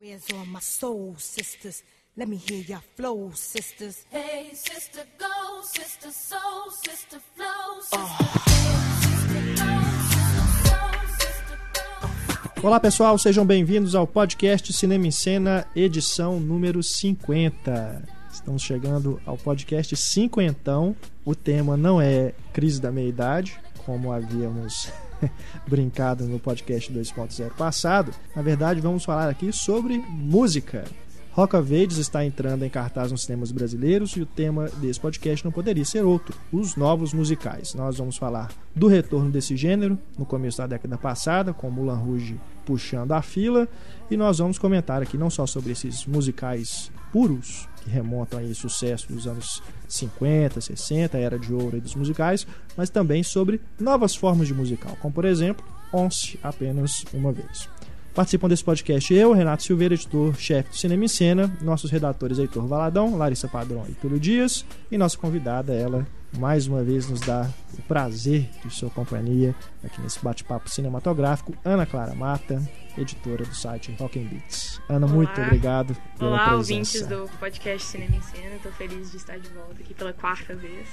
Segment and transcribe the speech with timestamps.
[0.00, 1.82] Where's all my soul sisters?
[2.16, 4.06] Let me hear your flow, sisters.
[4.10, 8.24] Hey, sister, go, sister, soul, sister, flow, sister.
[9.34, 9.96] Hey,
[11.18, 11.58] sister,
[12.54, 12.62] go.
[12.62, 18.00] Olá pessoal, sejam bem-vindos ao podcast Cinema em Cena, edição número 50.
[18.32, 20.94] Estamos chegando ao podcast cinquentão.
[21.24, 24.92] O tema não é crise da meia-idade, como havíamos
[25.66, 28.12] brincado no podcast 2.0 passado.
[28.34, 30.84] Na verdade, vamos falar aqui sobre música.
[31.38, 35.44] Rock of Ages está entrando em cartaz nos cinemas brasileiros e o tema desse podcast
[35.44, 37.74] não poderia ser outro: os novos musicais.
[37.74, 42.40] Nós vamos falar do retorno desse gênero no começo da década passada, com Mulan Rouge
[42.66, 43.68] puxando a fila,
[44.10, 49.06] e nós vamos comentar aqui não só sobre esses musicais puros que remontam aí sucesso
[49.06, 54.48] dos anos 50, 60, a era de ouro dos musicais, mas também sobre novas formas
[54.48, 57.68] de musical, como por exemplo, Once apenas uma vez.
[58.14, 63.16] Participam desse podcast eu, Renato Silveira, editor-chefe do Cinema em Cena, nossos redatores Heitor Valadão,
[63.16, 66.04] Larissa Padrão e Túlio Dias, e nossa convidada, ela,
[66.36, 71.86] mais uma vez nos dá o prazer de sua companhia aqui nesse bate-papo cinematográfico, Ana
[71.86, 72.60] Clara Mata,
[72.98, 74.80] editora do site Rock Beats.
[74.88, 75.14] Ana, Olá.
[75.14, 76.58] muito obrigado pela Olá, presença.
[76.58, 78.56] ouvintes do podcast Cinema em Cena.
[78.56, 80.86] Estou feliz de estar de volta aqui pela quarta vez.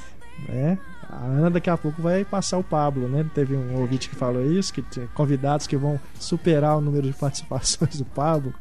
[0.49, 0.77] É,
[1.09, 3.25] a Ana daqui a pouco vai passar o Pablo, né?
[3.33, 7.13] Teve um ouvinte que falou isso, que tem convidados que vão superar o número de
[7.17, 8.53] participações do Pablo.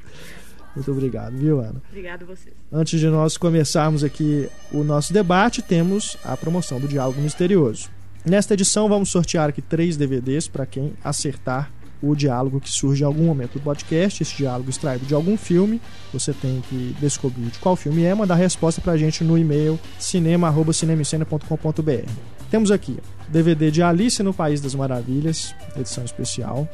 [0.75, 1.81] Muito obrigado, viu, Ana?
[1.89, 2.55] Obrigado a vocês.
[2.73, 7.91] Antes de nós começarmos aqui o nosso debate, temos a promoção do Diálogo Misterioso.
[8.25, 11.71] Nesta edição, vamos sortear aqui três DVDs para quem acertar
[12.09, 14.23] o diálogo que surge em algum momento do podcast.
[14.23, 15.81] Esse diálogo extraído de algum filme.
[16.13, 19.39] Você tem que descobrir de qual filme é, mandar a resposta para a gente no
[19.39, 22.11] e-mail cinema.cinemicena.com.br.
[22.51, 26.69] Temos aqui DVD de Alice no País das Maravilhas, edição especial,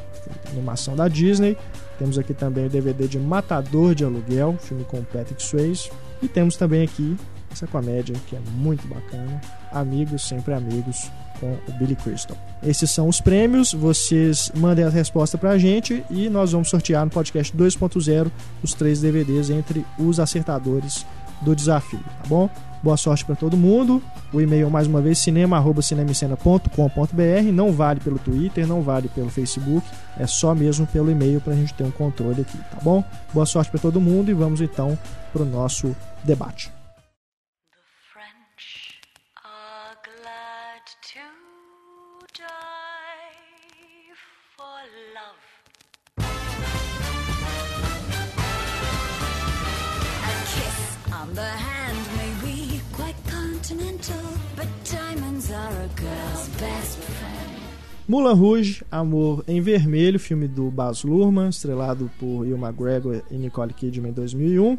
[0.51, 1.57] animação da Disney.
[1.99, 5.91] Temos aqui também o DVD de Matador de Aluguel, filme com Patrick Swayze.
[6.21, 7.17] E temos também aqui
[7.51, 9.41] essa comédia que é muito bacana,
[9.73, 11.11] Amigos Sempre Amigos,
[11.41, 12.37] com o Billy Crystal.
[12.63, 17.11] Esses são os prêmios, vocês mandem a resposta pra gente e nós vamos sortear no
[17.11, 18.31] podcast 2.0
[18.63, 21.07] os três DVDs entre os acertadores
[21.41, 22.51] do desafio, tá bom?
[22.83, 24.03] Boa sorte para todo mundo.
[24.33, 27.53] O e-mail, mais uma vez, cinema.cinemicena.com.br.
[27.53, 29.87] Não vale pelo Twitter, não vale pelo Facebook.
[30.19, 33.05] É só mesmo pelo e-mail para a gente ter um controle aqui, tá bom?
[33.35, 34.99] Boa sorte para todo mundo e vamos então
[35.31, 35.95] para o nosso
[36.25, 36.80] debate.
[58.11, 63.73] Mulan Rouge, Amor em Vermelho, filme do Baz Luhrmann, estrelado por Will McGregor e Nicole
[63.73, 64.77] Kidman em 2001,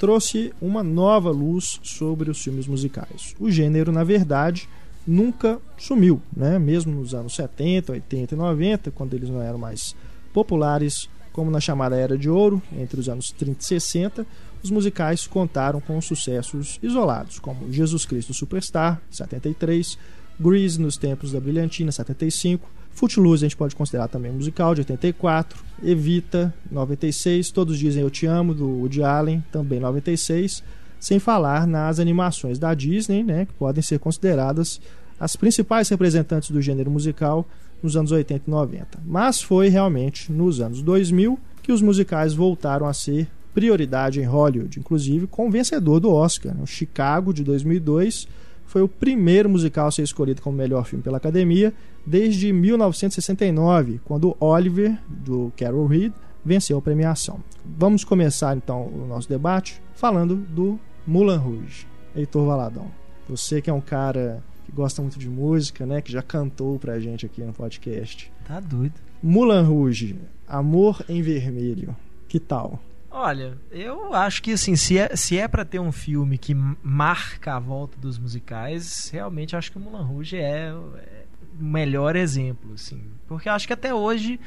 [0.00, 3.36] trouxe uma nova luz sobre os filmes musicais.
[3.38, 4.68] O gênero, na verdade,
[5.06, 6.58] nunca sumiu, né?
[6.58, 9.94] mesmo nos anos 70, 80 e 90, quando eles não eram mais
[10.32, 14.26] populares, como na chamada Era de Ouro, entre os anos 30 e 60,
[14.62, 19.96] os musicais contaram com sucessos isolados, como Jesus Cristo Superstar, 73,
[20.42, 25.58] Grease nos tempos da Brilhantina, 75, Footloose a gente pode considerar também musical, de 84,
[25.82, 30.62] Evita, 96, Todos Dizem Eu Te Amo, do Woody Allen, também 96,
[31.00, 34.80] sem falar nas animações da Disney, né, que podem ser consideradas
[35.18, 37.48] as principais representantes do gênero musical
[37.82, 38.86] nos anos 80 e 90.
[39.04, 44.78] Mas foi realmente nos anos 2000 que os musicais voltaram a ser prioridade em Hollywood,
[44.78, 48.28] inclusive com o vencedor do Oscar, né, o Chicago de 2002,
[48.72, 51.74] foi o primeiro musical a ser escolhido como melhor filme pela Academia
[52.06, 56.10] desde 1969, quando Oliver, do Carol Reed,
[56.42, 57.44] venceu a premiação.
[57.62, 61.86] Vamos começar então o nosso debate falando do Mulan Rouge.
[62.16, 62.90] Heitor Valadão,
[63.28, 66.98] você que é um cara que gosta muito de música, né, que já cantou pra
[66.98, 68.32] gente aqui no podcast.
[68.48, 68.94] Tá doido.
[69.22, 70.18] Mulan Rouge,
[70.48, 71.94] Amor em Vermelho,
[72.26, 72.80] que tal?
[73.14, 77.54] Olha, eu acho que assim, se é, se é para ter um filme que marca
[77.56, 81.24] a volta dos musicais, realmente acho que o Mulan Rouge é, é
[81.60, 83.02] o melhor exemplo, assim.
[83.28, 84.40] Porque acho que até hoje,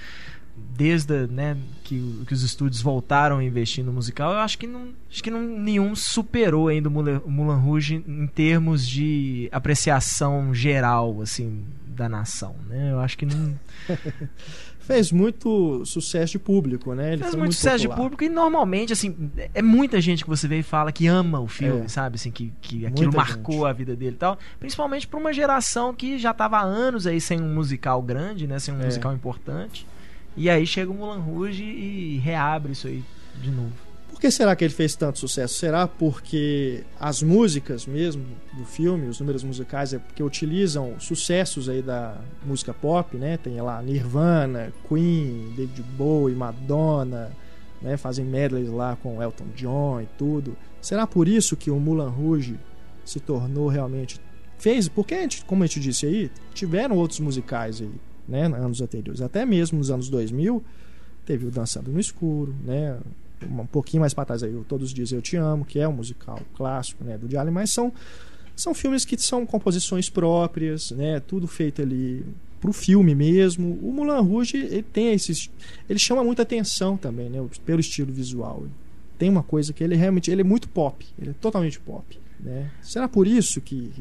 [0.56, 4.90] desde né, que, que os estúdios voltaram a investir no musical, eu acho que, não,
[5.12, 11.64] acho que não, nenhum superou ainda o Mulan Rouge em termos de apreciação geral, assim,
[11.86, 12.92] da nação, né?
[12.92, 13.60] Eu acho que não...
[14.86, 17.14] Fez muito sucesso de público, né?
[17.14, 18.04] Ele fez foi muito sucesso de popular.
[18.04, 21.48] público e normalmente, assim, é muita gente que você vê e fala que ama o
[21.48, 21.88] filme, É.
[21.88, 22.16] sabe?
[22.16, 23.66] Assim, que, que aquilo Muita marcou gente.
[23.66, 24.38] a vida dele e tal.
[24.60, 28.60] Principalmente pra uma geração que já tava há anos aí sem um musical grande, né?
[28.60, 28.86] Sem um É.
[28.86, 29.88] musical importante.
[30.38, 33.04] E aí chega o Mulan Rouge e reabre isso aí
[33.42, 33.72] de novo.
[34.26, 35.54] Que será que ele fez tanto sucesso?
[35.54, 41.80] Será porque as músicas mesmo do filme, os números musicais, é porque utilizam sucessos aí
[41.80, 43.38] da música pop, né?
[43.38, 47.32] Tem lá Nirvana, Queen, David Bowie, Madonna,
[47.80, 47.98] né?
[47.98, 50.58] Fazem medleys lá com Elton John e tudo.
[50.82, 52.60] Será por isso que o Moulin Rouge
[53.06, 54.20] se tornou realmente
[54.58, 54.88] fez?
[54.88, 57.92] Porque a gente, como a gente disse aí, tiveram outros musicais aí,
[58.28, 58.46] né?
[58.46, 60.64] Anos anteriores, até mesmo nos anos 2000
[61.24, 62.98] teve o Dançando no Escuro, né?
[63.44, 65.94] Um pouquinho mais para trás aí, Todos os Dias Eu Te Amo, que é um
[65.94, 67.92] musical clássico, né, do Diário, mas são
[68.56, 72.26] são filmes que são composições próprias, né, tudo feito ali
[72.62, 73.78] pro filme mesmo.
[73.84, 75.52] O Moulin Rouge, ele tem esses
[75.90, 78.66] ele chama muita atenção também, né, pelo estilo visual.
[79.18, 82.70] Tem uma coisa que ele realmente, ele é muito pop, ele é totalmente pop, né?
[82.82, 83.92] Será por isso que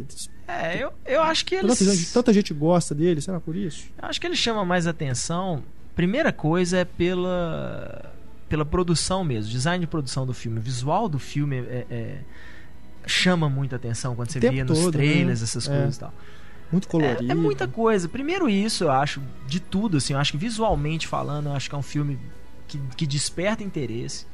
[0.47, 3.21] É, eu, eu acho que tanta gente, tanta gente gosta dele?
[3.21, 3.87] Será por isso?
[4.01, 5.63] Eu acho que ele chama mais atenção.
[5.95, 8.14] Primeira coisa é pela
[8.55, 12.19] pela produção mesmo, design de produção do filme, o visual do filme é- é-
[13.05, 15.45] chama muita atenção quando você via nos todo, trailers né?
[15.45, 15.77] essas É.
[15.77, 16.15] coisas e tal.
[16.71, 17.27] Muito colorido.
[17.29, 18.09] É, é muita coisa.
[18.09, 21.75] Primeiro isso, eu acho, de tudo, assim, eu acho que visualmente falando, eu acho que
[21.75, 22.17] é um filme
[22.69, 24.25] que, que desperta interesse.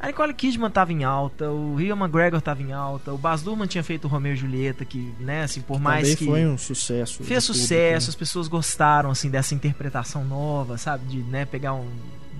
[0.00, 3.66] A Nicole Kidman tava em alta, o Ian McGregor tava em alta, o Baz Luhrmann
[3.68, 6.56] tinha feito o Romeo e Julieta, que, né, assim, por mais Também que foi um
[6.56, 7.22] sucesso.
[7.22, 8.08] fez do público, sucesso, né?
[8.10, 11.88] as pessoas gostaram, assim, dessa interpretação nova, sabe, de, né, pegar um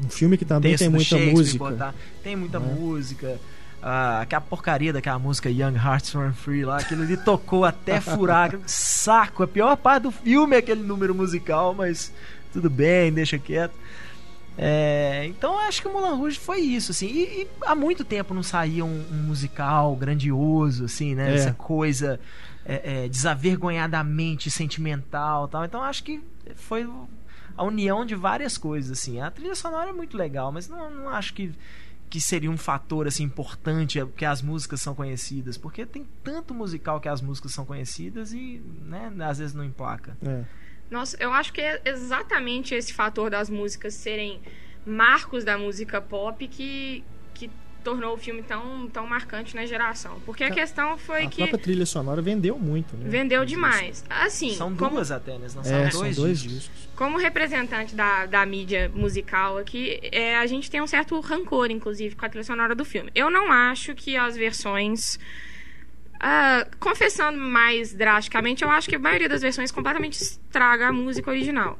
[0.04, 1.58] Um filme que também tem muita música.
[1.58, 1.94] botar.
[2.22, 2.74] Tem muita né?
[2.74, 3.40] música.
[3.80, 8.58] Ah, aquela porcaria daquela música Young Hearts Run Free lá, aquilo ali tocou até furar.
[8.66, 12.12] Saco, a pior parte do filme é aquele número musical, mas
[12.52, 13.74] tudo bem, deixa quieto.
[14.60, 17.06] É, então acho que o Moulin Rouge foi isso, assim.
[17.06, 21.30] E, e há muito tempo não saía um, um musical grandioso, assim, né?
[21.30, 21.34] É.
[21.36, 22.18] Essa coisa
[22.66, 25.64] é, é, desavergonhadamente sentimental tal.
[25.64, 26.20] Então acho que
[26.56, 26.88] foi
[27.58, 29.20] a união de várias coisas, assim.
[29.20, 31.52] A trilha sonora é muito legal, mas não, não acho que,
[32.08, 35.58] que seria um fator, assim, importante é, que as músicas são conhecidas.
[35.58, 40.16] Porque tem tanto musical que as músicas são conhecidas e, né, às vezes não emplaca.
[40.24, 40.44] É.
[40.88, 44.40] Nossa, eu acho que é exatamente esse fator das músicas serem
[44.86, 47.17] marcos da música pop que, que
[47.84, 50.20] tornou o filme tão, tão marcante na geração.
[50.26, 53.08] Porque a A- questão foi A que própria trilha sonora vendeu muito, né?
[53.08, 54.04] vendeu demais.
[54.10, 55.46] Assim, são como, duas até, né?
[55.54, 56.60] Lançaram É, são dois, dois discos.
[56.70, 56.88] discos.
[56.96, 62.14] como representante da, da mídia musical aqui, é, a gente tem um certo rancor, inclusive,
[62.16, 63.10] com a trilha sonora do filme.
[63.14, 65.18] Eu não acho que as versões.
[66.20, 71.30] ah, confessando mais drasticamente, eu acho que a maioria das versões completamente estraga a música
[71.30, 71.78] original.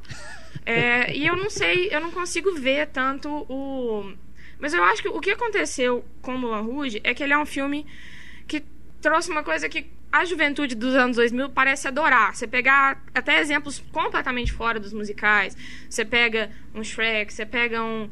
[0.65, 4.13] É, e eu não sei, eu não consigo ver tanto o.
[4.59, 7.45] Mas eu acho que o que aconteceu com Mulan Rouge é que ele é um
[7.45, 7.85] filme
[8.47, 8.63] que
[9.01, 12.35] trouxe uma coisa que a juventude dos anos 2000 parece adorar.
[12.35, 15.55] Você pegar até exemplos completamente fora dos musicais.
[15.89, 18.09] Você pega um Shrek, você pega um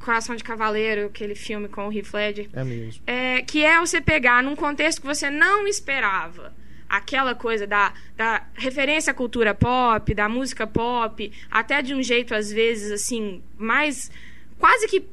[0.00, 2.48] Coração de Cavaleiro, aquele filme com o Heath Ledger.
[2.52, 3.02] É mesmo.
[3.06, 6.54] É, que é você pegar num contexto que você não esperava.
[6.88, 12.34] Aquela coisa da, da referência à cultura pop, da música pop, até de um jeito,
[12.34, 14.10] às vezes, assim, mais.
[14.58, 15.04] quase que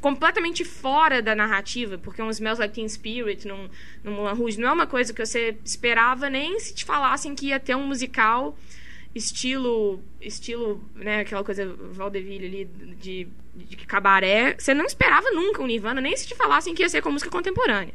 [0.00, 3.68] completamente fora da narrativa, porque um Smells Like Teen Spirit no,
[4.04, 7.46] no Moulin Rouge não é uma coisa que você esperava nem se te falassem que
[7.46, 8.56] ia ter um musical
[9.14, 12.64] estilo estilo né aquela coisa vaudeville ali
[13.00, 14.54] de, de cabaré.
[14.58, 17.30] Você não esperava nunca um Nirvana nem se te falassem que ia ser com música
[17.30, 17.94] contemporânea.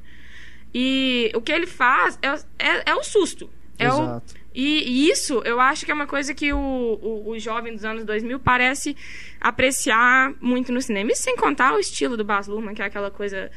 [0.74, 3.50] E o que ele faz é, é, é o susto.
[3.78, 4.41] É o, Exato.
[4.54, 7.86] E, e isso eu acho que é uma coisa que o, o, o jovem dos
[7.86, 8.96] anos 2000 parece
[9.40, 11.12] apreciar muito no cinema.
[11.12, 13.50] E sem contar o estilo do Baz Luhrmann, que é aquela coisa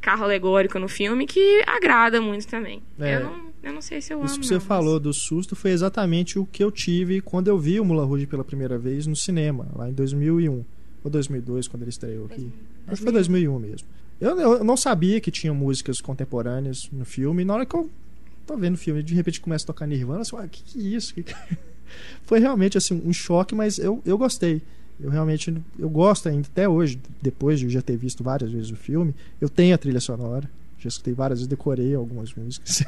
[0.00, 2.82] carro alegórico no filme, que agrada muito também.
[2.98, 3.16] É.
[3.16, 4.40] Eu, não, eu não sei se eu Isso amo.
[4.40, 7.58] que você não, falou mas- do susto foi exatamente o que eu tive quando eu
[7.58, 10.64] vi o Moulin Rouge pela primeira vez no cinema, lá em 2001.
[11.02, 12.52] Ou 2002, quando ele estreou aqui.
[12.86, 13.88] Acho que foi 2001 mesmo.
[14.20, 17.42] Eu, eu não sabia que tinha músicas contemporâneas no filme.
[17.42, 17.88] E na hora que eu
[18.52, 20.78] tô vendo o filme, de repente começa a tocar Nirvana, eu assim, ah, que que
[20.78, 21.14] é isso?
[21.14, 21.34] Que que-
[22.24, 24.62] foi realmente assim um choque, mas eu, eu gostei.
[24.98, 28.76] Eu realmente eu gosto ainda até hoje, depois de já ter visto várias vezes o
[28.76, 30.48] filme, eu tenho a trilha sonora.
[30.78, 32.82] Já escutei várias vezes, decorei algumas músicas.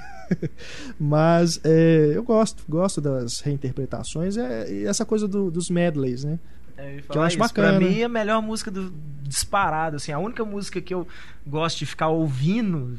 [0.99, 6.39] Mas é, eu gosto, gosto das reinterpretações é, e essa coisa do- dos medleys, né?
[6.77, 7.39] É, eu Que eu acho isso.
[7.39, 7.79] bacana.
[7.79, 8.93] Pra mim, a melhor música do
[9.23, 11.07] disparado, assim, a única música que eu
[11.47, 12.99] gosto de ficar ouvindo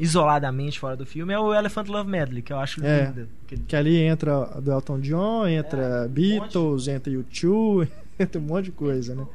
[0.00, 3.06] isoladamente fora do filme é o Elephant Love Medley, que eu acho É.
[3.06, 3.28] linda.
[3.68, 7.88] Que ali entra do Elton John, entra É, um Beatles, entra U2,
[8.18, 9.26] entra um monte de coisa, né?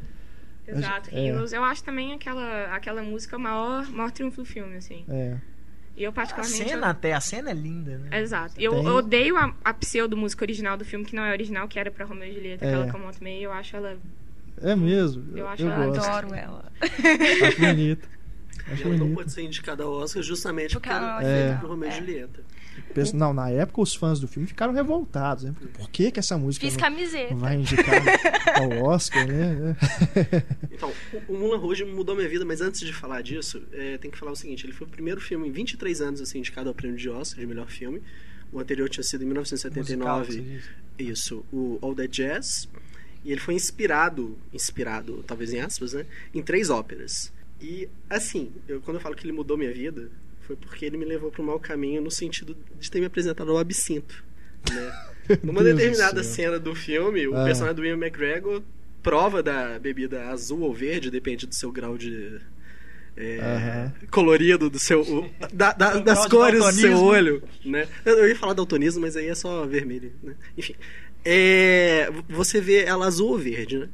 [0.67, 1.27] Exato, É.
[1.27, 1.53] Heroes.
[1.53, 5.05] Eu acho também aquela, aquela música o maior, maior triunfo do filme, assim.
[5.07, 5.35] É.
[5.95, 6.67] E eu A particularmente...
[6.69, 8.19] cena até, a cena é linda, né?
[8.19, 8.55] Exato.
[8.59, 11.89] Eu, eu odeio a, a pseudo-música original do filme, que não é original, que era
[11.89, 12.83] pra Romeo e Julieta, É.
[12.83, 13.41] aquela To Me.
[13.43, 13.95] Eu acho ela...
[14.61, 15.37] É mesmo.
[15.37, 16.03] Eu acho eu ela gosto.
[16.09, 16.71] Adoro ela.
[16.81, 18.09] Acho bonito.
[18.67, 19.15] E Acho ela não bonito.
[19.15, 21.55] pode ser indicada ao Oscar justamente Porque porque, ela não é é.
[21.57, 21.97] pro Romeo e É.
[21.99, 22.43] Julieta.
[22.93, 25.43] Penso- Não, na época os fãs do filme ficaram revoltados.
[25.45, 25.53] Né?
[25.73, 27.31] Por que, que essa música Fiz não, camiseta.
[27.33, 28.01] não vai indicar
[28.61, 29.75] ao Oscar, né?
[30.71, 30.91] Então,
[31.27, 34.31] o, Moulin Rouge mudou minha vida, mas antes de falar disso, é, tem que falar
[34.31, 37.09] o seguinte: ele foi o primeiro filme em 23 anos assim, indicado ao prêmio de
[37.09, 38.01] Oscar de melhor filme.
[38.51, 39.67] O anterior tinha sido em Musical, você
[40.37, 40.41] 1979.
[40.97, 41.09] diz?
[41.17, 42.67] Isso, o All That Jazz.
[43.23, 46.05] E ele foi inspirado, inspirado, talvez em aspas, né?
[46.33, 47.33] Em três óperas.
[47.61, 50.09] E, assim, eu, quando eu falo que ele mudou minha vida,
[50.41, 53.49] foi porque ele me levou para um mau caminho no sentido de ter me apresentado
[53.51, 54.23] ao absinto,
[54.71, 54.93] né?
[55.43, 56.33] Numa Deus do determinada céu.
[56.45, 57.43] cena do filme, o Ah.
[57.45, 58.61] personagem do Ian McGregor
[59.01, 62.39] prova da bebida azul ou verde, depende do seu grau de...
[63.17, 63.93] é, Aham.
[64.11, 68.35] colorido do seu o- da- da- das cores do seu olho né eu eu ia
[68.35, 70.75] falar daltonismo mas aí é só vermelho né enfim
[71.23, 73.89] é, você vê ela azul ou verde né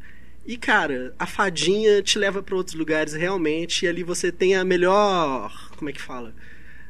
[0.45, 4.63] e cara a fadinha te leva para outros lugares realmente e ali você tem a
[4.65, 6.33] melhor como é que fala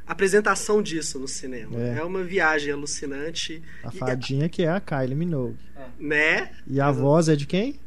[0.08, 1.98] apresentação disso no cinema É.
[2.00, 5.58] é, uma viagem alucinante A E- fadinha que é a Kylie Minogue.
[6.00, 7.80] né E a voz é de quem?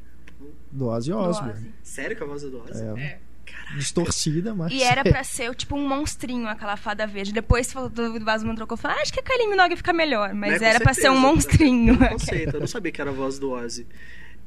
[0.70, 1.72] Do Ozzy Osbourne.
[1.82, 2.82] Sério que a voz é do Ozzy?
[3.00, 3.18] É.
[3.76, 4.72] Distorcida, mas.
[4.72, 7.32] E era pra ser tipo um monstrinho, aquela fada verde.
[7.32, 10.34] Depois o David Vazman trocou e falou: ah, acho que a Kylie Minogue fica melhor.
[10.34, 11.96] Mas Né, era pra ser um monstrinho.
[11.96, 13.86] Tem um conceito, eu não sabia que era a voz do Ozzy.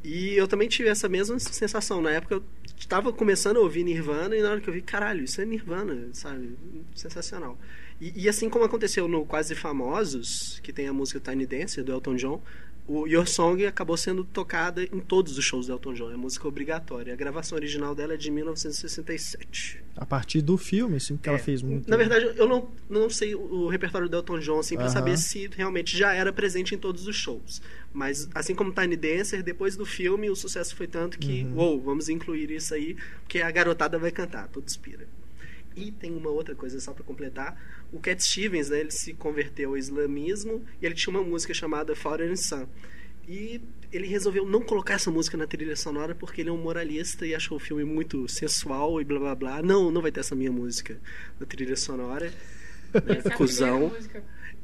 [0.04, 2.02] E eu também tive essa mesma sensação.
[2.02, 2.44] Na época eu
[2.78, 6.10] estava começando a ouvir Nirvana e na hora que eu vi, caralho, isso é Nirvana,
[6.14, 6.58] sabe?
[6.96, 7.58] Sensacional.
[8.00, 11.92] E, e assim como aconteceu no Quase Famosos, que tem a música Tiny Dancer do
[11.92, 12.42] Elton John,
[12.88, 16.12] o Your Song acabou sendo tocada em todos os shows do Elton John.
[16.12, 17.14] É música obrigatória.
[17.14, 19.84] A gravação original dela é de 1967.
[19.96, 21.40] A partir do filme, assim, ela É.
[21.40, 21.90] fez muito.
[21.90, 24.94] Na verdade, eu não, não sei o repertório do Elton John assim, pra Aham.
[24.94, 27.62] saber se realmente já era presente em todos os shows.
[27.94, 31.56] Mas, assim como Tiny Dancer, depois do filme, o sucesso foi tanto que, Uhum.
[31.56, 35.08] uou, vamos incluir isso aí, porque a garotada vai cantar, tudo inspira.
[35.78, 37.56] E tem uma outra coisa só pra completar.
[37.92, 41.94] O Cat Stevens, né, ele se converteu ao islamismo e ele tinha uma música chamada
[41.94, 42.68] and Son.
[43.28, 47.28] E ele resolveu não colocar essa música na trilha sonora porque ele é um moralista
[47.28, 49.62] e achou o filme muito sensual e blá blá blá.
[49.62, 51.00] Não, não vai ter essa minha música
[51.40, 52.34] na trilha sonora.
[52.94, 53.94] Né, cuzão.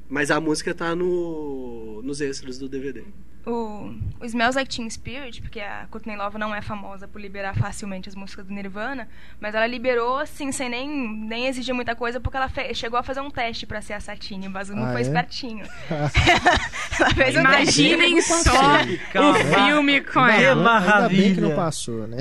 [0.10, 3.04] Mas a música tá no, nos extras do DVD.
[3.46, 7.54] O, o Smells Like Teen Spirit, porque a Courtney Love não é famosa por liberar
[7.58, 12.22] facilmente as músicas do Nirvana, mas ela liberou, assim, sem nem, nem exigir muita coisa,
[12.22, 14.48] porque ela fe- chegou a fazer um teste pra ser a Satine.
[14.48, 15.04] O Basu não Ah, foi é?
[15.04, 15.66] espertinho.
[15.90, 17.84] ela fez um teste.
[17.84, 19.34] Imaginem só o
[19.66, 20.80] filme com Ainda ela.
[20.80, 21.42] bem- Ainda bem que maravilha.
[21.50, 22.18] não passou, né?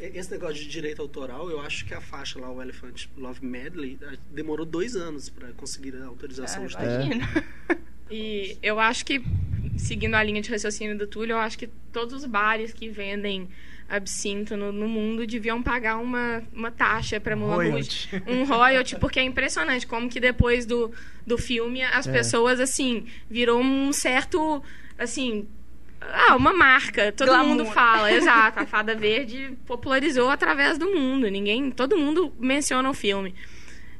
[0.00, 3.98] Esse negócio de direito autoral, eu acho que a faixa lá, o Elephant Love Medley,
[4.30, 7.28] demorou dois anos pra conseguir a autorização Ah, de imagina.
[8.10, 9.22] E eu acho que,
[9.76, 13.48] seguindo a linha de raciocínio do Túlio, eu acho que todos os bares que vendem
[13.88, 18.08] absinto no, no mundo deviam pagar uma, uma taxa para Moulin Rouge.
[18.10, 18.30] Royalty.
[18.30, 20.92] Um royalty, porque é impressionante como que depois do,
[21.26, 22.12] do filme as É.
[22.12, 24.62] pessoas, assim, virou um certo,
[24.98, 25.46] assim...
[26.00, 27.10] Ah, uma marca.
[27.10, 27.48] Todo Glamour.
[27.48, 28.60] mundo fala, exato.
[28.60, 31.26] A Fada Verde popularizou através do mundo.
[31.28, 33.34] Ninguém, todo mundo menciona o filme.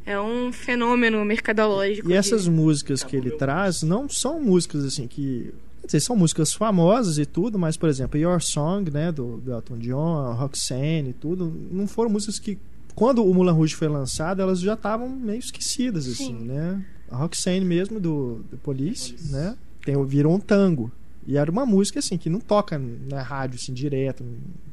[0.06, 2.08] É um fenômeno mercadológico.
[2.08, 5.52] E essas músicas que ele traz não são músicas assim que.
[5.80, 9.52] Quer dizer, são músicas famosas e tudo, mas, por exemplo, Your Song, né, do, do
[9.52, 12.58] Elton John, Roxanne e tudo, não foram músicas que,
[12.94, 16.84] quando o Moulin Rouge foi lançado, elas já estavam meio esquecidas, assim, né?
[17.08, 20.90] A Roxanne mesmo, do, do Police, né, tem, virou um tango.
[21.24, 24.24] E era uma música, assim, que não toca na rádio, assim, direto,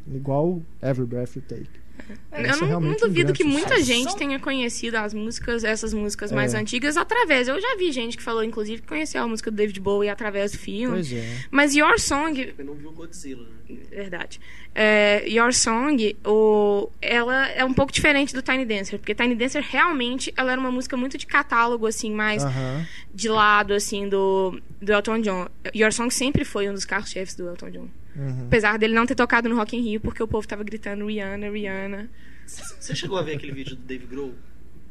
[0.07, 1.82] igual Every Breath You Take.
[2.31, 3.85] Eu é não, não realmente um duvido grande que muita sucesso.
[3.85, 6.57] gente tenha conhecido as músicas, essas músicas mais É.
[6.59, 7.47] antigas através.
[7.47, 10.51] Eu já vi gente que falou, inclusive, que conheceu a música do David Bowie através
[10.51, 10.95] do filme.
[10.95, 11.37] Pois é.
[11.51, 13.77] Mas Your Song, Eu não viu Godzilla, né?
[13.91, 14.41] verdade.
[14.75, 19.63] É, Your Song, o, ela é um pouco diferente do Tiny Dancer, porque Tiny Dancer
[19.67, 22.85] realmente ela era uma música muito de catálogo, assim, mais Aham.
[23.13, 25.47] de lado, assim, do, do Elton John.
[25.75, 27.87] Your Song sempre foi um dos carros-chefes do Elton John.
[28.15, 28.45] Uhum.
[28.47, 31.49] Apesar dele não ter tocado no Rock in Rio, porque o povo tava gritando Rihanna,
[31.49, 32.09] Rihanna.
[32.45, 34.33] Você chegou a ver aquele vídeo do Dave Grohl?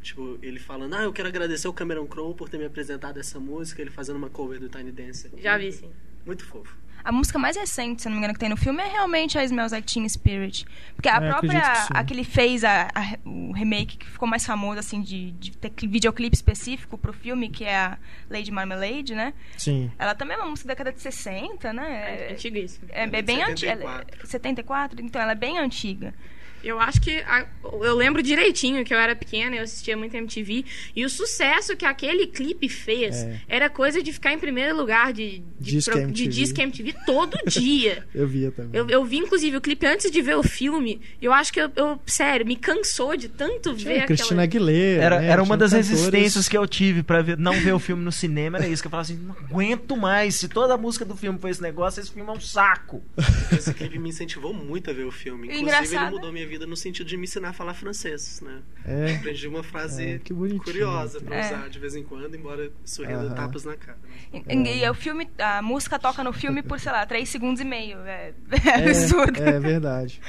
[0.03, 3.39] Tipo, ele falando, ah, eu quero agradecer o Cameron Crowe por ter me apresentado essa
[3.39, 5.31] música, ele fazendo uma cover do Tiny Dancer.
[5.39, 5.91] Já vi, sim.
[6.27, 6.77] Muito fofo.
[7.05, 9.45] A música mais recente, se não me engano, que tem no filme é realmente a
[9.45, 10.65] Smells Like Teen Spirit.
[10.95, 11.59] Porque a É, própria.
[11.59, 11.89] acredito que sim.
[11.95, 15.57] A que ele fez, a, a- o remake que ficou mais famoso, assim, de, de
[15.57, 17.99] ter cli- videoclipe específico pro filme, que é a
[18.31, 19.35] Lady Marmalade, né?
[19.57, 19.91] Sim.
[19.99, 21.85] Ela também é uma música da década de 60, né?
[22.19, 22.87] É É, antiguíssimo.
[22.91, 23.73] é, é bem antiga.
[23.77, 24.27] 74.
[24.27, 25.03] 74?
[25.03, 26.15] Então, ela é bem antiga.
[26.63, 27.19] Eu acho que.
[27.21, 30.65] a- eu lembro direitinho que eu era pequena, eu assistia muito MTV.
[30.95, 33.41] E o sucesso que aquele clipe fez É.
[33.49, 36.29] era coisa de ficar em primeiro lugar de, de, Disque pro- de MTV.
[36.29, 38.07] Disque MTV todo dia.
[38.15, 38.79] Eu via também.
[38.79, 41.01] Eu, eu vi, inclusive, o clipe antes de ver o filme.
[41.21, 44.63] E eu acho que eu, eu- sério, me cansou de tanto Tinha ver Cristina aquela.
[44.63, 45.03] Aguilera.
[45.05, 45.29] Era, né?
[45.29, 48.13] era uma das cantores- resistências que eu tive pra ver- não ver o filme no
[48.13, 48.59] cinema.
[48.59, 50.37] Era isso que eu falava assim: não aguento mais.
[50.37, 53.03] Se toda a música do filme foi esse negócio, esse filme é um saco.
[53.51, 55.47] Esse clipe me incentivou muito a ver o filme.
[55.49, 56.07] Inclusive, Engraçado.
[56.07, 58.59] ele mudou minha vida no sentido de me ensinar a falar francês, né?
[58.85, 59.15] É.
[59.17, 60.21] Aprendi uma frase É,
[60.65, 61.47] curiosa pra É.
[61.47, 63.35] usar de vez em quando, embora isso renda Aham.
[63.35, 63.99] tapas na cara.
[64.33, 64.41] né?
[64.51, 67.65] E, e o filme, a música toca no filme por, sei lá, 3 segundos e
[67.65, 67.99] meio.
[68.01, 68.33] É,
[68.67, 69.43] é absurdo.
[69.43, 70.21] É, é verdade.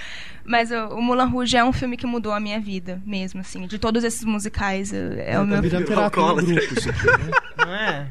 [0.46, 3.66] Mas o, o Moulin Rouge é um filme que mudou a minha vida mesmo, assim.
[3.68, 6.54] De todos esses musicais, é, é o tá meu virando terapia alcoólatra.
[6.54, 7.32] grupo isso aqui, né?
[7.58, 8.10] Não é?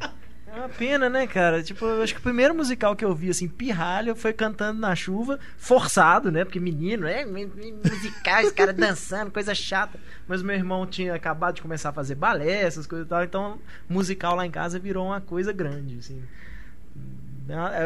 [0.55, 1.63] É uma pena, né, cara?
[1.63, 4.95] Tipo, eu acho que o primeiro musical que eu vi, assim, pirralho, foi cantando na
[4.95, 6.45] chuva, forçado, né?
[6.45, 9.99] Porque menino, é, os caras dançando, coisa chata.
[10.29, 13.59] Mas meu irmão tinha acabado de começar a fazer balé, essas coisas e tal, então
[13.89, 16.23] musical lá em casa virou uma coisa grande, assim.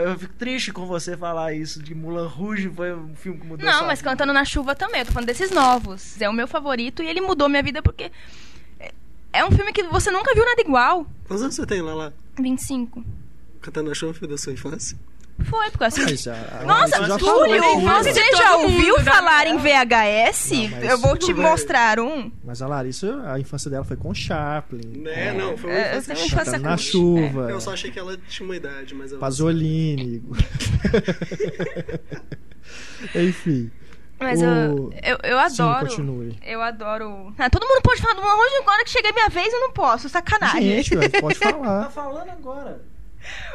[0.04, 3.64] Eu fico triste com você falar isso de Mulan Rouge foi um filme que mudou
[3.64, 4.02] Não, sua mas.
[4.02, 5.00] Cantando na Chuva também.
[5.00, 6.20] Eu tô falando desses novos.
[6.20, 8.12] É o meu favorito e ele mudou minha vida porque
[8.78, 8.92] é-
[9.32, 11.06] é um filme que você nunca viu nada igual.
[11.26, 12.12] Quantos anos você tem, Lala?
[12.43, 13.05] 25.
[13.61, 14.97] Cantando na chuva foi da sua infância?
[15.50, 16.00] Foi, porque assim.
[16.02, 18.02] Mas a- a Nossa, já Túlio, né?
[18.02, 19.59] você já todo ouviu da falar em.
[19.59, 20.50] VHS?
[20.71, 22.33] Não, eu vou te mostrar um.
[22.43, 25.02] Mas a Larissa, a infância dela foi com Chaplin.
[25.02, 27.50] Né, não, foi uma É, infância infância Cantando na chuva.
[27.50, 29.21] Eu só achei que ela tinha uma idade, mas ela...
[29.21, 30.23] Pasolini.
[33.14, 33.71] Enfim.
[34.18, 35.87] Mas O- eu, eu, eu Sim, adoro.
[35.87, 36.38] continue.
[36.44, 37.35] Eu adoro.
[37.38, 39.73] Ah, todo mundo pode falar do Rouge agora que chega a minha vez eu não
[39.73, 40.08] posso.
[40.08, 40.62] Sacanagem.
[40.62, 41.90] Gente, velho, pode Tá falar.
[41.90, 42.80] falando agora.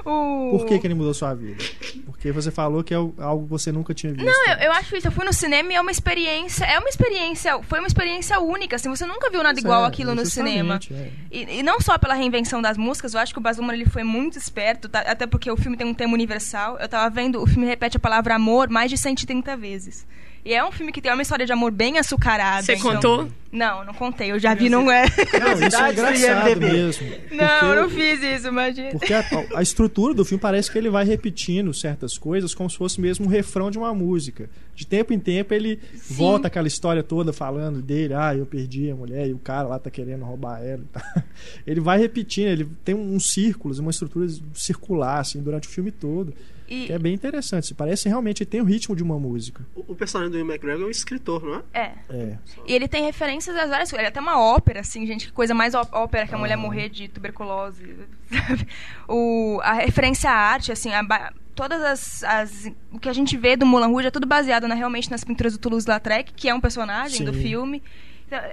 [0.06, 1.64] O- Por que, que ele mudou sua vida?
[2.06, 4.26] Porque você falou que é algo que você nunca tinha visto.
[4.26, 5.08] Não, eu, eu acho isso.
[5.08, 6.66] Eu fui no cinema e é uma experiência.
[6.66, 7.62] É uma experiência.
[7.64, 8.76] Foi uma experiência única.
[8.76, 10.78] Assim, você nunca viu nada igual É, aquilo no cinema.
[10.92, 11.10] é.
[11.32, 13.90] E, e não só pela reinvenção das músicas, eu acho que o Baz Luhrmann ele
[13.90, 15.00] foi muito esperto, tá?
[15.00, 16.78] até porque o filme tem um tema universal.
[16.78, 20.06] Eu tava vendo, o filme repete a palavra amor mais de 130 vezes.
[20.44, 22.64] E é um filme que tem uma história de amor bem açucarada.
[22.64, 23.28] Você então- contou?
[23.52, 24.32] Não, não contei.
[24.32, 25.04] Eu já vi, não é.
[25.04, 26.72] Não, isso é engraçado IMDb.
[26.72, 27.08] mesmo.
[27.32, 28.90] Não, porque eu não o- fiz isso, imagina.
[28.92, 29.24] Porque a,
[29.56, 33.26] a estrutura do filme parece que ele vai repetindo certas coisas como se fosse mesmo
[33.26, 34.50] um refrão de uma música.
[34.74, 38.96] De tempo em tempo ele volta aquela história toda falando dele, ah, eu perdi a
[38.96, 40.82] mulher e o cara lá tá querendo roubar ela.
[40.82, 41.24] e tal.
[41.68, 46.34] Ele vai repetindo, ele tem uns círculos, uma estrutura circular assim durante o filme todo,
[46.74, 47.74] E- que é bem interessante.
[47.74, 49.66] Parece realmente tem o ritmo de uma música.
[49.76, 51.62] O, o personagem do Ian McGregor é um escritor, não é?
[51.74, 51.92] É.
[52.10, 52.38] É.
[52.66, 54.00] E ele tem referências às várias coisas.
[54.00, 55.28] Ele é até uma ópera, assim, gente.
[55.28, 57.96] Que coisa mais ópera que a mulher morrer de tuberculose.
[58.32, 58.68] sabe?
[59.08, 63.56] o, a referência à arte, assim, a todas as, as- O que a gente vê
[63.58, 66.62] do Moulin Rouge é tudo baseado na, realmente nas pinturas do Toulouse-Lautrec, que é um
[66.62, 67.42] personagem do Sim.
[67.42, 67.84] filme.
[68.32, 68.52] Então, é-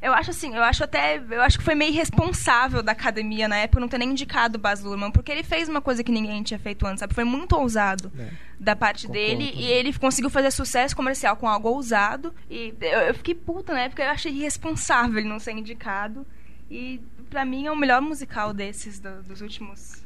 [0.00, 1.20] eu acho assim, eu acho até.
[1.30, 4.60] Eu acho que foi meio irresponsável da academia na época não ter nem indicado o
[4.60, 7.12] Baz Luhrmann, porque ele fez uma coisa que ninguém tinha feito antes, sabe?
[7.14, 8.28] Foi muito ousado É.
[8.60, 12.32] da parte dele e ele conseguiu fazer sucesso comercial com algo ousado.
[12.48, 16.24] E eu, eu fiquei puta na época, eu achei irresponsável ele não ser indicado.
[16.70, 20.02] E pra mim é o melhor musical desses do- dos últimos.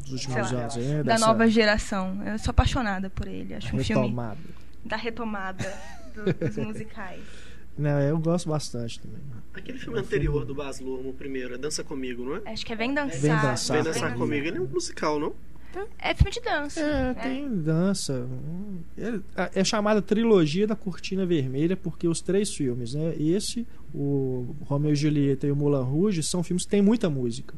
[0.00, 0.76] Dos últimos lá, anos.
[0.76, 2.20] É, da dessa nova geração.
[2.26, 3.54] Eu sou apaixonada por ele.
[3.54, 4.14] Acho um filme
[4.84, 5.72] da retomada
[6.14, 7.20] do- dos musicais.
[7.78, 9.20] Não, eu gosto bastante também.
[9.54, 12.42] Aquele filme anterior do Baz Luhrmann, o primeiro, é Dança Comigo, não é?
[12.52, 13.20] Acho que é Vem Dançar.
[13.20, 13.76] Vem Dançar.
[13.76, 14.16] Vem Dançar tá.
[14.16, 14.46] Comigo.
[14.46, 15.34] Ele é um musical, não?
[15.98, 16.80] É filme de dança.
[16.80, 18.26] É, tem dança.
[18.96, 23.14] É, é chamada trilogia da Cortina Vermelha porque os três filmes, né?
[23.18, 27.54] Esse, o Romeo e Julieta e o Moulin Rouge são filmes que têm muita música.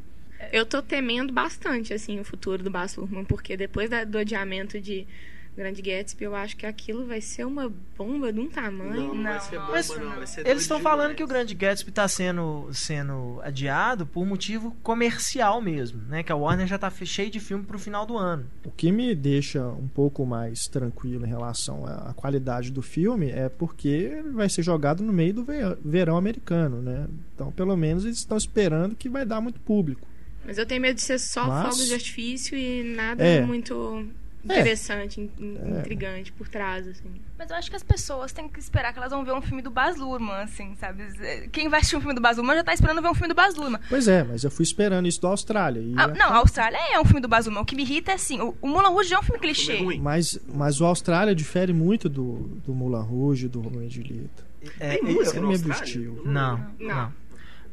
[0.51, 4.81] Eu tô temendo bastante, assim, o futuro do Baz Luhrmann, porque depois da- do adiamento
[4.81, 5.07] de
[5.57, 9.07] Grande Gatsby, eu acho que aquilo vai ser uma bomba de um tamanho.
[9.09, 10.09] Não, não vai ser bomba, não.
[10.11, 10.15] não.
[10.17, 10.95] Vai ser Eles estão demais.
[10.95, 16.23] falando que o Grande Gatsby está sendo, sendo adiado por motivo comercial mesmo, né?
[16.23, 18.45] Que a Warner já tá fe- cheio de filme pro final do ano.
[18.63, 23.49] O que me deixa um pouco mais tranquilo em relação à qualidade do filme é
[23.49, 27.05] porque vai ser jogado no meio do ve- verão americano, né?
[27.35, 30.07] Então, pelo menos eles estão esperando que vai dar muito público.
[30.45, 33.41] Mas eu tenho medo de ser só Mas- fogos de artifício e nada É.
[33.45, 34.07] muito
[34.43, 37.09] interessante, in- in- intrigante por trás, assim.
[37.37, 39.61] Mas eu acho que as pessoas têm que esperar que elas vão ver um filme
[39.61, 41.03] do Baz Luhrmann, assim, sabe?
[41.51, 43.35] Quem vai assistir um filme do Baz Luhrmann já tá esperando ver um filme do
[43.35, 43.81] Baz Luhrmann.
[43.89, 45.79] Pois é, mas eu fui esperando isso da Austrália.
[45.81, 47.63] E Ah, a- não, a Austrália é um filme do Baz Luhrmann.
[47.63, 49.77] O que me irrita é assim, o, o Moulin Rouge é um filme clichê.
[49.77, 49.99] Ruim.
[49.99, 54.43] Mas, mas o Austrália difere muito do, do Moulin Rouge e do Romeo e Julieta.
[54.79, 56.11] É, Tem eu- música é no Austrália?
[56.25, 56.73] Não, lembro.
[56.79, 57.13] não.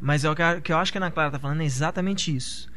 [0.01, 2.69] Mas é o que eu acho que a Ana Clara tá falando é exatamente isso.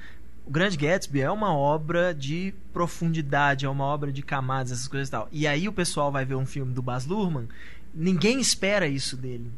[0.49, 5.07] O Grande Gatsby é uma obra de profundidade, é uma obra de camadas, essas coisas
[5.07, 5.29] e tal.
[5.31, 7.47] E aí o pessoal vai ver um filme do Baz Luhrmann
[7.93, 9.51] ninguém espera isso dele.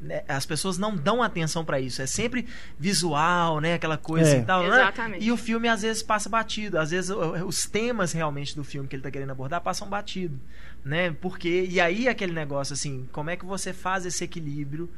[0.00, 0.22] né?
[0.26, 2.02] As pessoas não dão atenção pra isso.
[2.02, 2.46] É sempre
[2.78, 3.74] visual, né?
[3.74, 4.40] Aquela coisa É.
[4.40, 4.62] e tal.
[4.62, 4.68] né?
[4.68, 5.24] Exatamente.
[5.24, 6.78] E o filme às vezes passa batido.
[6.78, 7.10] Às vezes
[7.46, 10.38] os temas realmente do filme que ele tá querendo abordar passam batido,
[10.84, 11.12] né?
[11.20, 14.88] Porque e aí aquele negócio assim, como é que você faz esse equilíbrio,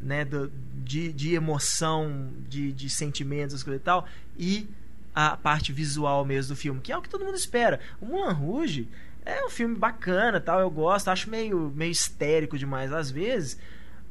[0.00, 0.24] né?
[0.24, 0.50] do-
[0.84, 4.06] de, de emoção, de, de sentimentos e tal
[4.38, 4.68] e
[5.14, 7.80] a parte visual mesmo do filme, que é o que todo mundo espera.
[8.00, 8.88] O Mulan Rouge
[9.24, 13.58] é um filme bacana, tal, eu gosto, acho meio meio histérico demais às vezes.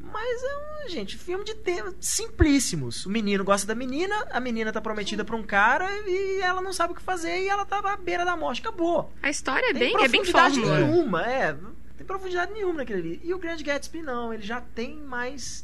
[0.04, 3.06] Mas é um, gente, filme de temas simplíssimos.
[3.06, 6.74] O menino gosta da menina, a menina tá prometida pra um cara e ela não
[6.74, 8.62] sabe o que fazer e ela tá à beira da morte.
[8.62, 9.12] Acabou.
[9.22, 10.80] A história é Tem bem, é bem fórmula.
[10.80, 11.54] nenhuma, é.
[11.54, 13.22] Não tem profundidade nenhuma naquele ali.
[13.24, 15.64] E o Grande Gatsby não, ele já tem mais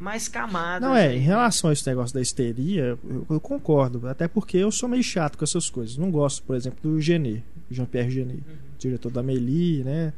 [0.00, 0.88] mais camadas.
[0.88, 1.16] Não, é, aí.
[1.16, 4.06] em relação a esse negócio da histeria, eu, eu concordo.
[4.08, 5.96] Até porque eu sou meio chato com essas coisas.
[5.96, 8.56] Não gosto, por exemplo, do Genet, Jean-Pierre Genet, Uhum.
[8.78, 10.12] diretor da Amélie, né?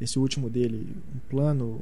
[0.00, 1.80] Esse último dele, um plano.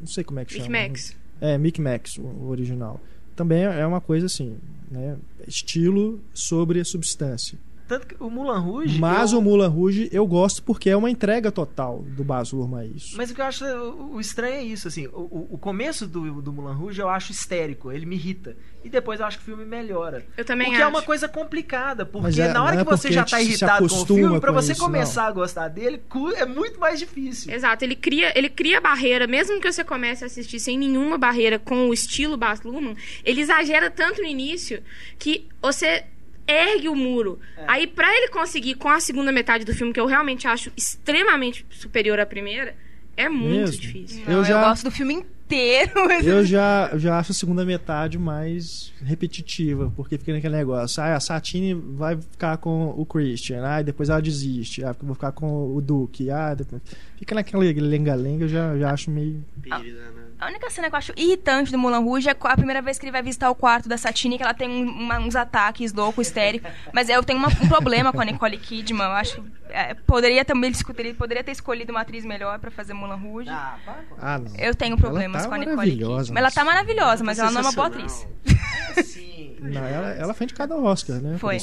[0.00, 0.88] Não sei como é que Mickey chama.
[0.88, 1.16] Max.
[1.40, 3.00] É, Mick Max, o, o original.
[3.34, 4.56] Também é uma coisa assim,
[4.90, 5.16] né?
[5.46, 7.58] Estilo sobre a substância.
[7.88, 8.98] Tanto que o Mulan Rouge.
[8.98, 12.80] Mas eu- o Mulan Rouge eu gosto porque é uma entrega total do Baz Luhrmann
[12.80, 13.16] a isso.
[13.16, 16.40] Mas o que eu acho o, o estranho é isso, assim, o, o- começo do,
[16.40, 18.56] do Mulan Rouge eu acho histérico, ele me irrita.
[18.84, 20.24] E depois eu acho que o filme melhora.
[20.36, 20.94] Eu também Porque é acho.
[20.94, 23.94] uma coisa complicada, porque é- na hora não é que você já tá irritado com
[23.94, 26.02] o filme, pra você isso, começar a gostar dele,
[26.36, 27.52] é muito mais difícil.
[27.52, 31.58] Exato, ele cria, ele cria barreira, mesmo que você comece a assistir sem nenhuma barreira
[31.58, 34.82] com o estilo Baz Luhrmann, ele exagera tanto no início
[35.18, 36.04] que você
[36.52, 37.38] ergue o muro.
[37.56, 37.64] É.
[37.66, 41.64] Aí pra ele conseguir com a segunda metade do filme, que eu realmente acho extremamente
[41.70, 42.74] superior à primeira,
[43.16, 43.80] é muito Mesmo?
[43.80, 44.22] difícil.
[44.26, 45.30] Não, Eu eu, já- gosto do filme inteiro.
[46.24, 51.02] Eu já, eu já acho a segunda metade mais repetitiva, porque fica naquele negócio.
[51.02, 54.82] Ah, a Satine vai ficar com o Christian, ah, e depois ela desiste.
[54.82, 56.30] Ah, eu vou ficar com o Duke.
[56.30, 56.80] Ah, depois...
[57.18, 59.44] Fica naquele lenga-lenga, eu já, já acho meio.
[59.60, 60.22] Pírida, né?
[60.42, 63.04] A única cena que eu acho irritante do Mulan Rouge é a primeira vez que
[63.04, 66.26] ele vai visitar o quarto da Satine, que ela tem um- uma- uns ataques loucos,
[66.26, 66.68] histéricos.
[66.92, 69.04] Mas eu tenho uma- um problema com a Nicole Kidman.
[69.06, 72.92] Eu acho que é, poderia, também, ele poderia ter escolhido uma atriz melhor pra fazer
[72.92, 73.48] Mulan Rouge.
[73.50, 74.56] Ah, para com Ah, não.
[74.56, 76.38] Eu tenho problemas tá com a Nicole Kidman.
[76.38, 78.26] Ela tá maravilhosa, mas ela não é uma boa atriz.
[79.04, 79.56] Sim.
[79.60, 81.32] Não, ela, ela foi indicada ao Oscar, né?
[81.32, 81.58] por Foi.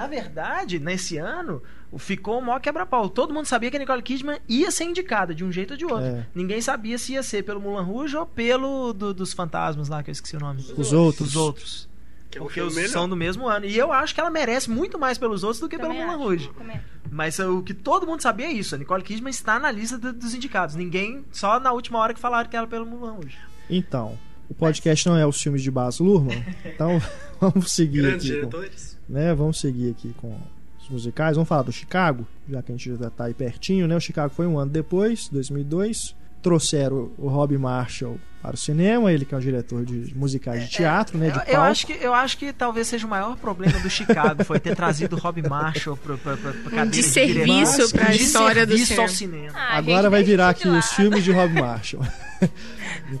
[0.00, 1.62] Na verdade, nesse ano,
[1.96, 3.08] ficou o maior quebra-pau.
[3.08, 5.84] Todo mundo sabia que a Nicole Kidman ia ser indicada de um jeito ou de
[5.84, 6.04] outro.
[6.06, 6.26] É.
[6.34, 10.10] Ninguém sabia se ia ser pelo Mulan Rouge ou pelo do- dos fantasmas lá, que
[10.10, 10.64] eu esqueci o nome.
[10.76, 11.28] Os outros.
[11.30, 11.88] Os outros.
[12.30, 12.90] Que é Porque filme os melhor.
[12.90, 13.64] são do mesmo ano.
[13.64, 16.18] E eu acho que ela merece muito mais pelos outros do que Também pelo Mulan.
[16.22, 16.50] Rouge.
[16.56, 16.78] Também.
[17.10, 18.74] Mas o que todo mundo sabia é isso.
[18.74, 20.74] A Nicole Kidman está na lista do- dos indicados.
[20.74, 23.38] Ninguém, só na última hora que falaram que era pelo Mulan Rouge.
[23.70, 27.00] Então, o podcast não é os filmes de Baz Luhrmann, então
[27.40, 28.40] vamos seguir Grandes aqui.
[28.42, 28.97] Com, diretores.
[29.08, 30.36] Né, vamos seguir aqui com
[30.80, 31.36] os musicais.
[31.36, 33.96] Vamos falar do Chicago, já que a gente já tá aí pertinho, né?
[33.96, 36.14] O Chicago foi um ano depois, 2002.
[36.40, 40.70] Trouxeram o Rob Marshall para o cinema, ele que é um diretor de musicais de
[40.70, 41.30] teatro, né?
[41.30, 41.50] De Eu, palco.
[41.52, 44.76] eu acho que, eu acho que talvez seja o maior problema do Chicago foi ter
[44.76, 47.90] trazido o Rob Marshall pra cadeira de desserviço diretor.
[47.98, 49.08] pra Um história do cinema.
[49.08, 49.52] cinema.
[49.58, 52.04] Ah, Agora vai virar aqui de os filmes de Rob Marshall.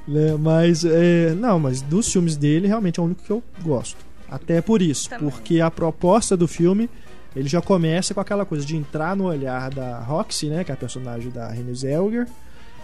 [0.06, 3.96] Né, mas, é, não, mas dos filmes dele, realmente é o único que eu gosto.
[4.30, 5.30] Até por isso, Também.
[5.30, 6.88] porque a proposta do filme,
[7.34, 10.74] ele já começa com aquela coisa de entrar no olhar da Roxy, né, que é
[10.74, 12.26] a personagem da Renée Zellweger,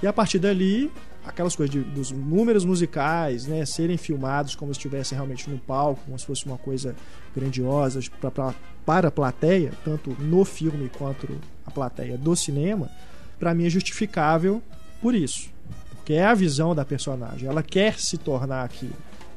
[0.02, 0.90] e a partir dali,
[1.26, 6.00] aquelas coisas de- dos números musicais, né, serem filmados como se estivessem realmente no palco,
[6.04, 6.94] como se fosse uma coisa
[7.35, 8.54] grandiosa pra, pra-
[8.87, 11.28] para a plateia, tanto no filme quanto
[11.66, 12.90] a plateia do cinema,
[13.38, 14.62] pra mim é justificável
[15.00, 15.48] por isso.
[15.96, 17.48] Porque é a visão da personagem.
[17.48, 18.92] Ela quer se tornar aquilo.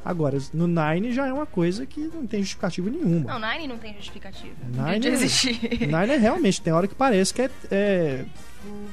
[0.08, 3.38] Agora, no Nine já é uma coisa que não tem justificativa nenhuma.
[3.38, 4.56] Não, Nine não tem justificativa.
[4.72, 5.60] Nine de é- existir.
[5.82, 8.26] Nine é realmente, tem hora que parece que é, é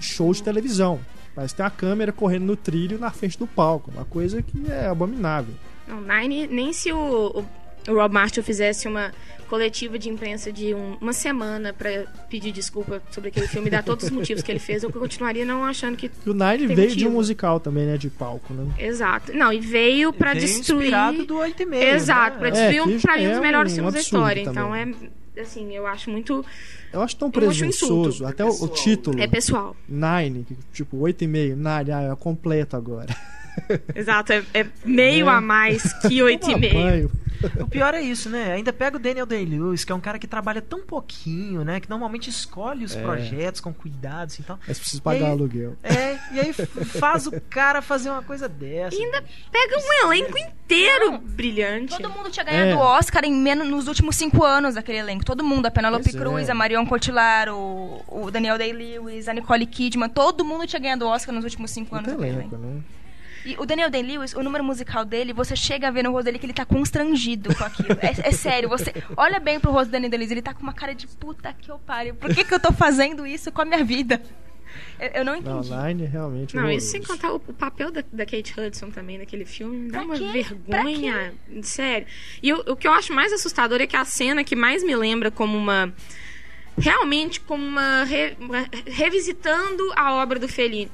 [0.01, 0.99] show de televisão.
[1.33, 3.93] Parece que tem uma câmera correndo no trilho na frente do palco.
[3.93, 5.55] Uma coisa que é abominável.
[5.87, 7.47] Não, Nine, nem se o, o,
[7.89, 9.13] o Rob Marshall fizesse uma
[9.49, 13.83] coletiva de imprensa de um- uma semana pra pedir desculpa sobre aquele filme e dar
[13.83, 16.11] todos os motivos que ele fez, eu continuaria não achando que.
[16.27, 17.11] E o Nine veio de um motivo.
[17.11, 17.97] musical também, né?
[17.99, 18.73] De palco, né?
[18.79, 19.33] Exato.
[19.37, 20.85] Não, e veio pra Veio destruir.
[20.87, 21.75] inspirado do 8,5.
[21.95, 22.39] Exato, né?
[22.39, 24.41] pra É, destruir, que pra mim, é os melhores um filmes da história.
[24.41, 24.95] Então também.
[25.37, 25.41] é.
[25.41, 26.45] Assim, eu acho muito.
[26.93, 28.25] Eu acho tão um presunçoso.
[28.25, 28.71] Até o, o Pessoal.
[28.73, 29.21] título.
[29.21, 29.77] É pessoal.
[29.89, 31.27] Nine, tipo, 8,5.
[31.57, 33.15] Nine, ah, é completo agora.
[33.95, 35.33] Exato, é, é meio É.
[35.33, 36.69] a mais que Um 8,5.
[36.69, 37.11] apanho.
[37.61, 38.53] O pior é isso, né?
[38.55, 41.79] Ainda pega o Daniel Day-Lewis, que é um cara que trabalha tão pouquinho, né?
[41.79, 43.03] Que normalmente escolhe os É.
[43.03, 44.59] projetos com cuidado assim, e tal.
[44.67, 45.77] Mas precisa pagar aí- aluguel.
[45.83, 48.97] É, e aí faz o cara fazer uma coisa dessa.
[48.97, 51.95] E ainda pega um elenco inteiro brilhante.
[51.99, 52.77] Todo mundo tinha ganhado É.
[52.77, 55.23] o Oscar em menos, nos últimos cinco anos, aquele elenco.
[55.25, 55.67] Todo mundo.
[55.67, 56.19] A Penelope Pois é.
[56.19, 60.09] Cruz, a Marion Cotillard, o, o Daniel Day-Lewis, a Nicole Kidman.
[60.09, 62.09] Todo mundo tinha ganhado o Oscar nos últimos cinco anos.
[62.09, 62.75] Muito daquele elenco, elenco.
[62.75, 62.81] né?
[63.45, 66.39] E o Daniel Day-Lewis, o número musical dele, você chega a ver no rosto dele
[66.39, 67.91] que ele tá constrangido com aquilo.
[68.01, 70.73] É, é sério, você olha bem pro rosto do Daniel Day-Lewis, ele tá com uma
[70.73, 72.15] cara de puta que eu pariu.
[72.15, 74.23] Por que, que eu tô fazendo isso com a minha vida?
[74.99, 75.75] Eu, eu não Não, entendi.
[75.77, 79.19] Nine é realmente Não, isso sem contar o, o papel da, da Kate Hudson também
[79.19, 79.77] naquele filme.
[79.77, 80.25] Me dá Pra uma quê?
[80.33, 81.35] vergonha.
[81.63, 82.07] Sério.
[82.43, 84.97] E o, o que eu acho mais assustador é que a cena que mais me
[84.97, 85.93] lembra como uma.
[86.77, 88.03] Realmente como uma.
[88.05, 90.91] re- uma- revisitando a obra do Fellini.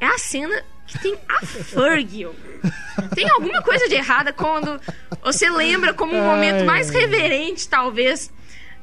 [0.00, 2.26] É a cena que tem a Fergie.
[3.14, 4.80] Tem alguma coisa de errada quando
[5.22, 7.00] você lembra como um momento Ai, mais ai.
[7.02, 8.32] reverente, talvez,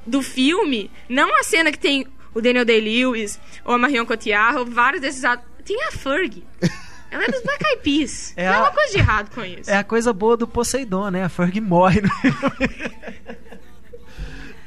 [0.07, 0.89] do filme.
[1.09, 5.23] Não a cena que tem o Daniel Day-Lewis ou a Marion Cotillard ou vários desses
[5.25, 5.49] atores.
[5.65, 6.45] Tem a Fergie.
[7.11, 8.33] Ela é dos Black Eyed Peas.
[8.35, 9.69] É Tem a- alguma coisa de errado com isso.
[9.71, 11.23] É a coisa boa do Poseidon, né?
[11.23, 12.01] A Fergie morre.
[12.01, 12.09] no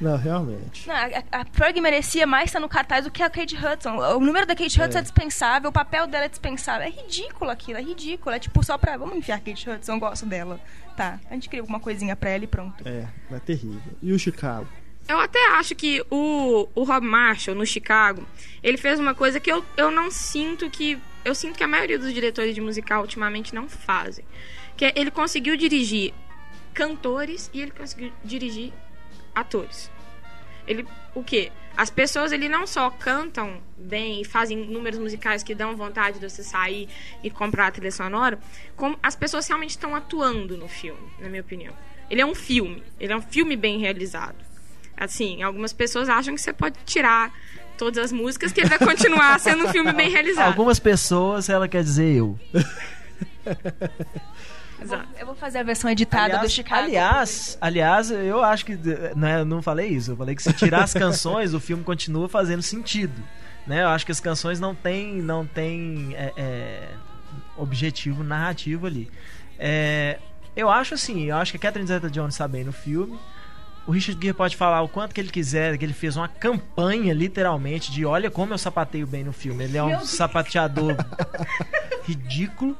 [0.00, 0.86] Não, realmente.
[0.86, 3.96] Não, a, a- Fergie merecia mais estar no cartaz do que a Kate Hudson.
[4.16, 5.02] O número da Kate Hudson é.
[5.02, 6.86] dispensável, o papel dela é dispensável.
[6.86, 8.34] É ridículo aquilo, é ridículo.
[8.34, 8.96] É tipo só pra.
[8.96, 10.60] Vamos enfiar a Kate Hudson, eu gosto dela.
[10.96, 12.86] Tá, a gente cria alguma coisinha pra ela e pronto.
[12.86, 13.92] É, é terrível.
[14.02, 14.68] E o Chicago?
[15.08, 18.26] Eu até acho que o, o Rob Marshall, no Chicago,
[18.62, 20.98] ele fez uma coisa que eu, eu não sinto que.
[21.24, 24.24] Eu sinto que a maioria dos diretores de musical ultimamente não fazem.
[24.76, 26.12] Que é, ele conseguiu dirigir
[26.74, 28.72] cantores e ele conseguiu dirigir
[29.34, 29.90] atores.
[30.66, 30.86] Ele.
[31.14, 31.52] O quê?
[31.76, 36.28] As pessoas ele não só cantam bem e fazem números musicais que dão vontade de
[36.28, 36.88] você sair
[37.22, 38.36] e comprar a trilha sonora,
[38.74, 41.72] como as pessoas realmente estão atuando no filme, na minha opinião.
[42.10, 44.44] Ele é um filme, ele é um filme bem realizado.
[44.96, 47.32] Assim, algumas pessoas acham que você pode tirar
[47.78, 50.48] todas as músicas que ele vai continuar sendo um filme bem realizado.
[50.48, 52.36] Algumas pessoas, ela quer dizer eu.
[54.80, 55.08] Exato.
[55.18, 56.84] Eu vou fazer a versão editada do Chicago.
[56.84, 58.76] aliás, aliás, eu acho que.
[59.16, 60.12] Né, eu não falei isso.
[60.12, 63.22] Eu falei que se tirar as canções, o filme continua fazendo sentido.
[63.66, 63.82] Né?
[63.82, 66.88] Eu acho que as canções não têm não tem, é, é,
[67.56, 69.10] objetivo narrativo ali.
[69.58, 70.18] É,
[70.56, 73.18] eu acho assim, eu acho que a Catherine Zeta Jones está bem no filme.
[73.86, 77.14] O Richard Gere pode falar o quanto que ele quiser, que ele fez uma campanha,
[77.14, 79.64] literalmente, de olha como eu sapateio bem no filme.
[79.64, 80.94] Ele é um sapateador
[82.04, 82.76] ridículo.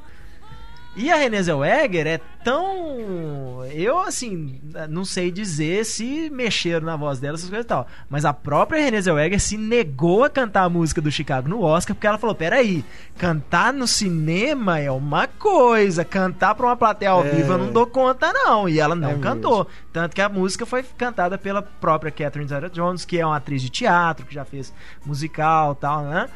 [0.95, 3.63] E a Renée Zellweger é tão.
[3.71, 7.87] Eu, assim, não sei dizer se mexeram na voz dela, essas coisas e tal.
[8.09, 11.95] Mas a própria Renée Zellweger se negou a cantar a música do Chicago no Oscar,
[11.95, 12.83] porque ela falou: peraí,
[13.17, 17.29] cantar no cinema é uma coisa, cantar pra uma plateia ao É.
[17.29, 18.67] vivo eu não dou conta, não.
[18.67, 19.67] E ela não É cantou.
[19.93, 23.69] Tanto que a música foi cantada pela própria Catherine Zeta-Jones, que é uma atriz de
[23.69, 24.73] teatro, que já fez
[25.05, 26.27] musical e tal, né?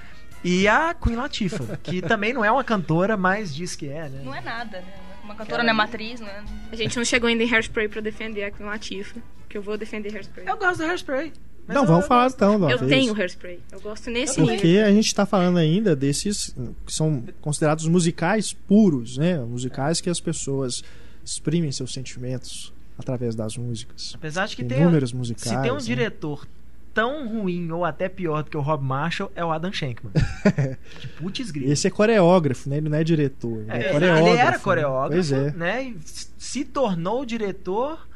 [0.44, 4.22] E a Queen Latifah, que também não é uma cantora, mas diz que é, né?
[4.24, 4.94] Não é nada, né?
[5.24, 6.44] Uma cantora não é matriz, não é?
[6.72, 9.78] A gente não chegou ainda em Hairspray pra defender a Queen Latifah, que eu vou
[9.78, 10.46] defender Hairspray.
[10.48, 11.32] Eu gosto do Hairspray.
[11.66, 12.36] mas não, eu- vamos eu falar gosto.
[12.36, 12.92] então uma Eu vez.
[12.92, 13.60] tenho Hairspray.
[13.72, 14.56] Eu gosto nesse nível.
[14.58, 16.54] Porque a gente está falando ainda desses
[16.86, 19.38] que são considerados musicais puros, né?
[19.40, 20.84] Musicais que as pessoas
[21.24, 24.12] exprimem seus sentimentos através das músicas.
[24.14, 25.56] Apesar de que Tem tem, números musicais.
[25.56, 25.82] se tem um né?
[25.82, 26.46] diretor
[26.94, 30.14] tão ruim ou até pior do que o Rob Marshall, é o Adam Shankman.
[31.00, 31.72] de putz grito.
[31.72, 32.78] Esse é coreógrafo, né?
[32.78, 33.62] Ele não é diretor.
[33.62, 34.60] Ele, é É, coreógrafo, ele era né?
[34.60, 35.52] coreógrafo, Pois é.
[35.52, 35.84] né?
[35.84, 35.98] E
[36.38, 38.08] se tornou diretor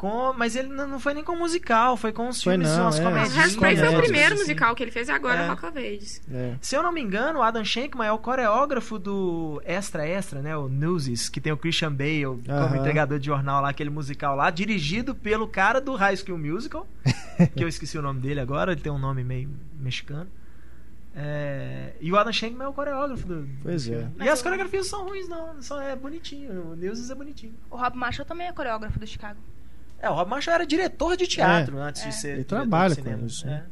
[0.00, 0.32] com.
[0.32, 3.02] Mas ele não foi nem com musical, foi com os Foi filmes, não, umas é.
[3.04, 3.36] comedinhas.
[3.36, 4.42] Hairspray foi o comédias, primeiro assim.
[4.42, 5.48] musical que ele fez e agora É.
[5.48, 6.22] Rock of Ages.
[6.32, 6.54] É.
[6.60, 10.56] Se eu não me engano, o Adam Shankman é o coreógrafo do Extra Extra, né?
[10.56, 12.76] O Newsies, que tem o Christian Bale como Aham.
[12.78, 16.86] entregador de jornal lá, aquele musical lá, dirigido pelo cara do High School Musical,
[17.54, 20.28] que eu esqueci o nome dele agora, ele tem um nome meio mexicano.
[21.14, 23.48] É, E o Adam Shankman é o coreógrafo do.
[23.62, 24.08] Pois é.
[24.20, 25.60] E as coreografias são ruins, não.
[25.60, 26.70] Só é bonitinho.
[26.72, 27.52] O Newsies é bonitinho.
[27.68, 29.38] O Rob Marshall também é coreógrafo do Chicago.
[30.00, 31.82] É, o Rob Marshall era diretor de teatro É.
[31.82, 32.32] antes de ser.
[32.34, 33.50] Ele trabalha de com isso, É.
[33.50, 33.64] né?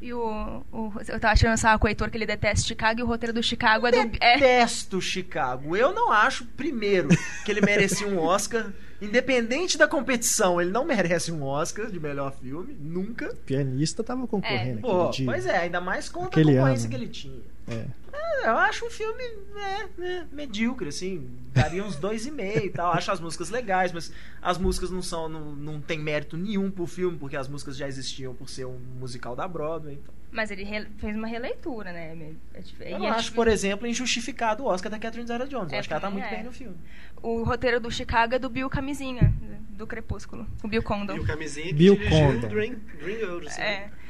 [0.00, 3.02] E o, o- Eu tava tirando sarro com o Heitor que ele detesta Chicago e
[3.02, 3.96] o roteiro do Chicago é do.
[3.98, 5.74] É, detesto Chicago.
[5.76, 7.08] Eu não acho, primeiro,
[7.44, 8.66] que ele merecia um Oscar.
[9.00, 13.30] Independente da competição, ele não merece um Oscar de melhor filme, nunca.
[13.30, 15.26] O pianista tava concorrendo Pô, aquele dia.
[15.26, 16.90] pois é, ainda mais contra Aquele a concorrência ano.
[16.90, 17.40] que ele tinha.
[17.68, 17.84] É.
[18.12, 21.28] É, eu acho um filme é, é, medíocre, assim.
[21.52, 22.92] Daria uns dois e meio e tal.
[22.92, 25.28] Acho as músicas legais, mas as músicas não são.
[25.28, 28.78] Não, não tem mérito nenhum pro filme, porque as músicas já existiam por ser um
[28.98, 29.94] musical da Broadway.
[29.94, 30.14] Então.
[30.36, 30.66] Mas ele
[30.98, 32.14] fez uma releitura, né?
[32.54, 35.72] É dif- Eu e não é acho, por exemplo, injustificado o Oscar da Catherine Zeta-Jones.
[35.72, 36.30] Eu É, acho que ela tá muito é.
[36.30, 36.76] bem no filme.
[37.22, 39.32] O roteiro do Chicago é do Bill Camisinha,
[39.70, 40.46] do Crepúsculo.
[40.62, 41.16] O Bill Condon.
[41.16, 42.48] O camisinha que Bill dirigiu Condon.
[42.48, 43.58] Dream, Dreamgirls.
[43.58, 43.64] né?
[43.64, 43.76] É.
[43.78, 44.05] Dreamgirls.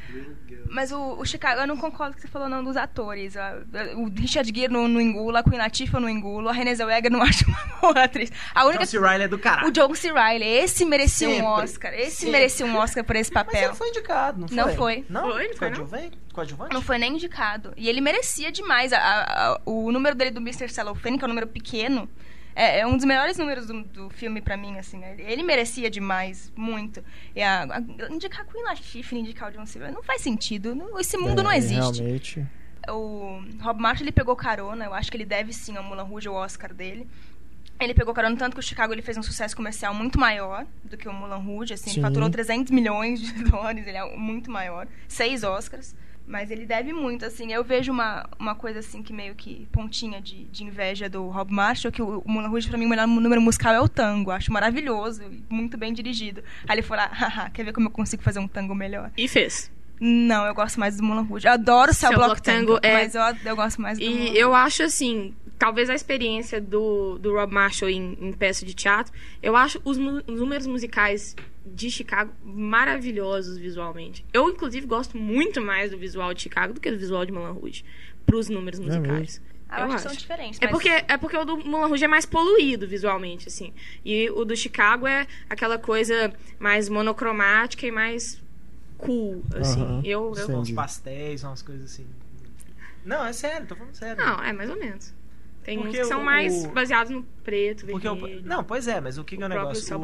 [0.70, 3.36] Mas o, o Chicago, eu não concordo com o que você falou não dos atores.
[3.36, 3.56] A-
[3.96, 7.22] O Richard Gere não, não engula, a Queen Latifah não engula, a Renée Zellweger não
[7.22, 8.30] acho uma boa atriz.
[8.54, 8.84] A única...
[8.84, 8.98] John C.
[8.98, 9.68] Reilly é do caralho.
[9.68, 10.12] O John C.
[10.12, 11.94] Reilly, esse merecia um Sempre, Oscar.
[11.94, 12.32] Esse sempre.
[12.32, 13.64] merecia um Oscar por esse Mas papel.
[13.68, 14.56] ele foi indicado, não foi?
[14.56, 15.04] Não foi.
[15.08, 15.22] Não?
[15.32, 15.76] Foi, não foi, não?
[15.76, 16.18] Coadjuvante?
[16.32, 16.74] Coadjuvante?
[16.74, 17.72] Não foi nem indicado.
[17.76, 18.92] E ele merecia demais.
[18.92, 20.68] A- a- a- o número dele do Mr.
[20.68, 22.08] Cellophane, que é um número pequeno,
[22.56, 25.04] é, é um dos melhores números do, do filme pra mim, assim.
[25.04, 27.04] Ele, ele merecia demais, muito.
[27.34, 30.74] E a, a- indicar Queen Latifah, indicar o John Silver, não faz sentido.
[30.74, 32.00] Não- esse mundo É, não existe.
[32.02, 32.46] Realmente.
[32.88, 34.84] O Rob Marshall, ele pegou carona.
[34.86, 37.06] Eu acho que ele deve sim ao Mulan Rouge o Oscar dele.
[37.78, 40.96] Ele pegou carona tanto que o Chicago ele fez um sucesso comercial muito maior do
[40.96, 41.96] que o Mulan Rouge, assim, Sim.
[41.96, 45.94] ele faturou 300 milhões de dólares, ele é muito maior, seis Oscars,
[46.26, 50.20] mas ele deve muito, assim, eu vejo uma, uma coisa assim que meio que pontinha
[50.20, 53.06] de, de inveja do Rob Marshall, que o, o Mulan Rouge pra mim o melhor
[53.06, 56.42] número musical é o tango, acho maravilhoso, e muito bem dirigido.
[56.66, 59.10] Aí ele foi lá, haha, quer ver como eu consigo fazer um tango melhor?
[59.16, 59.70] E fez.
[60.00, 61.46] Não, eu gosto mais do Mulan Rouge.
[61.46, 64.04] Eu adoro o Cell Cell Block Block Tango, é- mas eu, eu gosto mais do
[64.04, 64.36] E Rouge.
[64.36, 69.12] eu acho assim, talvez a experiência do, do Rob Marshall em, em peça de teatro,
[69.42, 71.34] eu acho os, os números musicais
[71.66, 74.24] de Chicago maravilhosos visualmente.
[74.32, 77.58] Eu, inclusive, gosto muito mais do visual de Chicago do que do visual de Moulin
[77.58, 77.84] Rouge.
[78.24, 79.40] Pros números musicais.
[79.68, 80.60] Ah, eu acho que são diferentes.
[80.60, 83.72] É mas- porque, é porque o do Moulin Rouge é mais poluído visualmente, assim.
[84.04, 88.40] E o do Chicago é aquela coisa mais monocromática e mais
[88.96, 89.82] cool, assim.
[89.82, 90.56] Aham, Eu, eu.
[90.58, 92.06] Uns pastéis, umas coisas assim.
[93.04, 94.24] Não, é sério, tô falando sério.
[94.24, 95.12] Não, é mais ou menos.
[95.66, 98.42] Tem uns Porque que são o- mais o- baseados no preto, Porque o, vermelho.
[98.46, 99.96] não, pois é, mas o que, que é o negócio?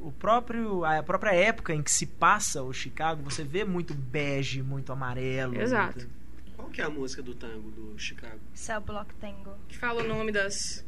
[0.00, 4.62] O, próprio, a própria época em que se passa o Chicago, você vê muito bege,
[4.62, 5.54] muito amarelo.
[5.60, 5.98] Exato.
[6.00, 6.10] muito-
[6.56, 8.40] Qual que é a música do tango do Chicago?
[8.52, 9.54] Cell Block Tango.
[9.68, 10.84] Que fala o nome das...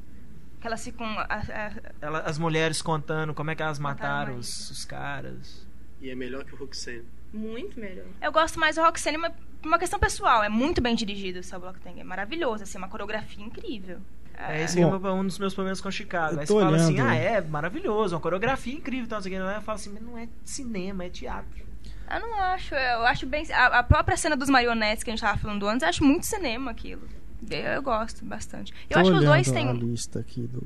[0.61, 1.07] Que elas ficam...
[1.07, 5.65] a- a- Ela- as mulheres contando como é que elas Mataram mataram os, os caras.
[6.01, 7.05] E é melhor que o Roxanne.
[7.33, 8.07] Muito melhor.
[8.21, 9.33] Eu gosto mais do Roxanne, mas
[9.65, 10.43] uma questão pessoal.
[10.43, 12.01] É muito bem dirigido o Cell Block Tango.
[12.01, 13.99] É maravilhoso, assim, uma coreografia incrível.
[14.39, 16.35] É esse é Bom, um dos meus problemas com Chicago.
[16.35, 17.09] eu Aí você fala assim, olhando.
[17.09, 19.57] ah, é maravilhoso, uma coreografia incrível, então, não sei o que.
[19.57, 21.65] Eu falo assim, mas não é cinema, é teatro.
[22.13, 23.51] Eu não acho, eu acho bem.
[23.53, 26.27] A, a própria cena dos marionetes que a gente tava falando antes, eu acho muito
[26.27, 27.03] cinema aquilo.
[27.51, 28.73] Eu, eu gosto bastante.
[28.91, 29.73] Eu Tô acho que os olhando dois a têm.
[29.73, 30.63] lista aqui do,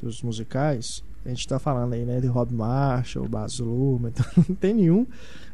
[0.00, 1.02] dos musicais.
[1.24, 5.06] A gente tá falando aí, né, de Rob Marshall, Baz Luhrmann, então não tem nenhum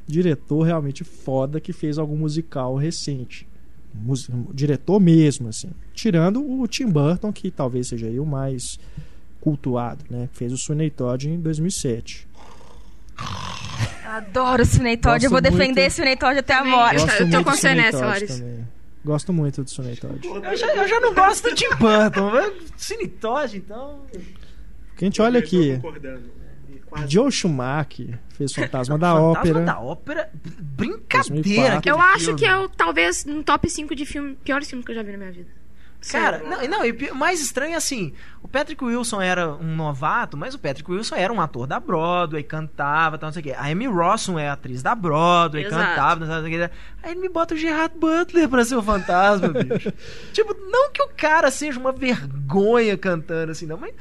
[0.08, 3.46] diretor realmente foda que fez algum musical recente.
[3.94, 5.70] Mus- diretor mesmo, assim.
[5.94, 8.78] Tirando o Tim Burton, que talvez seja aí o mais
[9.40, 10.28] cultuado, né?
[10.32, 12.26] Que fez o Sweeney Todd em 2007.
[14.04, 16.96] Eu adoro o Sweeney Todd, eu vou defender esse Sweeney Todd até a morte.
[17.00, 18.68] Eu Gosto tô muito com do você Sweeney nessa, Larissa.
[19.04, 20.26] Gosto muito do Sweeney Todd.
[20.26, 22.30] Eu já, eu já não gosto do Tim Burton.
[22.76, 24.00] Cine Todd, então.
[24.88, 25.80] Porque a gente olha Eu tô aqui,
[26.86, 29.60] quase- Joe Schumacher fez Fantasma da Fantasma Ópera.
[29.64, 30.30] da Ópera.
[30.34, 31.42] Brincadeira.
[31.42, 31.78] 2004.
[31.78, 32.38] aquele Eu acho filme.
[32.40, 35.12] que é o, talvez um top 5 de filme, piores filmes que eu já vi
[35.12, 35.58] na minha vida.
[36.12, 36.48] Cara, Sério.
[36.70, 40.58] não, não, e mais estranho é assim, o Patrick Wilson era um novato, mas o
[40.58, 43.50] Patrick Wilson era um ator da Broadway, cantava, tal, não sei o quê.
[43.52, 45.84] A Amy Rossum é atriz da Broadway, Exato.
[45.84, 46.74] cantava, não sei o quê.
[47.02, 49.92] Aí ele me bota o Gerard Butler pra ser o fantasma, bicho.
[50.32, 53.92] tipo, não que o cara seja uma vergonha cantando assim, não, mas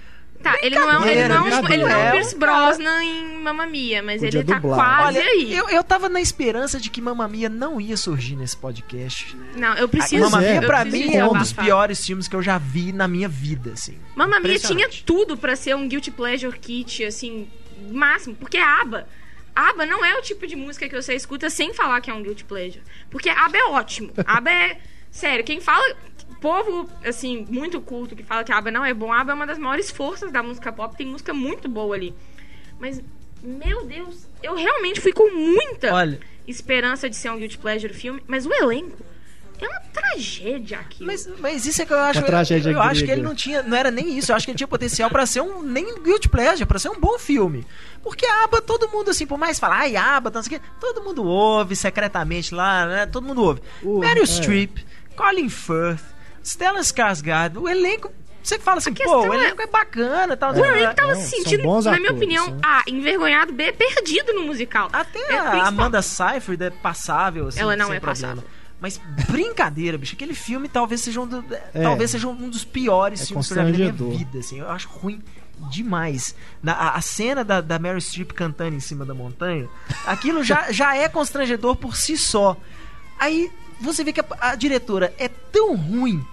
[0.42, 2.08] Tá, ele não é, um- ele não é, um- Brincadeira, ele não é é o
[2.08, 4.78] um Pierce Brosnan em Mamma Mia, mas Podia ele tá dublar.
[4.78, 5.56] quase olha, aí.
[5.56, 9.36] eu, eu tava na esperança de que Mamma Mia não ia surgir nesse podcast.
[9.56, 10.24] Não, eu preciso.
[10.30, 12.92] Mamma é, Mia, pra preciso mim, é um dos piores filmes que eu já vi
[12.94, 13.98] na minha vida, assim.
[14.16, 17.48] Mamma Mia tinha tudo pra ser um guilty pleasure kit, assim,
[17.92, 18.36] máximo.
[18.36, 19.08] Porque ABBA,
[19.56, 22.22] ABBA não é o tipo de música que você escuta sem falar que é um
[22.22, 22.84] guilty pleasure.
[23.10, 24.12] Porque ABBA é ótimo.
[24.26, 24.78] ABBA é...
[25.10, 25.84] Sério, quem fala...
[26.42, 29.12] Povo, assim, muito culto que fala que ABBA não é bom.
[29.12, 30.96] ABBA é uma das maiores forças da música pop.
[30.96, 32.14] Tem música muito boa ali.
[32.80, 33.02] Mas,
[33.42, 38.22] meu Deus, eu realmente fui com muita Olha, esperança de ser um guilty pleasure filme.
[38.28, 39.04] Mas o elenco
[39.60, 41.04] é uma tragédia aqui.
[41.04, 42.20] Mas, mas isso é que eu acho.
[42.20, 43.64] Uma tragédia eu, eu acho que ele não tinha.
[43.64, 44.32] Não era nem isso.
[44.32, 45.64] Eu acho que ele tinha potencial pra ser um.
[45.64, 47.66] Nem Guilty Pleasure, pra ser um bom filme.
[48.04, 50.66] Porque a aba, todo mundo, assim, por mais falar, ai, aba, não sei o quê,
[50.80, 53.06] todo mundo ouve secretamente lá, né?
[53.08, 53.62] Todo mundo ouve.
[53.82, 54.26] O- Meryl é.
[54.28, 54.78] Streep,
[55.16, 56.04] Colin Firth,
[56.48, 58.12] Stellan Skarsgård, o elenco.
[58.42, 60.54] Você fala assim, pô, o é- elenco é bacana tal.
[60.54, 62.60] O elenco tava se sentindo, na minha atores, opinião, né?
[62.64, 64.88] A, envergonhado, B, perdido no musical.
[64.94, 68.28] Até É, a principal- Amanda Seyfried é passável, assim, Ela não sem é problema.
[68.36, 68.50] passável.
[68.80, 70.16] Mas brincadeira, bicho.
[70.16, 73.72] Aquele filme talvez seja um, do- talvez seja um dos piores É filmes na minha
[73.92, 74.18] constrangedor.
[74.18, 74.60] vida, assim.
[74.60, 75.22] Eu acho ruim
[75.70, 76.36] demais.
[76.62, 79.68] Na, a, a cena da, da Meryl Streep cantando em cima da montanha,
[80.06, 82.56] aquilo já, já é constrangedor por si só.
[83.20, 86.24] Aí você vê que a, a diretora é tão ruim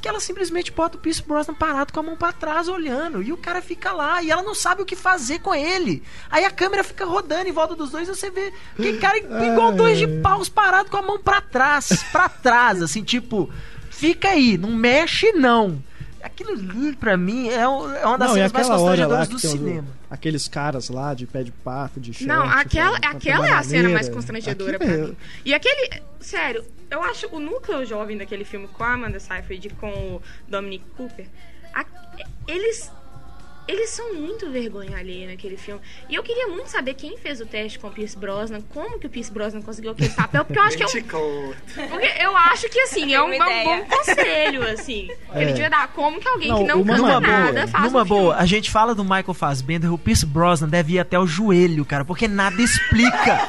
[0.00, 3.32] que ela simplesmente bota o Pierce Brosnan parado com a mão pra trás olhando e
[3.32, 6.02] o cara fica lá e ela não sabe o que fazer com ele.
[6.30, 9.18] Aí a câmera fica rodando em volta dos dois e você vê que cara
[9.52, 13.50] igual dois de paus parado com a mão pra trás, pra trás, assim, tipo,
[13.90, 15.82] fica aí, não mexe não.
[16.22, 19.86] Aquilo ali, pra mim, é, um- é uma das Não, cenas mais constrangedoras do cinema.
[20.10, 22.26] aqueles caras lá de pé de pato, de short.
[22.26, 25.16] Não, aquela, aquela é a cena mais constrangedora Aquilo pra é- mim.
[25.44, 26.02] E aquele.
[26.20, 30.22] Sério, eu acho o núcleo jovem daquele filme com a Amanda Seyfried e com o
[30.46, 31.26] Dominic Cooper.
[31.74, 31.84] a-
[32.46, 32.90] eles.
[33.68, 35.80] Eles são muito vergonha alheia naquele filme.
[36.08, 39.06] E eu queria muito saber quem fez o teste com o Pierce Brosnan, como que
[39.06, 41.52] o Pierce Brosnan conseguiu aquele papel, porque eu acho que é um,
[41.90, 45.10] porque eu acho que assim, é um, é um bom conselho, assim.
[45.34, 45.42] É.
[45.42, 48.02] Ele devia dar como que alguém Não, que não uma canta boa, nada faz numa
[48.02, 48.22] um filme.
[48.22, 51.84] boa, a gente fala do Michael Fassbender, o Pierce Brosnan deve ir até o joelho,
[51.84, 53.46] cara, porque nada explica.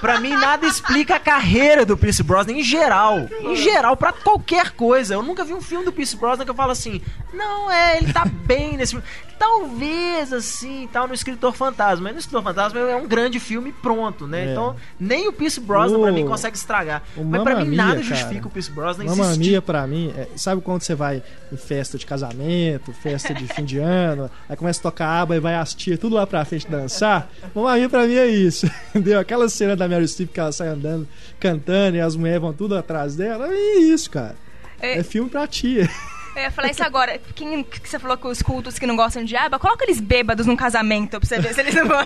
[0.00, 3.20] Pra mim, nada explica a carreira do Pierce Brosnan em geral.
[3.40, 5.14] Em geral, pra qualquer coisa.
[5.14, 7.00] Eu nunca vi um filme do Pierce Brosnan que eu falo assim,
[7.32, 9.34] não, é, ele tá bem nesse filme.
[9.38, 12.04] Talvez, assim, tal, no Escritor Fantasma.
[12.04, 14.46] Mas no Escritor Fantasma é um grande filme pronto, né?
[14.48, 14.52] É.
[14.52, 17.02] Então, nem o Pierce Brosnan, pra O- mim, consegue estragar.
[17.16, 18.02] o Mas pra mim, Mia, nada cara.
[18.04, 19.50] justifica o Pierce Brosnan Mamma existir.
[19.50, 21.22] Mia, pra mim, é- sabe quando você vai
[21.52, 25.40] em festa de casamento, festa de fim de ano, aí começa a tocar aba e
[25.40, 27.28] vai as tias tudo lá pra frente dançar?
[27.54, 29.18] Mamma Mia pra mim é isso, entendeu?
[29.20, 31.06] Aquela cena da Meryl Streep que ela sai andando,
[31.38, 34.36] cantando e as mulheres vão tudo atrás dela, é isso, cara.
[34.80, 34.98] É.
[34.98, 35.88] É filme pra tia.
[36.34, 37.18] Eu ia falar isso agora.
[37.34, 40.46] Quem que você falou que os cultos que não gostam de aba, coloca eles bêbados
[40.46, 42.04] num casamento pra você ver se eles não vão.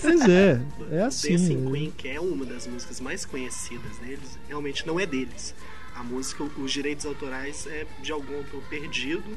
[0.00, 0.60] Pois é,
[0.90, 1.32] é assim.
[1.32, 5.54] Dancing Queen, que é uma das músicas mais conhecidas deles, realmente não é deles.
[5.94, 9.36] A música, os direitos autorais é de algum autor perdido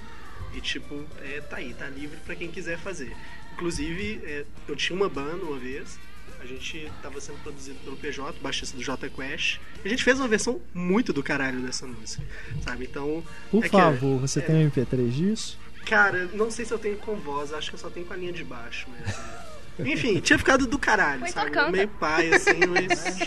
[0.53, 3.15] e, tipo, é, tá aí, tá livre pra quem quiser fazer.
[3.53, 5.99] Inclusive, é, eu tinha uma banda uma vez,
[6.41, 10.19] a gente tava sendo produzido pelo PJ, baixista do J Quest, e a gente fez
[10.19, 12.23] uma versão muito do caralho dessa música,
[12.63, 12.85] sabe?
[12.85, 15.59] Então, Por é que- favor, você é- tem um MP3 disso?
[15.85, 18.15] Cara, não sei se eu tenho com voz, acho que eu só tenho com a
[18.17, 19.91] linha de baixo mesmo.
[19.91, 21.51] Enfim, tinha ficado do caralho, Então sabe?
[21.51, 21.71] canta.
[21.71, 23.17] Meio pai, assim, mas.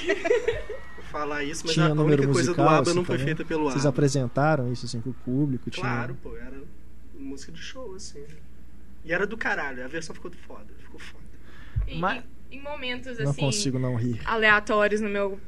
[1.10, 3.34] Falar isso, mas tinha a única número coisa musical, do ABBA assim, não foi também?
[3.34, 3.88] feita pelo Vocês ABBA.
[3.90, 5.68] apresentaram isso assim pro público?
[5.70, 6.62] Tinha- Claro, pô, era
[7.18, 8.22] música de show, assim.
[9.04, 11.24] E era do caralho, a versão ficou foda, ficou foda.
[11.86, 12.22] E- Mas-
[12.52, 13.40] em, momentos Não assim.
[13.40, 14.20] consigo não rir.
[14.24, 15.40] aleatórios no meu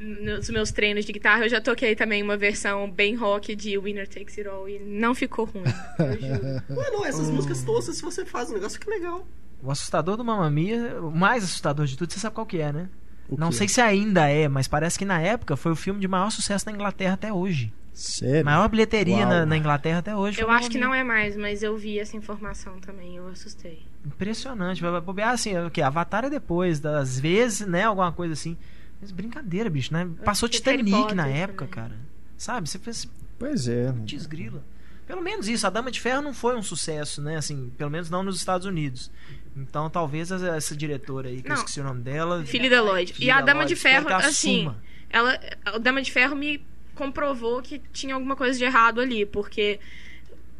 [0.00, 4.06] nos meus treinos de guitarra, eu já toquei também uma versão bem rock de Winner
[4.06, 5.64] Takes It All e não ficou ruim.
[5.98, 6.62] Eu juro.
[6.80, 9.26] Ué, não, essas músicas toscas, se você faz um negócio, fica legal.
[9.60, 12.72] O assustador do Mamma Mia, o mais assustador de tudo, você sabe qual que é,
[12.72, 12.88] né?
[13.28, 13.56] O Não quê?
[13.56, 16.64] sei se ainda é, mas parece que na época foi o filme de maior sucesso
[16.66, 17.72] na Inglaterra até hoje.
[17.98, 18.44] Sério?
[18.44, 19.28] Maior bilheteria Uau.
[19.28, 20.40] na, na Inglaterra até hoje.
[20.40, 23.82] Eu acho que não é mais, mas eu vi essa informação também, eu assustei.
[24.06, 24.80] Impressionante.
[24.80, 25.82] Vai bobear assim, o que?
[25.82, 27.82] Avatar é depois, das vezes, né?
[27.82, 28.56] Alguma coisa assim.
[29.00, 30.08] Mas brincadeira, bicho, né?
[30.24, 31.74] Passou Titanic Potter na época, também.
[31.90, 31.96] cara.
[32.36, 32.68] Sabe?
[32.68, 33.90] Você fez Pois é.
[34.04, 34.62] desgrila.
[35.04, 37.36] Pelo menos isso, a Dama de Ferro não foi um sucesso, né?
[37.36, 39.10] Assim, pelo menos não nos Estados Unidos.
[39.56, 41.56] Então talvez essa, diretora aí, que eu Não.
[41.56, 42.44] esqueci o nome dela.
[42.44, 43.12] Filha da Lloyd.
[43.18, 44.72] E a da Dama Lloyd, de Ferro, assim,
[45.10, 46.64] ela, a Dama de Ferro me
[46.98, 49.78] comprovou que tinha alguma coisa de errado ali, porque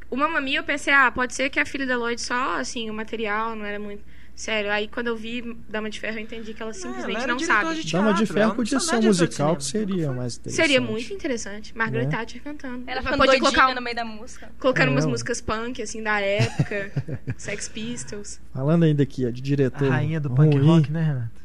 [0.09, 2.89] o Mamma Mia eu pensei, ah, pode ser que a filha da Lloyd só, assim,
[2.89, 4.03] o material não era muito
[4.35, 4.71] sério.
[4.71, 7.83] Aí quando eu vi Dama de Ferro eu entendi que ela simplesmente ela não sabe.
[7.83, 10.67] de Dama de teatro, Ferro podia ser um musical que seria mais interessante.
[10.69, 11.77] Seria muito interessante.
[11.77, 12.11] Margaret Né?
[12.11, 12.85] Thatcher cantando.
[12.87, 14.49] Ela ficando pode colocar, no meio da música.
[14.61, 15.11] colocando É, umas não.
[15.11, 16.93] músicas punk, assim, da época.
[17.37, 18.41] Sex Pistols.
[18.55, 21.39] Falando ainda aqui, ó, de diretor A rainha do punk ruim, rock, né, Renato?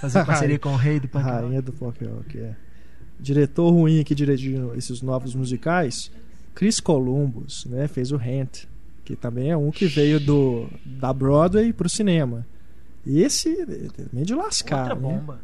[0.00, 1.36] Fazer parceria com o rei do punk rock.
[1.42, 2.54] Rainha do punk rock, é.
[3.18, 6.10] Diretor ruim aqui dirigindo esses novos musicais,
[6.54, 7.88] Chris Columbus, né?
[7.88, 8.64] Fez o Rent,
[9.04, 12.46] que também é um que veio do da Broadway pro cinema.
[13.04, 13.66] E esse é
[14.12, 15.00] meio de lascar, Outra né?
[15.00, 15.40] bomba.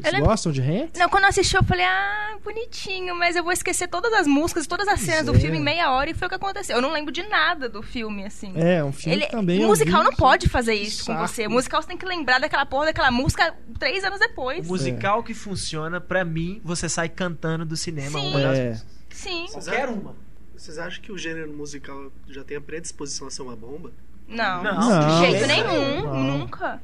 [0.00, 0.96] Vocês lembro- gostam de Rent?
[0.96, 4.66] Não, quando eu assisti, eu falei, ah, bonitinho, mas eu vou esquecer todas as músicas,
[4.66, 5.38] todas as cenas do é.
[5.38, 6.76] filme em meia hora e foi o que aconteceu.
[6.76, 8.52] Eu não lembro de nada do filme, assim.
[8.56, 11.28] É, um filme Ele, também musical não pode fazer isso com saco.
[11.28, 11.48] você.
[11.48, 14.66] Musical você tem que lembrar daquela porra daquela música três anos O depois.
[14.66, 18.28] musical que funciona, pra mim, você sai cantando do cinema Sim.
[18.30, 18.68] uma das É.
[18.70, 18.92] músicas.
[19.10, 19.46] Sim.
[19.52, 20.14] Qualquer uma.
[20.56, 23.90] Vocês acham que o gênero musical já tem a predisposição a ser uma bomba?
[24.28, 24.62] Não.
[24.62, 25.46] Não, de jeito não.
[25.48, 26.02] nenhum.
[26.04, 26.38] Não.
[26.38, 26.80] Nunca.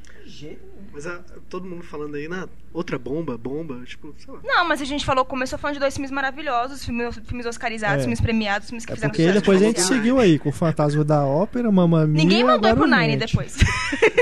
[0.93, 1.19] Mas a-
[1.49, 4.39] todo mundo falando aí, na outra bomba, bomba, tipo, sei lá.
[4.43, 8.01] Não, mas a gente falou, começou falando de dois filmes maravilhosos, filmes, filmes oscarizados, É.
[8.01, 11.03] filmes premiados, filmes que É fizeram porque depois a gente seguiu aí com o Fantasma
[11.03, 13.57] da Ópera, Mamma Mia Ninguém mandou agora pro Nine depois.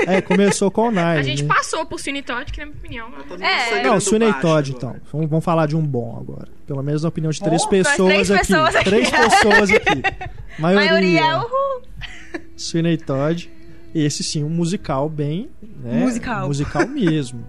[0.06, 1.02] É, começou com o Nine.
[1.02, 1.48] A gente né?
[1.54, 3.10] passou por Sweeney Todd, que na minha opinião...
[3.10, 3.82] Mundo É.
[3.82, 4.94] Não, Sweeney Todd, agora.
[4.94, 4.96] então.
[5.12, 6.48] Vamos, vamos falar de um bom agora.
[6.66, 8.40] Pelo menos na opinião de três pessoas Três aqui.
[8.46, 8.84] pessoas aqui.
[8.88, 10.02] Três pessoas aqui.
[10.58, 10.90] Maioria.
[10.90, 11.82] Maioria, é uhul.
[12.56, 13.50] Sweeney Todd.
[13.94, 15.50] Esse sim, um musical bem...
[15.62, 16.46] Né, Musical.
[16.46, 17.44] Musical mesmo.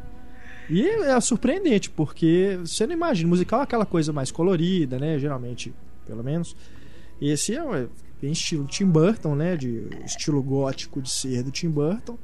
[0.70, 5.18] E é surpreendente, porque você não imagina, musical é aquela coisa mais colorida, né?
[5.18, 5.74] Geralmente,
[6.06, 6.56] pelo menos.
[7.20, 7.88] Esse é é
[8.22, 9.58] bem estilo Tim Burton, né?
[9.58, 12.18] De estilo gótico de ser do Tim Burton.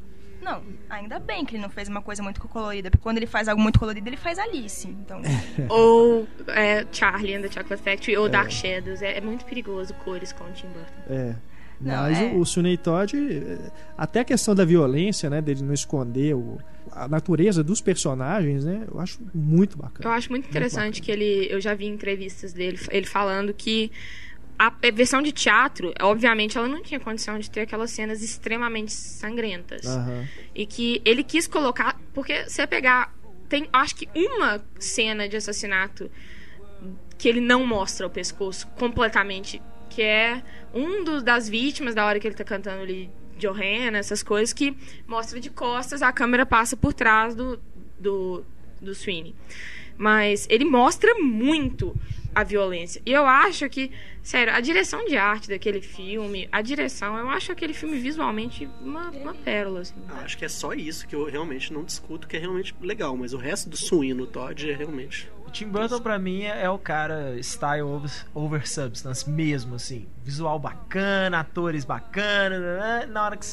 [0.45, 3.47] Não, ainda bem que ele não fez uma coisa muito colorida, porque quando ele faz
[3.47, 4.87] algo muito colorido, ele faz Alice.
[4.87, 5.19] Então,
[5.67, 9.01] Ou é, Charlie and the Chocolate Factory, ou Dark Shadows.
[9.01, 11.13] É, é muito perigoso cores com o Tim Burton.
[11.13, 11.35] É.
[11.81, 12.23] Não, Mas é.
[12.33, 15.41] o, o Sweeney Todd, eh, até a questão da violência, né?
[15.41, 16.57] Dele não esconder o-
[16.91, 18.85] a natureza dos personagens, né?
[18.91, 20.07] Eu acho muito bacana.
[20.09, 21.47] Eu acho muito interessante que ele.
[21.49, 23.91] Eu já vi entrevistas dele, ele falando que
[24.57, 29.85] a versão de teatro, obviamente, ela não tinha condição de ter aquelas cenas extremamente sangrentas.
[29.85, 30.25] Aham.
[30.55, 31.99] E que ele quis colocar.
[32.13, 33.13] Porque você pegar.
[33.49, 36.09] Tem acho que uma cena de assassinato
[37.17, 39.61] que ele não mostra o pescoço completamente.
[39.95, 40.43] Que é
[40.73, 44.75] um dos, das vítimas da hora que ele tá cantando ali Johanna, essas coisas, que
[45.07, 47.57] mostra de costas, a câmera passa por trás do,
[47.97, 48.43] do,
[48.81, 49.33] do Sweeney.
[49.97, 51.95] Mas ele mostra muito
[52.33, 53.01] a violência.
[53.05, 53.89] E eu acho que,
[54.25, 59.11] sério, a direção de arte daquele filme, a direção, eu acho aquele filme visualmente uma,
[59.11, 59.93] uma pérola, assim.
[60.09, 63.15] Ah, acho que é só isso que eu realmente não discuto, que é realmente legal,
[63.15, 65.29] mas o resto do suíno Todd é realmente.
[65.47, 70.07] O Tim Burton, pra mim, é, é o cara style over, over substance mesmo, assim.
[70.23, 72.59] Visual bacana, atores bacanas.
[72.59, 73.05] né?
[73.05, 73.45] Na hora que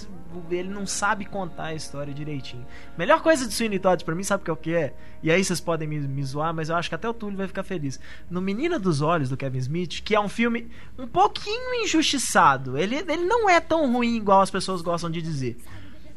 [0.50, 2.66] ele não sabe contar a história direitinho.
[2.96, 4.94] Melhor coisa de Sweeney Todd pra mim, sabe o que é o que é?
[5.22, 7.46] E aí vocês podem me, me zoar, mas eu acho que até o Túlio vai
[7.46, 8.00] ficar feliz.
[8.30, 10.61] No Menina dos Olhos, do Kevin Smith, que é um filme
[10.98, 12.76] um pouquinho injustiçado.
[12.78, 15.56] Ele, ele não é tão ruim igual as pessoas gostam de dizer.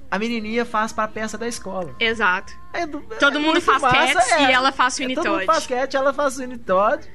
[0.10, 1.96] A menininha faz pra peça da escola.
[2.00, 2.54] Exato.
[2.74, 4.50] É do- Todo é mundo faz massa, Cats é.
[4.50, 7.06] e ela faz Sweeney Todo mundo faz cat, ela faz Sweeney Todd.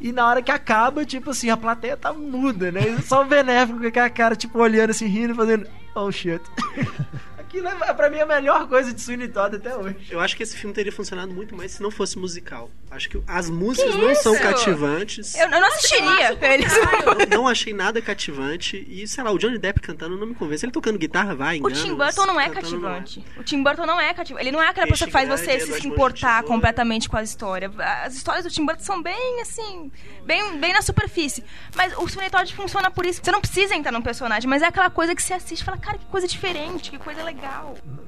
[0.00, 2.98] E na hora que acaba, tipo assim, a plateia tá muda, né?
[3.02, 6.42] Só o benéfico com aquela cara, tipo, olhando assim, rindo, fazendo, oh shit.
[7.56, 9.96] Aquilo é, pra mim, a melhor coisa de Sweeney Todd até hoje.
[10.10, 12.70] Eu acho que esse filme teria funcionado muito mais se não fosse musical.
[12.90, 14.42] Acho que as músicas não são isso?
[14.42, 15.34] cativantes.
[15.34, 16.38] eu, eu não assistiria.
[16.52, 16.72] Eles...
[16.76, 18.86] Eu não achei nada cativante.
[18.88, 20.64] E, sei lá, o Johnny Depp cantando não me convence.
[20.64, 21.74] Ele tocando guitarra vai, O engana.
[21.74, 23.24] Tim Burton não é cantando não cativante.
[23.38, 24.44] O Tim Burton não é cativante.
[24.44, 27.16] Ele não é aquela Peixe pessoa que faz grande, você Edward se importar completamente com
[27.16, 27.70] a história.
[28.04, 29.90] As histórias do Tim Burton são bem assim,
[30.24, 31.42] bem, bem na superfície.
[31.74, 33.20] Mas o Sweeney Todd funciona por isso.
[33.22, 35.78] Você não precisa entrar num personagem, mas é aquela coisa que você assiste e fala,
[35.78, 37.45] cara, que coisa diferente, que coisa legal.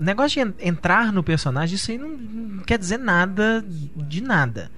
[0.00, 3.64] O negócio de en- entrar no personagem, isso aí não, não quer dizer nada
[3.96, 4.70] de nada.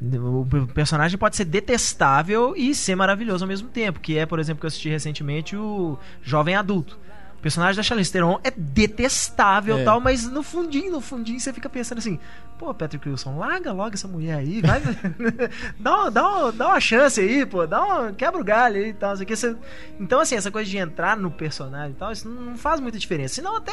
[0.00, 4.60] O personagem pode ser detestável e ser maravilhoso ao mesmo tempo, que é, por exemplo,
[4.60, 6.98] que eu assisti recentemente o Jovem Adulto.
[7.38, 9.84] O personagem da Charlize Theron é detestável É.
[9.84, 12.18] tal, mas no fundinho, no fundinho você fica pensando assim,
[12.58, 14.80] pô, Patrick Wilson, larga logo essa mulher aí, vai,
[15.78, 18.94] dá, uma, dá, dá uma chance aí, pô, dá uma, quebra o galho aí e
[18.94, 19.54] tal, que, você-
[20.00, 22.98] então assim, essa coisa de entrar no personagem e tal, isso não não faz muita
[22.98, 23.72] diferença, senão até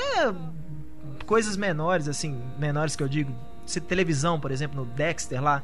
[1.26, 3.34] coisas menores, assim, menores que eu digo,
[3.66, 5.64] se televisão, por exemplo, no Dexter lá.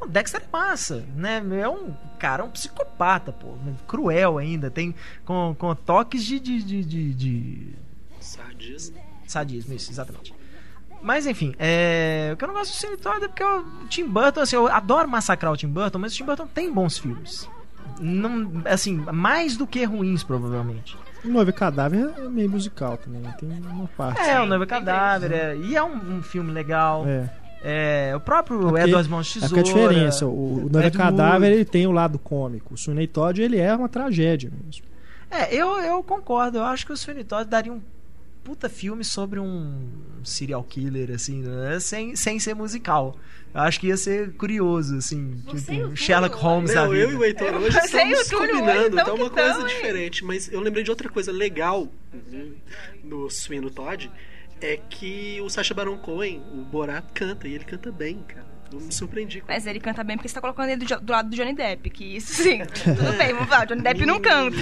[0.00, 1.42] O Dexter é massa, né?
[1.60, 3.54] É um cara, um psicopata, pô.
[3.86, 4.94] Cruel ainda, tem
[5.24, 7.74] com, com toques de, de, de, de- de
[8.18, 8.96] Sadismo.
[9.26, 10.34] sadismo, isso, exatamente.
[11.02, 12.30] Mas enfim, é...
[12.32, 14.68] o que eu não gosto do Cine Todd é porque o Tim Burton, assim, eu
[14.68, 17.48] adoro massacrar o Tim Burton, mas o Tim Burton tem bons filmes.
[17.98, 20.96] Não, assim, mais do que ruins, provavelmente.
[21.24, 24.20] O Noiva Cadáver é meio musical também, tem uma parte.
[24.20, 27.06] É, o Noiva Cadáver, é, e é um, um filme legal.
[27.06, 27.30] É.
[27.62, 29.60] É, o próprio porque- Edward Mãos de É Tesoura.
[29.60, 33.40] a diferença, o, o Noiva Ed Cadáver ele tem o lado cômico, o Sweeney Todd
[33.42, 34.84] ele é uma tragédia mesmo.
[35.30, 36.58] É, eu, eu concordo.
[36.58, 37.80] Eu acho que o Sweeney Todd daria um
[38.42, 39.88] puta filme sobre um
[40.24, 41.78] serial killer, assim, né?
[41.78, 43.16] sem, sem ser musical.
[43.54, 45.40] Eu acho que ia ser curioso, assim.
[45.46, 47.18] Você tipo, Sherlock Holmes da Não, eu e vida.
[47.20, 49.74] o Heitor hoje Você estamos combinando, tão então é uma coisa tão, hein?
[49.76, 50.24] diferente.
[50.24, 51.86] Mas eu lembrei de outra coisa legal
[53.04, 54.10] no Suíno Todd,
[54.60, 58.50] é que o Sacha Baron Cohen, o Borat, canta, e ele canta bem, cara.
[58.72, 59.40] Eu me surpreendi.
[59.40, 61.52] com Mas ele canta bem porque você tá colocando ele do, do lado do Johnny
[61.54, 62.60] Depp, que isso sim.
[62.84, 64.56] Tudo bem, vamos lá, o Johnny Depp não canta.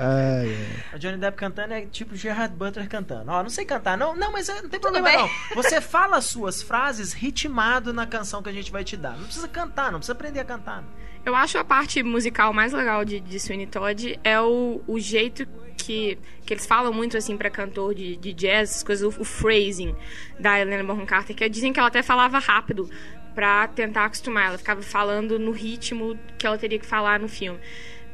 [0.00, 0.94] Ai, ai.
[0.94, 3.30] O Johnny Depp cantando é tipo Gerard Butler cantando.
[3.30, 3.98] Ó, não sei cantar.
[3.98, 5.28] Não, não, mas é, não tem problema não.
[5.56, 9.16] Você fala as suas frases ritmado na canção que a gente vai te dar.
[9.16, 10.84] Não precisa cantar, não precisa aprender a cantar.
[11.24, 15.46] Eu acho a parte musical mais legal de, de Sweeney Todd é o, o jeito
[15.78, 19.24] que, que eles falam muito assim pra cantor de, de jazz, essas coisas, o, o
[19.24, 19.94] phrasing
[20.38, 22.90] da Helena Bonham Carter, que dizem que ela até falava rápido
[23.34, 24.48] pra tentar acostumar.
[24.48, 27.58] Ela ficava falando no ritmo que ela teria que falar no filme.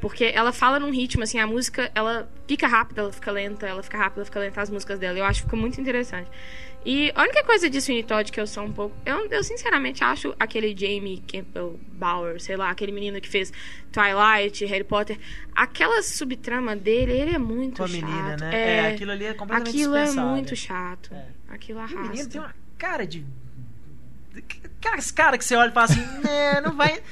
[0.01, 3.83] Porque ela fala num ritmo, assim, a música, ela fica rápida, ela fica lenta, ela
[3.83, 5.19] fica rápida, ela fica lenta, as músicas dela.
[5.19, 6.31] Eu acho que fica muito interessante.
[6.85, 8.95] E a única coisa de Sweeney Todd que eu sou um pouco...
[9.07, 13.51] Eu, eu sinceramente acho aquele Jamie Campbell Bower, sei lá, aquele menino que fez
[13.91, 15.19] Twilight, Harry Potter,
[15.55, 18.05] aquela subtrama dele, ele é muito Com a chato.
[18.05, 18.51] menina, né?
[18.55, 21.15] É, É, aquilo ali é completamente Aquilo é muito chato.
[21.15, 21.27] É.
[21.49, 22.39] Aquilo O menino tem arrasta.
[22.41, 23.25] uma cara de
[24.85, 27.03] Cara, esse cara que você olha e fala assim, né, não vai.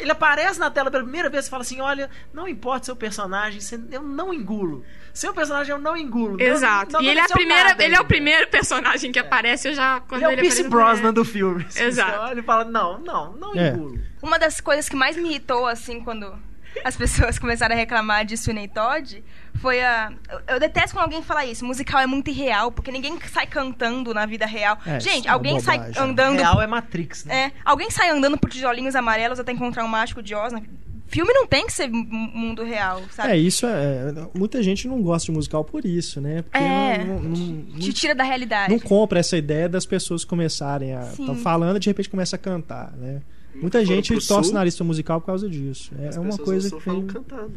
[0.00, 3.60] Ele aparece na tela pela primeira vez e fala assim: olha, não importa seu personagem,
[3.92, 4.84] eu não engulo.
[5.14, 6.36] Seu personagem eu não engulo.
[6.36, 6.92] Não- Exato.
[6.94, 10.00] não e ele é, a primeira, ele é o primeiro personagem que aparece, eu já.
[10.00, 11.12] Quando Ele é o Pierce Brosnan é.
[11.12, 11.64] do filme.
[11.68, 12.10] Assim, Exato.
[12.10, 13.68] Você olha e fala: não, não, não É.
[13.68, 14.00] engulo.
[14.20, 16.36] Uma das coisas que mais me irritou, assim, quando
[16.84, 19.24] as pessoas começaram a reclamar de Sweeney Todd,
[19.60, 20.12] foi a...
[20.30, 24.12] Eu, eu detesto quando alguém fala isso, musical é muito irreal, porque ninguém sai cantando
[24.14, 24.78] na vida real.
[24.86, 26.02] É, Gente, é alguém sai bobagem.
[26.02, 26.36] andando...
[26.38, 27.46] Real é Matrix, né?
[27.46, 30.52] É, alguém sai andando por tijolinhos amarelos até encontrar um mágico de Oz.
[30.52, 30.62] né?
[31.10, 33.30] Filme não tem que ser mundo real, sabe?
[33.32, 34.12] É, isso é.
[34.34, 36.42] Muita gente não gosta de musical por isso, né?
[36.42, 37.02] Porque É.
[37.02, 38.70] não, não, não- Te tira da realidade.
[38.70, 41.00] não compra essa ideia das pessoas começarem a.
[41.04, 43.22] Estão falando e de repente começa a cantar, né?
[43.54, 45.92] Muita Foram gente torce o nariz musical por causa disso.
[45.98, 46.80] É, As é uma coisa que.
[46.82, 47.52] falam cantando.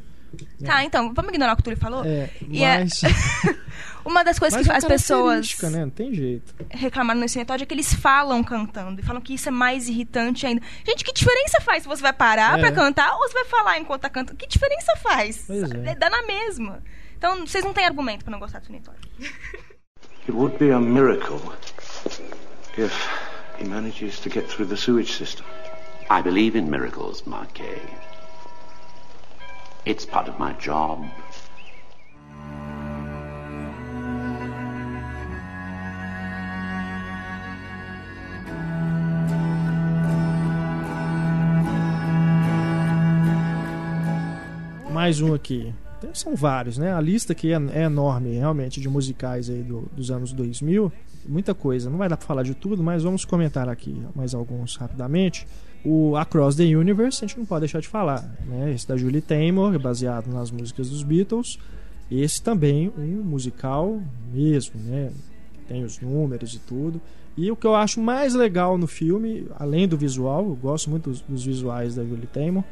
[0.63, 2.03] Tá, então, vamos ignorar o que o Túlio falou?
[2.05, 3.01] É, E é- mas.
[4.03, 5.81] Uma das coisas mas que é as pessoas né?
[5.81, 6.55] Não tem jeito.
[6.71, 8.99] reclamaram no Todd é que eles falam cantando.
[8.99, 10.59] E falam que isso é mais irritante ainda.
[10.83, 12.61] Gente, que diferença faz se você vai parar É.
[12.61, 14.37] pra cantar ou você vai falar enquanto tá cantando?
[14.39, 15.47] Que diferença faz?
[15.85, 15.93] É.
[15.93, 16.81] Dá na mesma.
[17.15, 18.97] Então, vocês não têm argumento pra não gostar do Todd.
[20.27, 21.39] It would be a miracle
[22.77, 23.07] if
[23.59, 25.45] he manages to get through the sewage system.
[26.09, 27.81] I believe in miracles, Marquet.
[29.85, 31.05] It's part of my job.
[44.91, 45.73] Mais um aqui.
[46.13, 46.93] São vários, né?
[46.93, 50.91] A lista aqui é, é enorme, realmente, de musicais aí do- dos anos 2000.
[51.27, 51.89] Muita coisa.
[51.89, 55.47] Não vai dar pra falar de tudo, mas vamos comentar aqui mais alguns rapidamente.
[55.83, 58.71] O Across the Universe, a gente não pode deixar de falar, né?
[58.71, 61.57] Esse da Julie Taymor, baseado nas músicas dos Beatles.
[62.09, 63.99] Esse também um musical
[64.31, 65.11] mesmo, né?
[65.67, 67.01] Tem os números e tudo.
[67.35, 71.09] E o que eu acho mais legal no filme, além do visual, eu gosto muito
[71.09, 72.63] dos, dos visuais da Julie Taymor,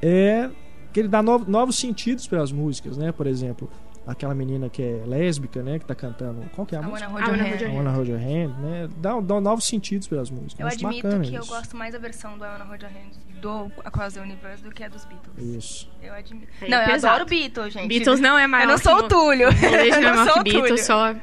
[0.00, 0.48] é
[0.92, 3.10] que ele dá novo- novos sentidos para as músicas, né?
[3.10, 3.68] Por exemplo,
[4.06, 5.78] aquela menina que é lésbica, né?
[5.78, 6.42] Que tá cantando.
[6.54, 7.08] Qual que é a música?
[7.10, 8.48] wanna hold hand.
[8.60, 8.88] Né?
[8.98, 10.60] Dá, dá novos sentidos para as músicas.
[10.60, 11.50] Eu admito bacana que eu isso.
[11.50, 14.88] gosto mais da versão do Hold Your Hand do Across the Universe do que a
[14.88, 15.38] dos Beatles.
[15.38, 15.90] Isso.
[16.02, 16.52] Eu admito.
[16.62, 17.14] É não, eu pesado.
[17.14, 17.88] adoro Beatles, gente.
[17.88, 19.48] Beatles não é maior Eu não sou o- Túlio.
[19.52, 20.62] Deixa eu não sou o Túlio.
[20.62, 21.14] Beatles, só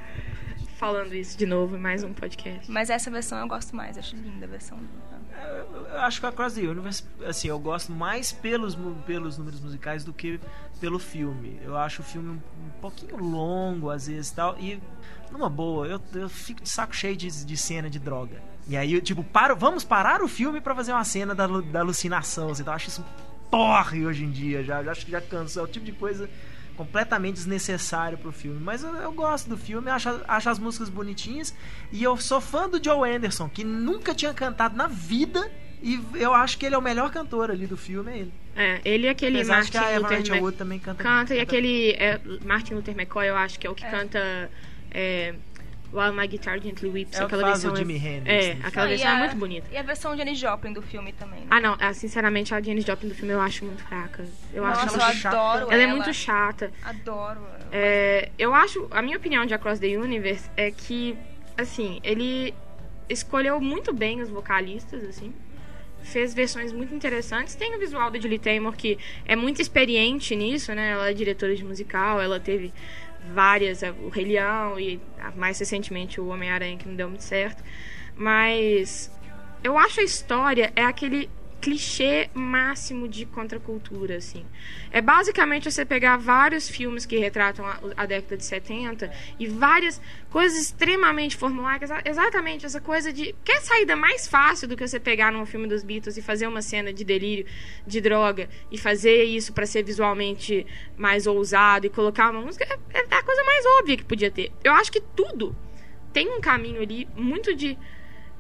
[0.78, 2.70] falando isso de novo em mais um podcast.
[2.72, 3.98] Mas essa versão eu gosto mais.
[3.98, 4.78] Acho linda a versão.
[5.92, 10.04] Eu, acho que o Across the Universe, assim, eu gosto mais pelos, pelos números musicais
[10.04, 10.40] do que
[10.80, 11.60] pelo filme.
[11.64, 14.58] Eu acho o filme um, um pouquinho longo, às vezes tal.
[14.60, 14.82] E,
[15.32, 18.42] numa boa, eu, eu fico de saco cheio de, de cena de droga.
[18.68, 21.80] E aí, eu, tipo, paro, vamos parar o filme pra fazer uma cena da, da
[21.80, 22.50] alucinação.
[22.50, 23.06] Assim, então, eu acho isso
[23.50, 24.64] porre hoje em dia.
[24.64, 25.64] Já, já acho que já cansou.
[25.64, 26.30] É o tipo de coisa
[26.76, 28.60] completamente desnecessário pro filme.
[28.60, 31.54] Mas eu, eu gosto do filme, acho, acho as músicas bonitinhas.
[31.92, 35.52] E eu sou fã do Joe Anderson, que nunca tinha cantado na vida.
[35.82, 38.34] E eu acho que ele é o melhor cantor ali do filme, é ele.
[38.56, 41.02] É, ele e aquele Apesar Martin que a Evan Luther Wood também canta.
[41.04, 43.90] canta, e canta- aquele é, Martin Luther McCoy, eu acho que é o que É.
[43.90, 44.52] canta
[44.92, 45.34] é,
[45.94, 47.20] While My Guitar Gently Weeps.
[47.20, 49.68] É aquela versão Jimi é, Hendrix É, no aquela e versão é a- muito bonita.
[49.72, 51.40] E a versão de Janis Joplin do filme também.
[51.40, 51.48] Né?
[51.50, 54.24] Ah, não, ah, sinceramente, a Janis Joplin do filme eu acho muito fraca.
[54.54, 55.38] Eu Nossa, acho eu ela, chata.
[55.40, 55.96] adoro ela é ela.
[55.96, 56.72] muito chata.
[56.84, 57.40] Adoro.
[57.40, 57.70] ela.
[57.72, 61.18] É, eu acho, a minha opinião de Across the Universe é que,
[61.58, 62.54] assim, ele
[63.10, 65.34] escolheu muito bem os vocalistas, assim.
[66.04, 67.56] Fez versões muito interessantes.
[67.56, 70.92] Tem o visual da Julie Taymor, que é muito experiente nisso, né?
[70.92, 72.74] Ela é diretora de musical, ela teve
[73.34, 75.00] várias, o Rei Leão e
[75.36, 77.64] mais recentemente o Homem-Aranha, que não deu muito certo.
[78.16, 79.12] Mas
[79.64, 81.30] eu acho a história é aquele
[81.62, 84.46] clichê máximo de contracultura, assim.
[84.92, 90.02] É basicamente você pegar vários filmes que retratam a, a década de 70 e várias
[90.30, 95.00] coisas extremamente formulaicas, exa- exatamente essa coisa de quer saída mais fácil do que você
[95.00, 97.46] pegar num filme dos Beatles e fazer uma cena de delírio
[97.86, 100.66] de droga e fazer isso para ser visualmente
[100.98, 104.52] mais ousado e colocar uma música é, é a coisa mais óbvia que podia ter.
[104.64, 105.56] Eu acho que tudo
[106.12, 107.78] tem um caminho ali muito de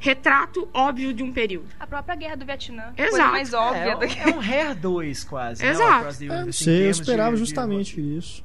[0.01, 1.67] retrato óbvio de um período.
[1.79, 2.91] A própria guerra do Vietnã.
[2.97, 3.09] Exato.
[3.11, 4.19] Coisa mais óbvia É, do que.
[4.19, 5.63] é um Hair 2 quase.
[5.63, 6.17] Né, Exato.
[6.17, 8.43] The Eu não sei, eu esperava de- de- justamente isso.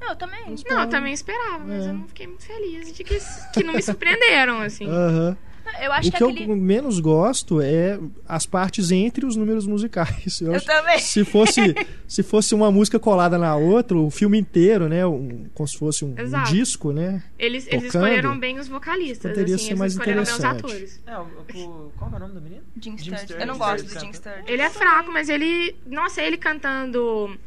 [0.00, 0.54] Não, eu também.
[0.68, 1.90] Não, eu também esperava, mas É.
[1.90, 3.18] eu não fiquei muito feliz de que,
[3.52, 4.88] que não me surpreenderam, assim.
[4.88, 5.36] Aham.
[5.80, 6.54] Eu acho O que, que eu aquele.
[6.56, 7.98] menos gosto é
[8.28, 10.40] as partes entre os números musicais.
[10.42, 10.98] Eu acho- também.
[10.98, 11.74] Se fosse,
[12.06, 15.06] se fosse uma música colada na outra, o filme inteiro, né?
[15.06, 17.22] Um, como se fosse um, um disco, né?
[17.38, 20.64] Eles, eles escolheram bem os vocalistas, poderia assim, ser eles mais escolheram bem os interessante.
[20.66, 21.00] atores.
[21.06, 21.22] É, o,
[21.68, 22.62] o- qual é o nome do menino?
[22.80, 23.34] Jim Jim Sturge.
[23.40, 24.12] Eu não gosto do Jim.
[24.12, 24.42] Sturge.
[24.46, 25.74] Ele é fraco, mas ele.
[25.86, 27.38] Nossa, ele cantando.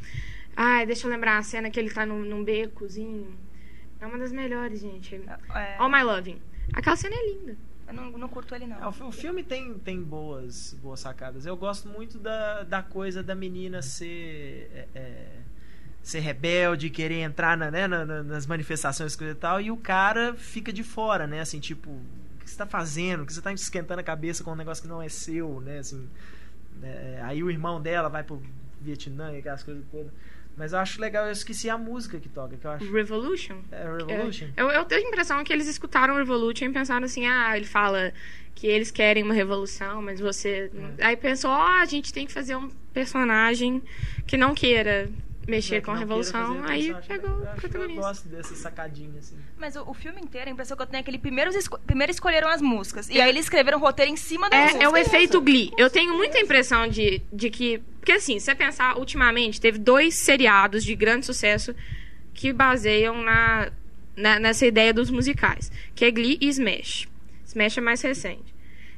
[0.55, 3.28] Ai, deixa eu lembrar a cena que ele tá num, num becozinho.
[3.99, 5.16] É uma das melhores, gente.
[5.55, 6.38] É, All My Loving.
[6.74, 7.57] Aquela cena é linda.
[7.88, 8.90] Eu não, não curto ele, É, não.
[8.90, 11.46] o, fi- o filme tem, tem boas, boas sacadas.
[11.46, 14.70] Eu gosto muito da, da coisa da menina ser.
[14.74, 15.28] é, é,
[16.02, 20.34] ser rebelde, querer entrar na- né, na- na- nas manifestações e tal, e o cara
[20.34, 21.40] fica de fora, né?
[21.40, 22.04] Assim, tipo, o
[22.44, 23.24] que você tá fazendo?
[23.24, 25.80] O que você tá esquentando a cabeça com um negócio que não é seu, né?
[25.80, 26.10] Assim,
[26.82, 28.42] é, aí o irmão dela vai pro
[28.82, 30.12] Vietnã e aquelas coisas todas.
[30.56, 32.91] Mas eu acho legal, eu esqueci a música que toca, que eu acho.
[32.91, 33.58] Revolution.
[33.72, 34.47] É Revolution?
[34.56, 38.14] Eu, eu tenho a impressão que eles escutaram Revolution e pensaram assim, ah, ele fala
[38.54, 40.72] que eles querem uma revolução, mas você...
[40.97, 41.08] É.
[41.08, 43.82] Aí pensou, ó, a gente tem que fazer um personagem
[44.28, 45.10] que não queira
[45.48, 46.64] mexer com a revolução.
[46.66, 48.02] Aí pegou eu o acho- Eu protagonista.
[48.02, 49.36] gosto dessa sacadinha, assim.
[49.58, 51.80] Mas o, o filme inteiro, a impressão que eu tenho é que eles primeiro, esco
[51.80, 53.10] primeiro escolheram as músicas.
[53.10, 54.84] E aí eles escreveram o roteiro em cima das É, músicas.
[54.84, 55.72] é o efeito Glee.
[55.78, 57.80] Eu tenho muita impressão de, de que.
[58.00, 61.74] Porque assim, se você pensar, ultimamente, teve dois seriados de grande sucesso
[62.34, 63.72] que baseiam na,
[64.16, 65.72] na- nessa ideia dos musicais.
[65.96, 67.08] Que é Glee e Smash.
[67.46, 68.54] Smash é mais recente.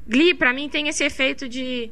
[0.08, 1.92] Glee, pra mim, tem esse efeito de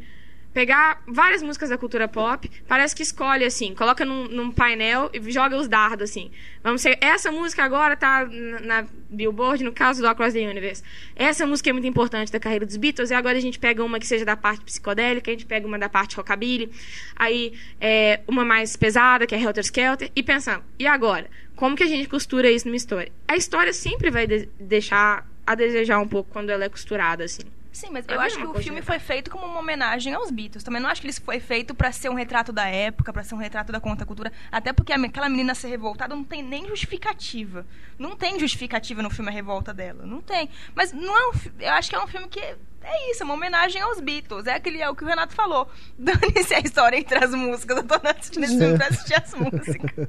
[0.54, 5.32] pegar várias músicas da cultura pop, parece que escolhe assim, coloca num, num painel e
[5.32, 6.30] joga os dardos assim.
[6.64, 10.84] Vamos ser, essa música agora tá na, na Billboard, no caso do Across the Universe.
[11.16, 14.00] Essa música é muito importante da carreira dos Beatles e agora a gente pega uma
[14.00, 16.72] que seja da parte psicodélica, a gente pega uma da parte rockabilly,
[17.16, 21.30] aí é, uma mais pesada, que é Helter Skelter, e pensando, e agora?
[21.56, 23.12] Como que a gente costura isso numa história?
[23.28, 27.44] A história sempre vai de- deixar a desejar um pouco quando ela é costurada assim.
[27.74, 30.64] Sim, mas eu acho que o filme foi feito como uma homenagem aos Beatles.
[30.64, 33.34] Também não acho que ele foi feito pra ser um retrato da época, pra ser
[33.34, 34.32] um retrato da contracultura.
[34.52, 37.66] Até porque aquela menina ser revoltada não tem nem justificativa.
[37.98, 40.06] Não tem justificativa no filme a revolta dela.
[40.06, 40.52] Não tem.
[40.76, 43.34] Mas não é um, eu acho que é um filme que é isso, é uma
[43.34, 44.46] homenagem aos Beatles.
[44.48, 45.70] É aquele é o que o Renato falou.
[45.98, 47.78] Dane-se a história entre as músicas.
[47.78, 50.08] Eu tô assistindo esse filme pra assistir as músicas.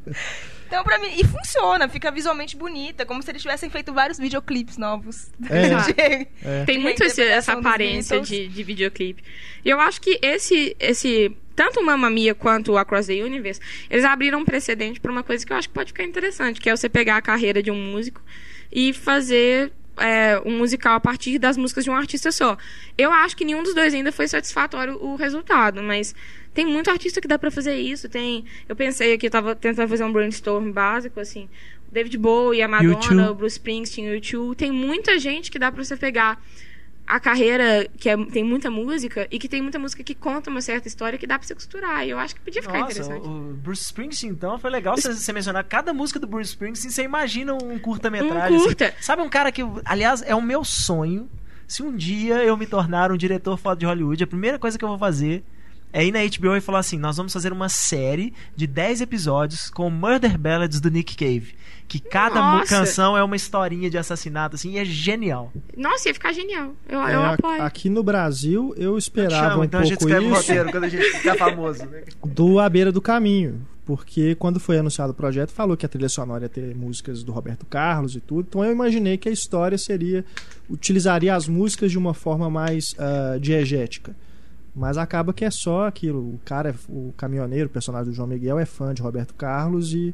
[0.67, 4.77] Então, pra mim, e funciona, fica visualmente bonita, como se eles tivessem feito vários videoclipes
[4.77, 5.31] novos.
[5.49, 5.69] É.
[5.69, 6.65] De- É.
[6.65, 9.23] Tem de muito esse- essa aparência de, de videoclipe.
[9.65, 13.61] E eu acho que esse, esse tanto o Mamma Mia quanto o Across the Universe,
[13.89, 16.69] eles abriram um precedente para uma coisa que eu acho que pode ficar interessante, que
[16.69, 18.21] é você pegar a carreira de um músico
[18.73, 22.57] e fazer é, um musical a partir das músicas de um artista só.
[22.97, 26.15] Eu acho que nenhum dos dois ainda foi satisfatório o resultado, mas
[26.53, 28.09] tem muito artista que dá pra fazer isso.
[28.09, 31.49] Tem, eu pensei aqui, eu tava tentando fazer um brainstorm básico assim,
[31.91, 33.31] David Bowie, a Madonna, U2.
[33.31, 36.43] o Bruce Springsteen, o U2, tem muita gente que dá pra você pegar
[37.07, 40.61] a carreira que é- tem muita música e que tem muita música que conta uma
[40.61, 42.07] certa história que dá pra você costurar.
[42.07, 43.29] E eu acho que podia ficar Nossa, interessante.
[43.29, 47.03] o Bruce Springsteen, então, foi legal você, você mencionar cada música do Bruce Springsteen, você
[47.03, 48.53] imagina um curta-metragem.
[48.53, 48.65] Um assim.
[48.67, 48.95] curta.
[49.01, 51.29] Sabe um cara que, aliás, é o meu sonho,
[51.67, 54.85] se um dia eu me tornar um diretor foda de Hollywood, a primeira coisa que
[54.85, 55.45] eu vou fazer
[55.95, 59.71] é ir na HBO e falar assim, nós vamos fazer uma série de 10 episódios
[59.71, 61.55] com Murder Ballads do Nick Cave.
[61.87, 62.67] Que cada Nossa.
[62.67, 65.53] canção é uma historinha de assassinato, assim, e é genial.
[65.77, 66.75] Nossa, ia ficar genial.
[66.89, 67.63] Eu, É, eu apoio.
[67.63, 70.71] aqui no Brasil, eu esperava Chama, um então a gente pouco escreve o isso roteiro
[70.73, 71.87] quando a gente ficar famoso.
[71.87, 72.03] Né?
[72.25, 73.65] do A Beira do Caminho.
[73.87, 77.31] Porque quando foi anunciado o projeto, falou que a trilha sonora ia ter músicas do
[77.31, 78.47] Roberto Carlos e tudo.
[78.49, 80.25] Então eu imaginei que a história seria.
[80.69, 84.17] utilizaria as músicas de uma forma mais ah, diegética.
[84.75, 86.19] Mas acaba que é só aquilo.
[86.35, 89.95] O cara, é- o caminhoneiro, o personagem do João Miguel, é fã de Roberto Carlos
[89.95, 90.13] e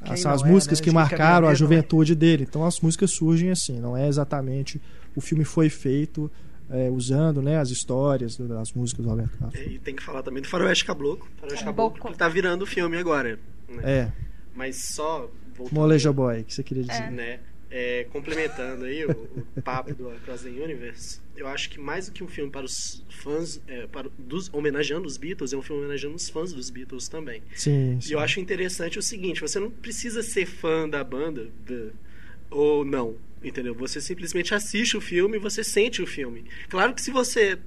[0.00, 0.84] as, as não é, músicas né?
[0.84, 1.54] que marcaram a é.
[1.54, 2.46] juventude dele.
[2.48, 4.80] Então as músicas surgem assim, não é exatamente.
[5.16, 6.30] O filme foi feito
[6.70, 9.60] é, usando né, as histórias das músicas do Roberto Carlos.
[9.60, 11.26] E tem que falar também do Faroeste Caboclo.
[11.40, 12.12] Faroeste Caboclo Caboclo.
[12.12, 13.38] que tá virando o filme agora.
[13.68, 13.82] né?
[13.82, 14.12] É,
[14.54, 15.28] Mas só
[15.72, 17.10] Moleja Boy, que você queria dizer.
[17.10, 17.40] né?
[17.70, 19.10] É, complementando aí o,
[19.56, 22.64] o papo do Across the Universe, eu acho que mais do que um filme para
[22.64, 26.70] os fãs, é, para dos, homenageando os Beatles, é um filme homenageando os fãs dos
[26.70, 27.42] Beatles também.
[27.54, 28.12] Sim, E sim.
[28.12, 31.90] eu acho interessante o seguinte: você não precisa ser fã da banda da-
[32.50, 33.74] ou não, entendeu?
[33.74, 36.44] Você simplesmente assiste o filme e você sente o filme.
[36.68, 37.58] Claro que se você.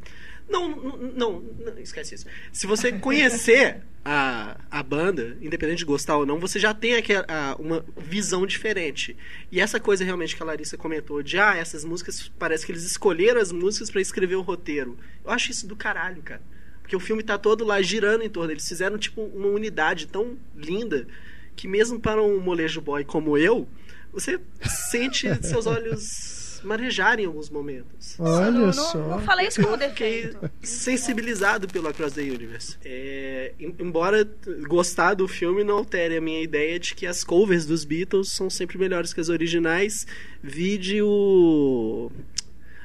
[0.50, 2.26] Não, não, não, não, esquece isso.
[2.52, 7.26] Se você conhecer a, a banda, independente de gostar ou não, você já tem aquela,
[7.28, 9.16] a- uma visão diferente.
[9.52, 12.84] E essa coisa realmente que a Larissa comentou, de ah, essas músicas, parece que eles
[12.84, 14.97] escolheram as músicas para escrever o roteiro.
[15.24, 16.41] Eu acho isso do caralho, cara.
[16.82, 18.52] Porque o filme tá todo lá girando em torno.
[18.52, 21.06] Eles fizeram, tipo, uma unidade tão linda
[21.56, 23.68] que mesmo para um molejo boy como eu,
[24.12, 28.16] você sente seus olhos marejarem em alguns momentos.
[28.20, 28.97] Olha não, só.
[28.97, 30.51] não, não falei isso como Fiquei defeito.
[30.62, 32.78] sensibilizado pelo Across the Universe.
[32.84, 34.28] É, em- embora
[34.68, 38.49] gostar do filme não altere a minha ideia de que as covers dos Beatles são
[38.49, 40.05] sempre melhores que as originais.
[40.41, 42.12] Vide o.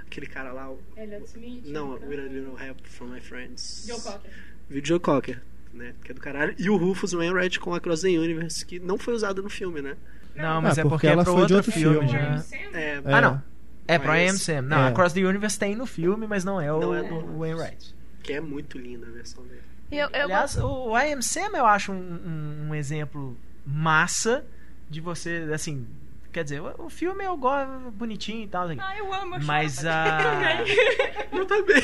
[0.07, 0.71] Aquele cara lá.
[0.71, 1.65] o- Elliot Smith.
[1.67, 3.85] Não, With a Little Help from My Friends.
[3.89, 4.31] Joe Cocker.
[4.71, 5.95] Vídeo Joe Cocker, né?
[6.05, 6.55] Que é do caralho.
[6.59, 9.97] E o Rufus Wainwright com Across the Universe, que não foi usado no filme, né?
[10.37, 12.13] Não, mas Ah, é porque porque, ela é pro foi outro, de outro filme, filme.
[12.13, 12.45] já.
[12.73, 13.43] É, Ah, não.
[13.87, 14.63] É pro I Am Sam.
[14.63, 14.89] Não, É.
[14.89, 17.95] Across the Universe tem no filme, mas não é o, Não é o Wainwright.
[18.23, 19.61] que é muito linda a versão dele.
[19.93, 24.45] Eu, eu Aliás, o I Am Sam eu acho um, um- um exemplo massa
[24.89, 25.87] de você, assim...
[26.33, 28.65] Quer dizer, o, o filme eu gosto bonitinho e tal.
[28.67, 28.77] assim.
[28.81, 30.65] Ah, eu amo, Mas pra- a...
[31.37, 31.81] Eu também.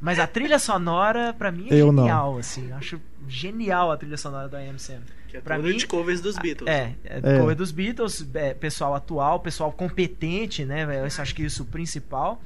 [0.00, 2.04] Mas a trilha sonora, pra mim, é Eu não.
[2.04, 2.70] genial, assim.
[2.70, 5.00] Eu acho genial a trilha sonora do I Am Sam.
[5.34, 6.70] Que é Pra mim- de covers dos Beatles.
[6.70, 7.38] É, é, É.
[7.40, 10.84] cover dos Beatles, é, pessoal atual, pessoal competente, né?
[11.00, 12.40] Eu acho que isso é o principal.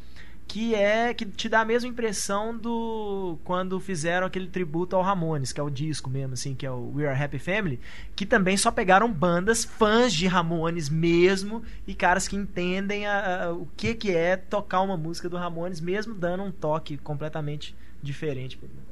[0.47, 5.53] Que é que te dá a mesma impressão do quando fizeram aquele tributo ao Ramones,
[5.53, 7.78] que é o disco mesmo, assim, que é o We Are Happy Family,
[8.16, 13.53] que também só pegaram bandas fãs de Ramones mesmo e caras que entendem a- a-
[13.53, 18.57] o que, que é tocar uma música do Ramones, mesmo dando um toque completamente diferente
[18.57, 18.88] pro negócio.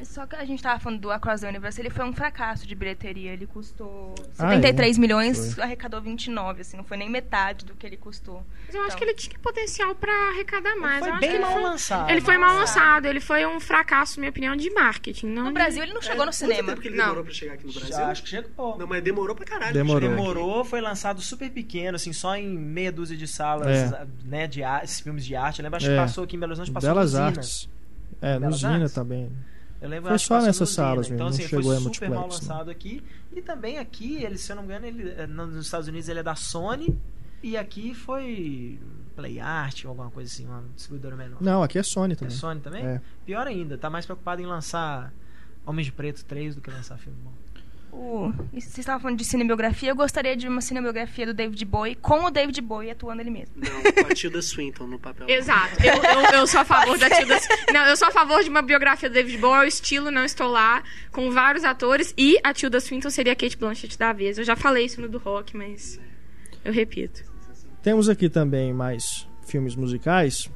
[0.00, 2.66] É Só que a gente tava falando do Across the Universe, ele foi um fracasso
[2.68, 3.32] de bilheteria.
[3.32, 5.00] Ele custou Ah, 73 é?
[5.00, 5.64] milhões, Foi.
[5.64, 8.44] arrecadou 29, assim, não foi nem metade do que ele custou.
[8.66, 8.98] Mas eu acho Então.
[8.98, 11.00] que ele tinha potencial pra arrecadar mais.
[11.00, 12.10] foi eu acho bem que ele mal foi- lançado.
[12.10, 12.84] Ele foi mal Mal lançado.
[12.84, 15.26] lançado, ele foi um fracasso, na minha opinião, de marketing.
[15.26, 16.68] Não No de- Brasil ele não chegou no Quanto cinema.
[16.68, 17.04] tempo que ele Não.
[17.04, 17.90] demorou pra chegar aqui no Brasil?
[17.96, 18.78] Já acho que chegou.
[18.78, 19.72] Não, mas demorou pra caralho.
[19.74, 20.08] Demorou.
[20.08, 24.06] Demorou, foi lançado super pequeno, assim, só em meia dúzia de salas, É.
[24.24, 25.58] né, de ar- filmes de arte.
[25.58, 25.90] Eu lembro, acho É.
[25.90, 27.26] que passou aqui em Belo Horizonte, passou Belas no Zina.
[27.26, 27.68] Artes.
[28.22, 28.92] É, no Belas Zina Artes?
[28.92, 29.30] também.
[29.80, 30.84] Eu lembro, Foi só nessas Zina.
[30.86, 32.28] salas Então, mesmo, assim, não chegou foi em super mal não.
[32.34, 33.02] lançado aqui.
[33.32, 36.08] E também aqui, ele, se eu não me engano, ele, eh, no- nos Estados Unidos
[36.08, 36.98] ele é da Sony.
[37.42, 38.80] E aqui foi
[39.14, 41.40] Play Art ou alguma coisa assim, uma distribuidora menor.
[41.40, 42.34] Não, aqui é Sony É também.
[42.36, 42.84] Sony também?
[42.84, 43.00] É.
[43.24, 45.12] Pior ainda, tá mais preocupado em lançar
[45.64, 47.32] Homens de Preto 3 do que lançar filme bom.
[47.92, 51.94] O, e vocês estavam falando de cinebiografia, eu gostaria de uma cinebiografia do David Bowie,
[51.96, 53.54] com o David Bowie atuando ele mesmo.
[53.56, 55.28] Não, com a Tilda Swinton no papel.
[55.28, 55.82] Exato.
[55.82, 57.38] Eu, eu, eu sou a favor da Tilda.
[57.72, 60.48] Não, eu sou a favor de uma biografia do David Bowie, ao estilo Não Estou
[60.48, 62.14] Lá, com vários atores.
[62.16, 64.38] E a Tilda Swinton seria a Kate Blanchett da vez.
[64.38, 65.98] Eu já falei isso no do rock, mas
[66.64, 67.24] eu repito.
[67.82, 70.50] Temos aqui também mais filmes musicais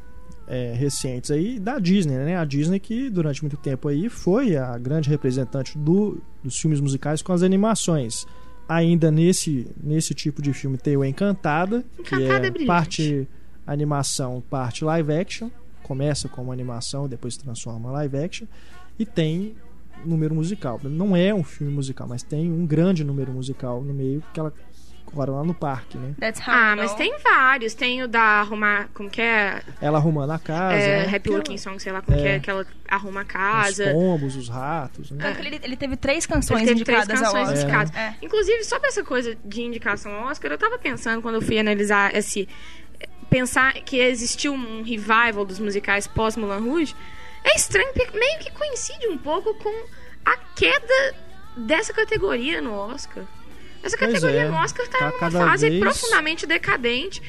[0.46, 2.36] é, recentes aí da Disney, né?
[2.36, 7.22] A Disney que durante muito tempo aí foi a grande representante do, dos filmes musicais
[7.22, 8.26] com as animações.
[8.68, 12.66] Ainda nesse, nesse tipo de filme tem o Encantada, que Encantada é é brilhante.
[12.66, 13.28] parte
[13.66, 15.50] animação, parte live action.
[15.82, 18.46] Começa como animação, depois se transforma em live action.
[18.98, 19.54] E tem
[20.04, 20.80] número musical.
[20.82, 24.52] Não é um filme musical, mas tem um grande número musical no meio que ela
[25.12, 26.14] agora lá no parque, né?
[26.18, 27.74] That's how Ah, mas tem vários.
[27.74, 28.88] Tem o da arrumar.
[28.94, 29.62] Como que é?
[29.80, 31.16] Ela arrumando a casa, é né?
[31.16, 32.22] Happy Que Looking Song, sei lá como É.
[32.22, 33.92] que é, que ela arruma a Os casa.
[33.92, 35.18] pombos, os ratos, né?
[35.22, 37.84] Tanto que Ele, ele teve três canções Ele teve três indicadas ao canções Oscar.
[37.84, 37.96] indicadas.
[37.96, 38.14] É.
[38.24, 42.14] Inclusive, sobre essa coisa de indicação ao Oscar, eu tava pensando quando eu fui analisar
[42.14, 42.48] esse.
[43.30, 46.94] Pensar que existiu um revival dos musicais pós Mulan Rouge.
[47.44, 49.86] É estranho, porque meio que coincide um pouco com
[50.24, 51.14] a queda
[51.56, 53.24] dessa categoria no Oscar.
[53.82, 57.20] Essa categoria é, no Oscar tá, tá numa cada fase vez- profundamente decadente.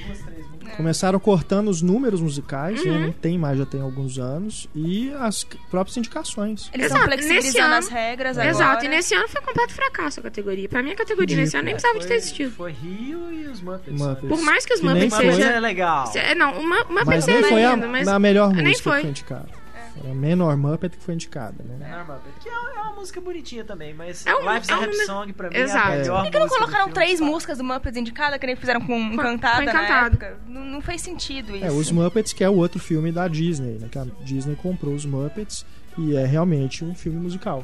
[0.78, 2.91] Começaram cortando os números musicais, né?
[2.91, 2.99] Uhum.
[3.01, 6.70] não tem mais, já tem alguns anos, e as próprias indicações.
[6.74, 8.49] Eles Exato, estão flexibilizando nesse ano- as regras agora.
[8.49, 10.68] Exato, e nesse ano foi um completo fracasso a categoria.
[10.68, 12.51] Pra mim, a categoria nesse ano nem precisava de ter existido.
[12.51, 14.01] Foi Rio e os Muppets.
[14.01, 14.30] Muppets.
[14.30, 15.58] Por mais que os Que nem Muppets foi- Muppets sejam.
[15.58, 16.12] é legal.
[16.16, 18.66] É, não, uma, uma Mas Muppets nem é foi a, lindo, mas a melhor nem
[18.70, 19.01] música foi.
[19.14, 19.62] que foi
[20.00, 21.76] Foi a menor Muppet que foi indicada, né?
[21.78, 24.74] Menor Muppet, Que é uma, é uma música bonitinha também, mas É um- Life's é
[24.74, 25.78] a Rap Song pra mim Exato.
[25.88, 28.82] é a melhor Por que não colocaram três músicas do Muppets indicadas, que nem fizeram
[28.82, 30.08] com Encantada, com Encantada.
[30.08, 30.38] época?
[30.48, 31.66] Não, não fez sentido isso.
[31.66, 33.88] É, os Muppets, que é o outro filme da Disney, né?
[33.91, 35.66] Que a Disney comprou os Muppets
[35.98, 37.64] e é realmente um filme musical.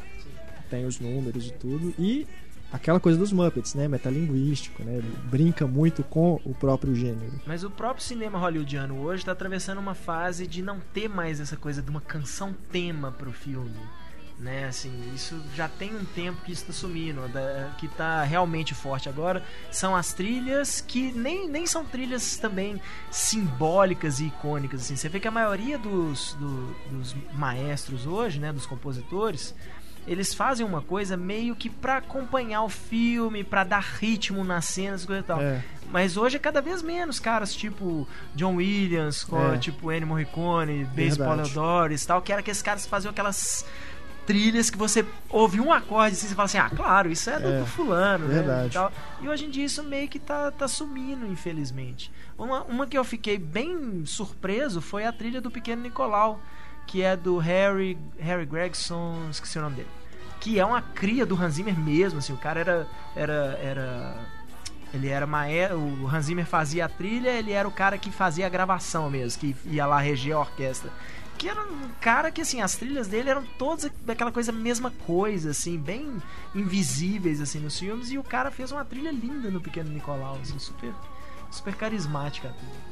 [0.70, 1.96] Tem os números e tudo.
[1.98, 2.28] E
[2.72, 3.88] aquela coisa dos Muppets, né?
[3.88, 4.98] Metalinguístico, né?
[4.98, 7.40] Ele brinca muito com o próprio gênero.
[7.46, 11.56] Mas o próprio cinema hollywoodiano hoje tá atravessando uma fase de não ter mais essa
[11.58, 13.76] coisa de uma canção tema pro filme.
[14.42, 17.28] Né, assim, isso já tem um tempo que isso tá sumindo.
[17.28, 22.80] da- que tá realmente forte agora são as trilhas que nem, nem são trilhas também
[23.12, 24.80] simbólicas e icônicas.
[24.82, 24.96] Assim.
[24.96, 29.54] Você vê que a maioria dos, do- dos maestros hoje, né, dos compositores,
[30.12, 35.06] eles fazem uma coisa meio que pra acompanhar o filme, pra dar ritmo nas cenas,
[35.06, 35.40] coisa e tal.
[35.42, 35.64] É.
[35.92, 39.58] Mas hoje é cada vez menos caras tipo John Williams, É.
[39.58, 41.52] tipo Ennio Morricone, Verdade.
[41.54, 43.66] Doris e tal, que era que esses caras faziam aquelas
[44.26, 47.40] trilhas que você ouve um acorde assim, e você fala assim, ah, claro, isso é
[47.40, 48.36] do, É, do fulano, né?
[48.36, 48.68] verdade.
[48.68, 48.92] E, tal.
[49.22, 52.12] e hoje em dia isso meio que tá, tá sumindo, infelizmente.
[52.38, 56.40] Uma, uma que eu fiquei bem surpreso foi a trilha do Pequeno Nicolau,
[56.86, 59.88] que é do Harry, Harry Gregson, esqueci o nome dele.
[60.40, 64.16] Que é uma cria do Hans Zimmer mesmo, assim, o cara era, era, era
[64.94, 68.46] Ele era maé, o Hans Zimmer fazia a trilha, ele era o cara que fazia
[68.46, 70.92] a gravação mesmo, que ia lá reger a orquestra.
[71.38, 75.52] Que era um cara que, assim, as trilhas dele eram todas daquela coisa, mesma coisa,
[75.52, 76.22] assim, bem
[76.54, 78.12] invisíveis, assim, nos filmes.
[78.12, 80.94] E o cara fez uma trilha linda no Pequeno Nicolau, assim, super,
[81.50, 82.89] super carismática a trilha.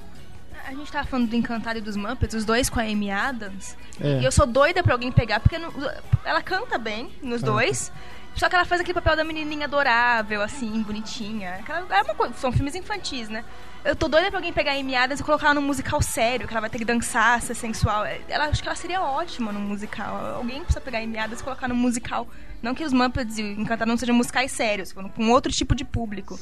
[0.67, 3.77] A gente tava falando do Encantado e dos Muppets, os dois com a Amy Adams.
[4.01, 4.19] É.
[4.19, 5.71] E eu sou doida pra alguém pegar, porque não-
[6.25, 7.53] ela canta bem nos Canta.
[7.53, 7.91] dois.
[8.35, 11.55] Só que ela faz aquele papel da menininha adorável, assim, bonitinha.
[11.55, 13.43] Aquela, é uma coisa, são filmes infantis, né?
[13.85, 16.45] Eu tô doida pra alguém pegar a Amy Adams e colocar ela num musical sério,
[16.47, 18.05] que ela vai ter que dançar, ser sensual.
[18.27, 20.35] Ela, acho que ela seria ótima num musical.
[20.35, 22.27] Alguém precisa pegar a Amy Adams e colocar num musical.
[22.61, 25.85] Não que os Muppets e o Encantado não sejam musicais sérios, com outro tipo de
[25.85, 26.37] público.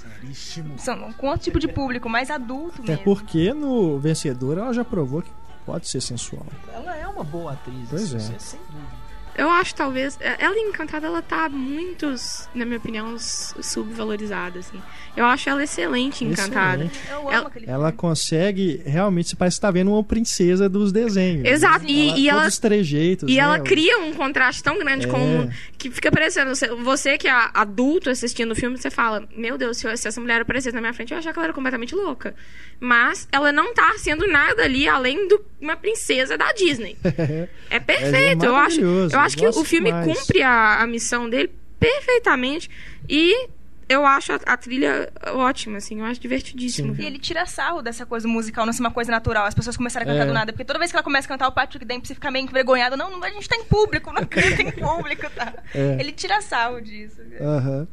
[0.77, 3.03] São com outro tipo de público, mais adulto Até mesmo.
[3.03, 5.29] porque no Vencedor ela já provou que
[5.65, 6.45] pode ser sensual.
[6.73, 8.39] Ela é uma boa atriz, Pois isso, é.
[8.39, 9.04] sem dúvida.
[9.37, 10.17] Eu acho, talvez.
[10.39, 12.13] Ela em Encantada, ela tá muito,
[12.53, 14.81] na minha opinião, subvalorizada, assim.
[15.15, 16.83] Eu acho ela excelente Encantada.
[16.85, 16.99] Excelente.
[17.09, 20.91] Eu amo Ela- aquele Ela consegue, realmente, você parece que tá vendo uma princesa dos
[20.91, 21.45] desenhos.
[21.45, 21.91] Exato, né?
[21.91, 23.41] e- e ela- todos os trejeitos, E né?
[23.41, 25.09] ela cria um contraste tão grande É.
[25.09, 29.57] com que fica parecendo você, você que é adulto assistindo o filme, você fala: "Meu
[29.57, 31.45] Deus, se, eu- se essa mulher aparecesse na minha frente, eu ia achar que ela
[31.47, 32.35] era completamente louca".
[32.79, 36.97] Mas ela não tá sendo nada ali além de uma princesa da Disney.
[37.69, 38.45] É perfeito.
[38.45, 40.17] eu acho, maravilhoso, eu acho que o filme demais.
[40.19, 42.69] cumpre a, a missão dele perfeitamente
[43.09, 43.49] e
[43.87, 46.95] eu acho a, a trilha ótima, assim, eu acho divertidíssimo.
[46.95, 47.03] Sim.
[47.03, 49.45] E ele tira sarro dessa coisa musical, não ser uma coisa natural.
[49.45, 50.25] As pessoas começaram a cantar É.
[50.27, 50.51] do nada.
[50.51, 52.97] Porque toda vez que ela começa a cantar, o Patrick Dempsey fica meio envergonhado.
[52.97, 55.53] Não, não, a gente tá em público, não canta em público, tá?
[55.73, 55.97] É.
[55.99, 57.21] Ele tira sarro disso.
[57.39, 57.87] Aham.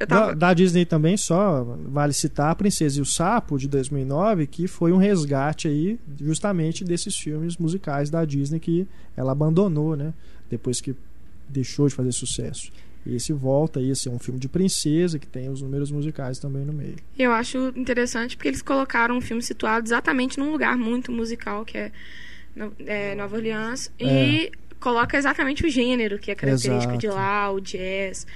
[0.00, 0.36] Da, tava...
[0.36, 4.92] da Disney também, só vale citar A Princesa e o Sapo, de 2009, que foi
[4.92, 8.86] um resgate aí justamente desses filmes musicais da Disney que
[9.16, 10.12] ela abandonou, né?
[10.48, 10.94] Depois que
[11.48, 12.70] deixou de fazer sucesso.
[13.04, 16.38] E esse volta aí a ser um filme de princesa que tem os números musicais
[16.38, 16.96] também no meio.
[17.18, 21.78] Eu acho interessante porque eles colocaram um filme situado exatamente num lugar muito musical, que
[21.78, 21.92] é,
[22.86, 27.20] é, Nova Orleans, e coloca exatamente o gênero que é característico de Exato.
[27.20, 28.26] lá, o jazz,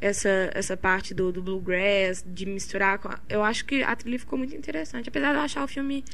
[0.00, 3.08] essa, essa parte do, do bluegrass, de misturar com.
[3.08, 6.04] a- Eu acho que a trilha ficou muito interessante, apesar de eu achar o filme.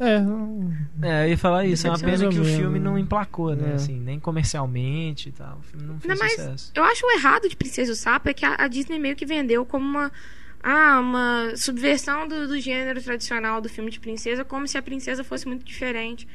[0.00, 3.54] É, não- É, eu ia falar isso, é uma pena que o filme não emplacou,
[3.54, 3.72] né?
[3.72, 3.74] É.
[3.74, 5.58] Assim, nem comercialmente e tal.
[5.58, 6.72] O filme não fez mais, sucesso.
[6.74, 9.14] eu acho o errado de Princesa e o Sapo é que a, a Disney meio
[9.16, 10.10] que vendeu como uma.
[10.64, 15.24] Ah, uma subversão do, do gênero tradicional do filme de princesa, como se a princesa
[15.24, 16.26] fosse muito diferente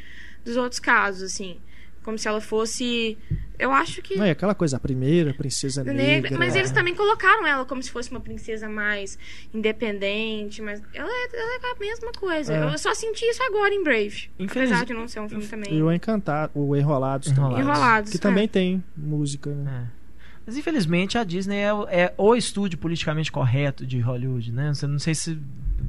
[0.44, 1.60] dos outros casos, assim.
[2.08, 3.18] Como se ela fosse.
[3.60, 4.16] Eu acho que.
[4.16, 6.02] não é aquela coisa, a primeira princesa negra.
[6.06, 9.20] negra, mas eles também colocaram ela como se fosse uma princesa mais
[9.54, 12.54] independente, mas ela é, ela é a mesma coisa.
[12.54, 12.64] É.
[12.64, 15.74] Eu só senti isso agora em Brave, Infeliz- apesar de não ser um filme também.
[15.74, 17.42] E o Encantado, o Enrolados, também.
[17.60, 17.68] Enrolados.
[17.78, 18.20] Enrolados, Que é.
[18.22, 19.88] também tem música, né?
[19.94, 19.98] É.
[20.46, 24.72] Mas infelizmente a Disney é, o- é o estúdio politicamente correto de Hollywood, né?
[24.88, 25.40] Não sei se o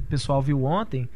[0.09, 1.07] pessoal viu ontem.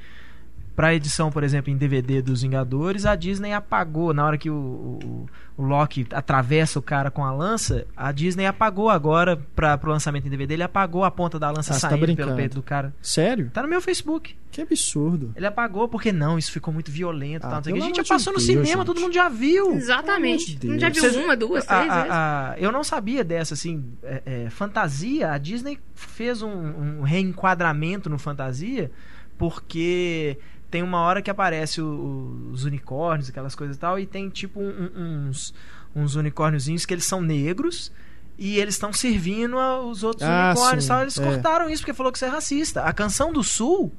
[0.76, 4.56] Pra edição, por exemplo, em DVD dos Vingadores, a Disney apagou, na hora que o,
[4.56, 9.92] o, o Loki atravessa o cara com a lança, a Disney apagou agora para pro
[9.92, 12.36] lançamento em DVD, ele apagou a ponta da lança Ah, tá saindo pelo brincando.
[12.36, 12.92] peito do cara.
[13.04, 13.52] Sério?
[13.54, 14.36] Tá no meu Facebook.
[14.50, 15.32] Que absurdo.
[15.36, 17.46] Ele apagou porque não, isso ficou muito violento.
[17.46, 18.86] Ah, tal, pelo a gente já passou no Deus, cinema, gente.
[18.86, 19.74] todo mundo já viu.
[19.76, 20.58] Exatamente.
[20.58, 22.12] Pelo Não já viu uma, duas, A- três a- vezes?
[22.12, 25.32] a- eu não sabia dessa, assim, é, é, fantasia.
[25.32, 28.90] A Disney fez um, um reenquadramento no fantasia
[29.38, 30.38] porque
[30.74, 34.28] tem uma hora que aparece o- o- os unicórnios, aquelas coisas e tal, e tem
[34.28, 34.90] tipo um-
[35.30, 35.54] uns,
[35.96, 37.92] uns unicórniozinhos que eles são negros.
[38.40, 41.02] E eles estão servindo aos outros Ah, unicórnios e sim, tal.
[41.04, 41.24] Eles é.
[41.24, 42.82] cortaram isso porque falou que isso é racista.
[42.82, 43.92] A canção do Sul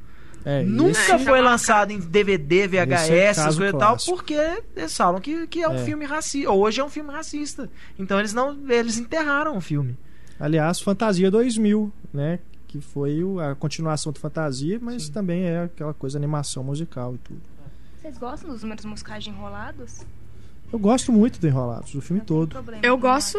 [0.47, 4.35] É, nunca É, foi já lançado em DVD, é VHS, essas coisas e tal, porque
[4.77, 5.85] eles falam que, que é um É.
[5.85, 6.51] filme racista.
[6.51, 7.71] Hoje é um filme racista.
[7.99, 8.59] Então eles não.
[8.69, 9.97] Eles enterraram o filme.
[10.39, 12.41] Aliás, Fantasia 2000, né?
[12.75, 17.19] Que foi o- a continuação do Fantasia, mas também é aquela coisa animação musical e
[17.19, 17.41] tudo.
[18.03, 20.05] Vocês gostam dos números musicais de enrolados?
[20.73, 22.49] Eu gosto muito do Enrolados, o filme todo.
[22.49, 23.39] Problema Eu gosto,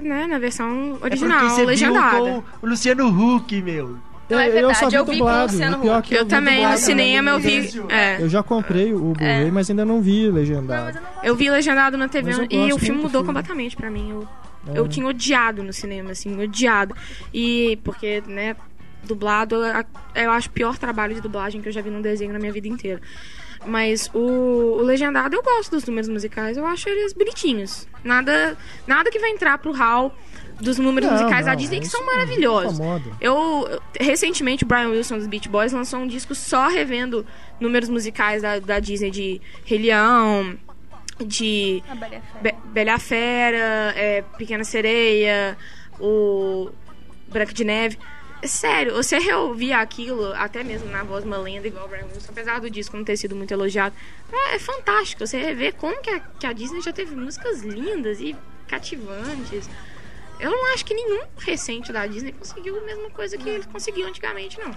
[0.00, 2.22] né, na versão é original, você legendada.
[2.22, 3.98] viu com o Luciano Huck, meu.
[4.30, 5.52] Não, é eu verdade, só vi eu dublado.
[5.52, 6.08] Luciano o pior Huck.
[6.08, 7.70] que Eu vi também, no dublado cinema eu vi.
[7.88, 10.90] É, Eu já comprei o Blu-ray, mas ainda não vi legendado.
[10.96, 11.26] eu não gosto.
[11.26, 13.26] eu vi legendado na TV eu e o filme do mudou filme.
[13.26, 14.10] completamente pra mim.
[14.10, 14.28] Eu,
[14.74, 14.78] É.
[14.78, 16.94] eu tinha odiado no cinema, assim, odiado.
[17.34, 18.54] E porque, né,
[19.06, 19.56] dublado,
[20.14, 22.52] eu acho o pior trabalho de dublagem que eu já vi num desenho na minha
[22.52, 23.00] vida inteira.
[23.64, 27.88] Mas o, o legendado eu gosto dos números musicais, eu acho eles bonitinhos.
[28.04, 30.14] Nada, nada que vai entrar pro hall
[30.60, 32.78] dos números Não, musicais da Disney que são maravilhosos.
[33.20, 37.26] Eu, recentemente, o Brian Wilson dos Beach Boys lançou um disco só revendo
[37.60, 40.56] números musicais da, da Disney de Rei Leão,
[41.24, 42.40] de A Bela Fera.
[42.42, 45.58] Be Bela e Fera, é, Pequena Sereia,
[46.00, 46.70] o
[47.28, 47.98] Branca de Neve.
[48.46, 52.70] Sério, você reouvir aquilo, até mesmo na voz malenda, igual o Brian Wilson, apesar do
[52.70, 53.94] disco não ter sido muito elogiado,
[54.32, 55.26] é, é fantástico.
[55.26, 58.36] Você rever como que a, que a Disney já teve músicas lindas e
[58.68, 59.68] cativantes.
[60.38, 64.08] Eu não acho que nenhum recente da Disney conseguiu a mesma coisa que eles conseguiam
[64.08, 64.74] antigamente, não.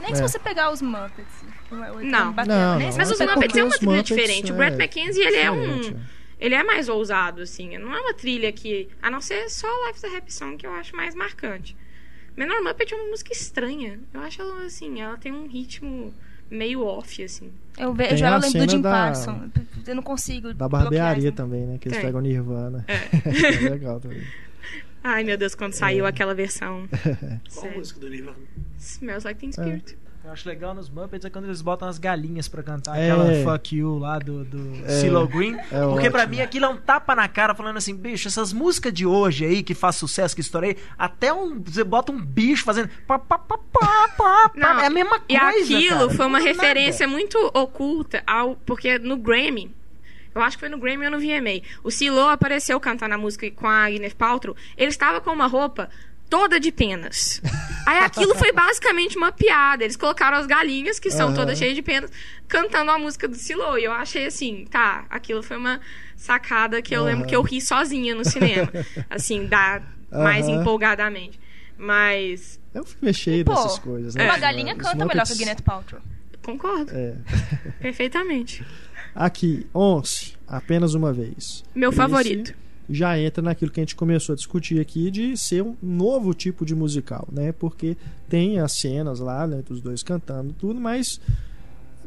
[0.00, 0.14] Nem É.
[0.14, 1.44] se você pegar os Muppets.
[1.70, 2.32] Não.
[2.32, 4.52] Bateu, Não, não, se Mas os é Muppets é uma trilha Muppets, diferente.
[4.52, 6.00] O é, Brett McKenzie, ele é um...
[6.40, 7.76] Ele é mais ousado, assim.
[7.78, 8.88] Não é uma trilha que...
[9.02, 11.76] A não ser só Life's a Happy Song, que eu acho mais marcante.
[12.38, 13.98] Menor Muppet é uma música estranha.
[14.14, 16.14] Eu acho ela, assim, ela tem um ritmo
[16.48, 17.50] meio off, assim.
[17.76, 19.50] Eu vejo Tem ela, a lembro do Jim da- Parsons.
[19.84, 20.54] Eu não consigo.
[20.54, 21.78] Da barbearia também, né?
[21.78, 22.06] Que eles Tem.
[22.06, 22.84] pegam Nirvana.
[22.86, 22.94] É.
[23.66, 24.22] é legal também.
[25.02, 26.88] Ai, meu Deus, quando saiu aquela versão.
[27.52, 27.78] Qual Sério.
[27.78, 28.36] música do Nirvana?
[28.78, 29.98] Smells Like Teen Spirit.
[30.28, 33.10] Eu acho legal nos Muppets é quando eles botam as galinhas pra cantar É.
[33.10, 35.00] aquela Fuck You lá do, do É.
[35.00, 35.56] CeeLo Green.
[35.56, 38.92] É porque pra mim aquilo é um tapa na cara falando assim, bicho, essas músicas
[38.92, 41.58] de hoje aí que faz sucesso, que estourei, até um.
[41.62, 42.90] Você bota um bicho fazendo.
[43.06, 45.74] Pá, pá, pá, pá, pá, Não, é a mesma E coisa.
[45.76, 46.62] aquilo cara, foi uma muda nada.
[46.62, 48.54] referência muito oculta ao.
[48.54, 49.74] Porque no Grammy.
[50.34, 51.62] Eu acho que foi no Grammy ou no VMA.
[51.82, 54.54] O Silo apareceu cantando a música com a Gwyneth Paltrow.
[54.76, 55.88] Ele estava com uma roupa
[56.28, 57.40] toda de penas.
[57.86, 59.82] Aí aquilo foi basicamente uma piada.
[59.84, 61.36] Eles colocaram as galinhas, que são Aham.
[61.36, 62.10] todas cheias de penas,
[62.46, 63.78] cantando a música do Silo.
[63.78, 65.80] E eu achei assim, tá, aquilo foi uma
[66.16, 67.28] sacada que eu lembro Aham.
[67.28, 68.68] que eu ri sozinha no cinema.
[69.08, 70.60] Assim, da, mais Aham.
[70.60, 71.38] empolgadamente.
[71.76, 74.24] Mas, É um filme cheio Pô, dessas coisas, né?
[74.24, 76.00] Uma galinha Muppets- canta melhor que a Gwyneth Paltrow.
[76.42, 76.90] concordo.
[76.92, 77.14] É.
[77.80, 78.64] Perfeitamente.
[79.14, 81.62] Aqui, 11, apenas uma vez.
[81.74, 82.54] Meu Esse favorito.
[82.90, 86.64] Já entra naquilo que a gente começou a discutir aqui de ser um novo tipo
[86.64, 87.52] de musical, né?
[87.52, 87.96] Porque
[88.28, 91.20] tem as cenas lá, né, dos dois cantando tudo, mas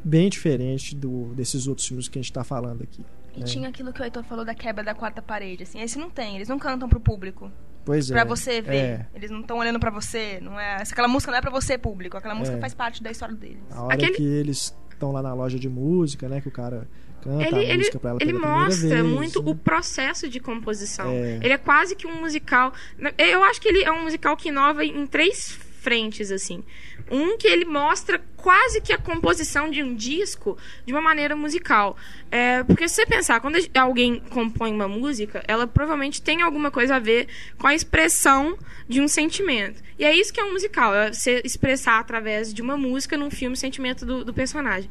[0.03, 3.05] bem diferente do desses outros filmes que a gente tá falando aqui.
[3.38, 3.43] E É.
[3.43, 5.79] tinha aquilo que o Heitor falou da quebra da quarta parede, assim.
[5.79, 7.51] Esse não tem, eles não cantam pro público.
[7.86, 8.13] Pois é.
[8.13, 8.75] Pra você ver.
[8.75, 9.07] É.
[9.15, 10.39] Eles não estão olhando pra você.
[10.41, 12.17] Não é, aquela música não é pra você, público.
[12.17, 12.59] Aquela música É.
[12.59, 13.59] faz parte da história deles.
[13.71, 16.41] A hora Aquele- que eles estão lá na loja de música, né?
[16.41, 16.88] Que o cara
[17.22, 19.51] canta Ele, a música pra ela ele mostra vez, muito né?
[19.51, 21.09] o processo de composição.
[21.09, 21.39] É.
[21.41, 22.74] Ele é quase que um musical.
[23.17, 26.63] Eu acho que ele é um musical que inova em três frentes, assim.
[27.09, 31.97] Um que ele mostra quase que a composição de um disco de uma maneira musical.
[32.30, 36.95] É, porque se você pensar, quando alguém compõe uma música, ela provavelmente tem alguma coisa
[36.95, 38.57] a ver com a expressão
[38.88, 39.82] de um sentimento.
[39.97, 43.32] E é isso que é um musical, é você expressar através de uma música num
[43.32, 44.89] filme o sentimento do, do personagem.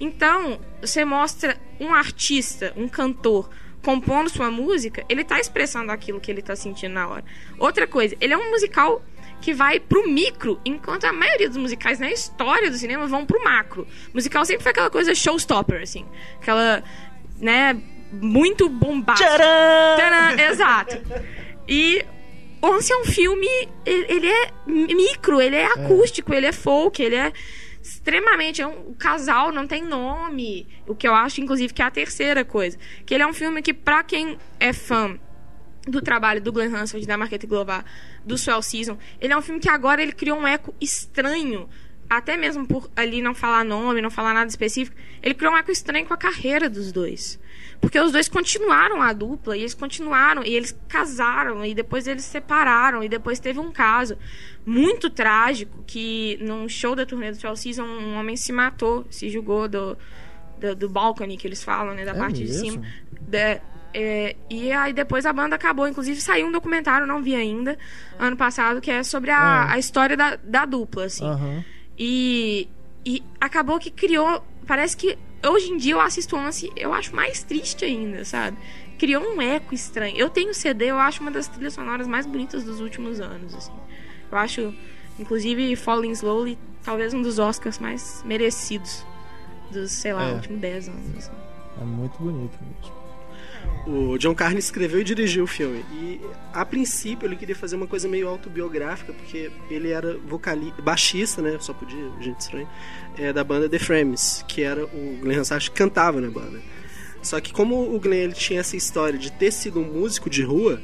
[0.00, 3.48] Então, você mostra um artista, um cantor,
[3.82, 7.24] compondo sua música, ele tá expressando aquilo que ele tá sentindo na hora.
[7.58, 9.02] Outra coisa, ele é um musical
[9.40, 13.42] que vai pro micro, enquanto a maioria dos musicais na história do cinema vão pro
[13.42, 13.86] macro.
[14.12, 16.04] O musical sempre foi aquela coisa showstopper, assim.
[16.40, 16.82] Aquela,
[17.38, 17.80] né,
[18.12, 19.30] muito bombástica.
[19.30, 20.40] Tcharam!
[20.40, 21.00] Exato.
[21.68, 22.04] E
[22.60, 23.46] Once é um filme,
[23.86, 27.32] ele, ele é micro, ele é acústico, ele é folk, ele é
[27.82, 28.62] extremamente.
[28.62, 30.66] É um, o casal não tem nome.
[30.86, 32.78] O que eu acho, inclusive, que é a terceira coisa.
[33.04, 35.18] Que ele é um filme que, pra quem é fã
[35.86, 37.82] do trabalho do Glenn Hansard, da Marquette Glover,
[38.24, 41.68] do Swell Season, ele é um filme que agora ele criou um eco estranho.
[42.08, 45.70] Até mesmo por ali não falar nome, não falar nada específico, ele criou um eco
[45.70, 47.38] estranho com a carreira dos dois.
[47.80, 52.24] Porque os dois continuaram a dupla, e eles continuaram, e eles casaram, e depois eles
[52.24, 54.18] se separaram, e depois teve um caso
[54.66, 59.68] muito trágico, que num show da turnê do Season, um homem se matou, se julgou
[59.68, 59.96] do,
[60.60, 62.70] do, do balcony, que eles falam, né, da É parte de mesmo?
[62.72, 62.86] cima.
[63.20, 63.60] Da-
[63.94, 65.88] é, e aí depois a banda acabou.
[65.88, 67.78] Inclusive saiu um documentário, não vi ainda,
[68.18, 69.72] ano passado, que é sobre a, É.
[69.74, 71.24] a história da, da dupla, assim.
[71.24, 71.64] Aham.
[71.98, 72.68] E,
[73.06, 74.44] e acabou que criou.
[74.66, 75.16] Parece que
[75.46, 78.56] hoje em dia eu assisto Once, eu acho mais triste ainda, sabe?
[78.98, 80.16] Criou um eco estranho.
[80.16, 83.72] Eu tenho CD, eu acho uma das trilhas sonoras mais bonitas dos últimos anos, assim.
[84.30, 84.74] Eu acho,
[85.18, 89.04] inclusive, Falling Slowly, talvez um dos Oscars mais merecidos
[89.70, 90.34] dos, sei lá, É.
[90.34, 91.16] últimos 10 anos.
[91.16, 91.30] assim.
[91.80, 92.97] É muito bonito mesmo.
[93.86, 95.82] O John Carney escreveu e dirigiu o filme.
[95.92, 96.20] E
[96.52, 101.56] a princípio ele queria fazer uma coisa meio autobiográfica, porque ele era vocalista, baixista, né?
[101.58, 102.68] Só podia, gente estranha,
[103.16, 106.60] é, da banda The Frames, que era o Glenn Hansard que cantava na banda.
[107.22, 110.42] Só que como o Glenn ele tinha essa história de ter sido um músico de
[110.42, 110.80] rua,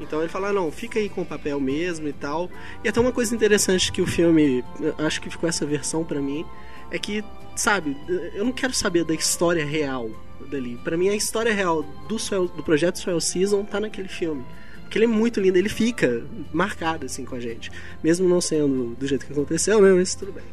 [0.00, 2.50] então ele falou, ah, não, fica aí com o papel mesmo e tal.
[2.82, 4.64] E até uma coisa interessante que o filme,
[4.98, 6.44] acho que ficou essa versão pra mim,
[6.90, 7.22] é que,
[7.54, 7.96] sabe,
[8.34, 10.10] eu não quero saber da história real
[10.48, 10.76] dali.
[10.84, 14.44] Pra mim a história real do, Swell- do projeto Swell Season tá naquele filme.
[14.82, 17.70] Porque ele é muito lindo, ele fica marcado assim com a gente.
[18.02, 19.92] Mesmo não sendo do jeito que aconteceu, né?
[19.92, 20.44] Mas tudo bem.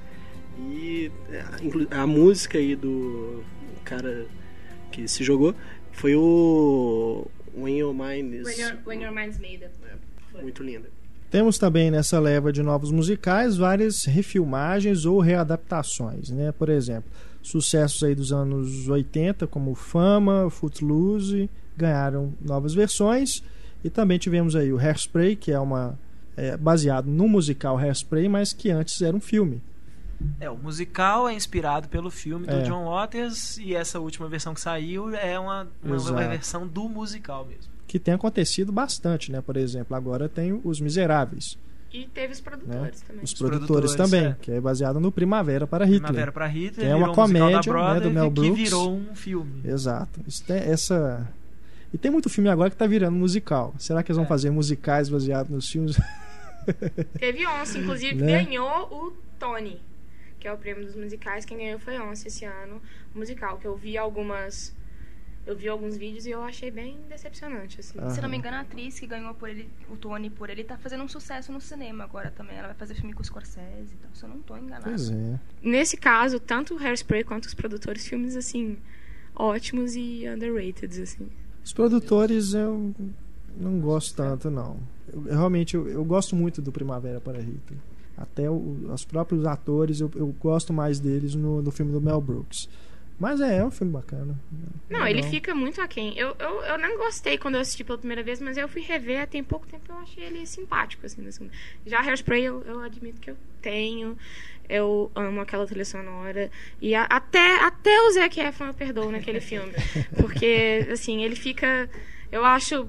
[0.60, 3.44] E é, inclu- a música aí do
[3.84, 4.26] cara
[4.92, 5.56] que se jogou
[5.92, 9.74] foi o When Your Mind is When your, when your mind's made up.
[10.44, 10.90] muito linda.
[11.32, 16.52] Temos também nessa leva de novos musicais várias refilmagens ou readaptações, né?
[16.52, 17.10] Por exemplo,
[17.42, 23.44] sucessos aí dos anos 80 como Fama, Footloose ganharam novas versões
[23.84, 25.98] e também tivemos aí o Hairspray, que é uma
[26.36, 29.62] é, baseado no musical Hairspray, mas que antes era um filme.
[30.40, 32.64] É, o musical é inspirado pelo filme do É.
[32.64, 37.46] John Waters e essa última versão que saiu é uma, uma, uma versão do musical
[37.46, 37.72] mesmo.
[37.88, 39.42] Que tem acontecido bastante, né?
[39.42, 41.58] Por exemplo, agora tem Os Miseráveis,
[42.04, 42.44] E teve os né?
[42.46, 43.24] produtores também.
[43.24, 44.36] Os Os produtores, produtores, também, é.
[44.42, 46.02] que é baseado no Primavera para Hitler.
[46.04, 48.64] Primavera para Hitler, Que é uma um comédia, né, do Mel que Brooks.
[48.64, 49.62] virou um filme.
[49.66, 50.20] Exato.
[50.28, 51.28] Isso tem essa
[51.94, 53.74] e tem muito filme agora que tá virando musical.
[53.80, 54.28] Será que eles vão É.
[54.28, 55.98] fazer musicais baseados nos filmes?
[57.18, 58.44] Teve Once, inclusive, que Né?
[58.44, 59.80] ganhou o Tony,
[60.40, 61.46] que é o prêmio dos musicais.
[61.46, 62.82] Quem ganhou foi Once esse ano,
[63.16, 64.76] o musical, que eu vi algumas.
[65.48, 67.98] Eu vi alguns vídeos e eu achei bem decepcionante, assim.
[68.10, 70.78] Se não me engano, a atriz que ganhou por ele, o Tony por ele, tá
[70.78, 72.58] fazendo um sucesso no cinema agora também.
[72.58, 74.84] Ela vai fazer filme com o Scorsese e tal, se eu não tô enganada.
[74.90, 75.40] Pois é.
[75.64, 78.78] Nesse caso, tanto o Hairspray quanto os produtores, filmes, assim,
[79.34, 81.28] ótimos e underrated, assim.
[81.64, 82.94] Os produtores eu
[83.56, 84.78] não gosto tanto, não.
[85.12, 87.80] Eu, realmente eu, eu gosto muito do Primavera para Hitler.
[88.18, 92.20] Até o- os próprios atores, eu, eu gosto mais deles no, no filme do Mel
[92.20, 92.68] Brooks.
[93.20, 94.40] Mas é, é um filme bacana.
[94.90, 95.08] Não, Legal.
[95.08, 96.16] ele fica muito aquém.
[96.18, 99.28] Eu, eu, eu não gostei quando eu assisti pela primeira vez, mas eu fui rever
[99.28, 101.52] tem pouco tempo eu achei ele simpático, assim, na segunda.
[101.86, 104.16] Já Hairspray eu, eu admito que eu tenho.
[104.70, 106.52] Eu amo aquela trilha sonora.
[106.80, 109.72] E a- até, até o Zac Efron eu perdoo naquele filme.
[110.22, 111.90] Porque, assim, ele fica...
[112.32, 112.88] Eu acho...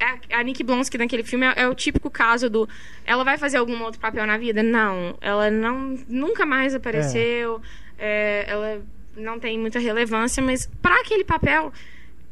[0.00, 2.68] A a Nick Blonsky naquele filme é, é o típico caso do...
[3.04, 4.62] Ela vai fazer algum outro papel na vida?
[4.62, 5.16] Não.
[5.20, 7.60] Ela não, nunca mais apareceu.
[7.98, 8.82] É, ela
[9.18, 11.72] não tem muita relevância, mas para aquele papel,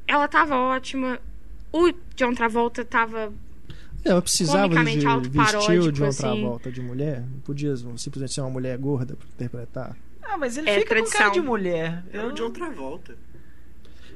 [0.06, 1.18] ela tava ótima.
[1.72, 3.32] O John Travolta tava.
[4.04, 6.42] É, Ela precisava de vestir de outra assim.
[6.42, 7.20] volta de mulher.
[7.22, 9.96] Não podia simplesmente ser uma mulher gorda para interpretar.
[10.22, 11.18] Ah, mas ele É fica com tradição.
[11.18, 12.04] cara de mulher.
[12.12, 13.16] É o John Travolta.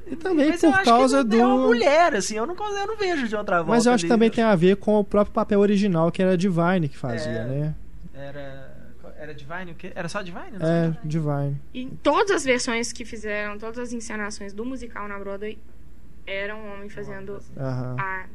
[0.07, 1.37] E também mas eu por acho causa que do.
[1.39, 3.71] É uma mulher, assim, eu não, eu não vejo de outra volta.
[3.71, 6.31] Mas eu acho que também tem a ver com o próprio papel original que era
[6.31, 7.45] a Divine que fazia, É.
[7.45, 7.75] né?
[8.13, 8.70] Era.
[9.21, 9.91] Era Divine o quê?
[9.93, 10.57] Era só Divine?
[10.59, 10.99] Não É, sei.
[11.03, 11.61] Divine.
[11.73, 15.59] E todas as versões que fizeram, todas as encenações do musical na Broadway,
[16.25, 17.95] era um homem fazendo Aham.
[17.99, 18.25] a,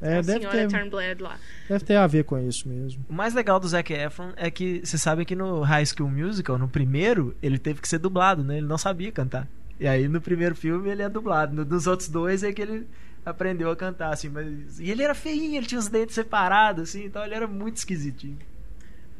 [0.00, 1.36] É, a deve senhora ter, Turnblad lá.
[1.68, 3.04] deve ter a ver com isso mesmo.
[3.08, 6.56] O mais legal do Zac Efron é que você sabe que no High School Musical,
[6.58, 8.58] no primeiro, ele teve que ser dublado, né?
[8.58, 9.48] Ele não sabia cantar.
[9.80, 11.54] E aí no primeiro filme ele é dublado.
[11.56, 12.86] No- Nos outros dois é que ele
[13.24, 14.28] aprendeu a cantar, assim.
[14.28, 14.78] Mas...
[14.78, 18.38] E ele era feinho, ele tinha os dentes separados, assim, então ele era muito esquisitinho.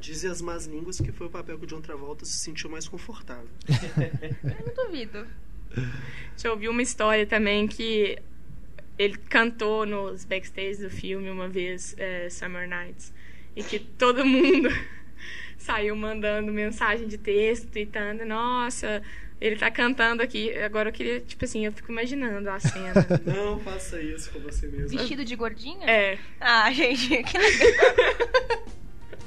[0.07, 2.87] Dizem as más línguas que foi o papel que o John Travolta se sentiu mais
[2.87, 3.49] confortável.
[3.69, 5.27] Eu não duvido.
[6.45, 8.17] Eu ouvi uma história também que
[8.97, 13.13] ele cantou nos backstage do filme uma vez, é, Summer Nights,
[13.57, 14.69] e que todo mundo
[15.59, 19.03] saiu mandando mensagem de texto, tweetando, nossa,
[19.41, 20.57] ele tá cantando aqui.
[20.59, 22.95] Agora eu queria, tipo assim, eu fico imaginando a cena.
[23.27, 24.97] Não faça isso com você mesmo.
[24.97, 25.85] Vestido de gordinha?
[25.91, 27.67] É, Ah, gente, que legal.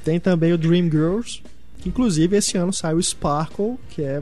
[0.04, 1.42] Tem também o Dream Girls,
[1.80, 4.22] que inclusive esse ano saiu o Sparkle, que é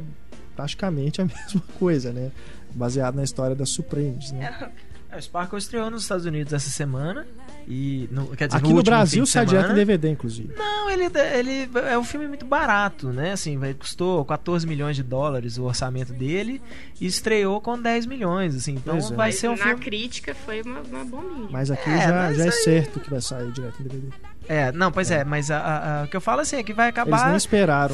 [0.56, 2.32] praticamente a mesma coisa, né?
[2.74, 4.72] Baseado na história da Supremes, né?
[5.12, 7.26] É, o Sparkle estreou nos Estados Unidos essa semana.
[7.70, 9.76] E no, quer dizer, Aqui no, no Brasil sai direto em.
[9.76, 10.54] DVD, inclusive.
[10.58, 13.34] Não, ele, ele é um filme muito barato, né?
[13.34, 16.62] Assim, vai, custou 14 milhões de dólares o orçamento dele
[17.02, 18.76] e estreou com 10 milhões, assim.
[18.76, 19.16] Então Pois é.
[19.16, 19.82] vai ser um na filme.
[19.82, 21.48] crítica foi uma, uma bombinha.
[21.52, 24.08] Mas aqui É, já, mas já é aí- certo que vai sair direto em DVD.
[24.49, 26.74] É, não, pois é, mas a- a- a- o que eu falo assim é que
[26.74, 27.34] vai acabar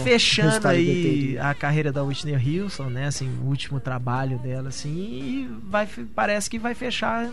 [0.04, 3.08] fechando aí a carreira da Whitney Houston, né?
[3.08, 7.30] Assim, o último trabalho dela, assim, e vai, parece que vai fechar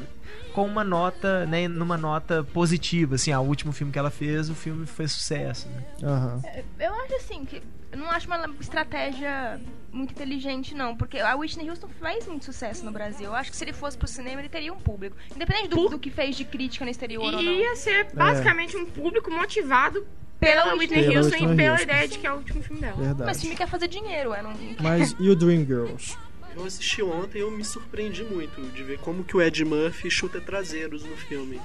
[0.55, 1.69] com uma nota, né?
[1.69, 5.69] Numa nota positiva, assim, ah, o último filme que ela fez, o filme foi sucesso,
[5.69, 5.85] né?
[6.03, 6.41] Aham.
[6.79, 7.63] Eu acho assim que.
[7.93, 9.61] Eu não acho uma estratégia
[9.93, 10.97] muito inteligente, não.
[10.97, 13.27] Porque a Whitney Houston fez muito sucesso no Brasil.
[13.27, 15.17] Eu acho que se ele fosse pro cinema, ele teria um público.
[15.35, 17.43] Independente do, do que fez de crítica no exterior ou não.
[17.43, 20.07] ia ser basicamente um público motivado
[20.39, 21.53] Pela pela Whitney Whitney Houston Houston.
[21.53, 21.83] e pela Houston.
[21.85, 22.95] ideia de que é o último filme dela.
[22.97, 23.39] Mas o Verdade.
[23.41, 24.43] filme quer fazer dinheiro, é.
[24.43, 24.53] Não...
[24.81, 26.17] Mas e o Dream Girls?
[26.57, 30.11] Eu assisti ontem e eu me surpreendi muito de ver como que o Ed Murphy
[30.11, 31.61] chuta traseiros no filme.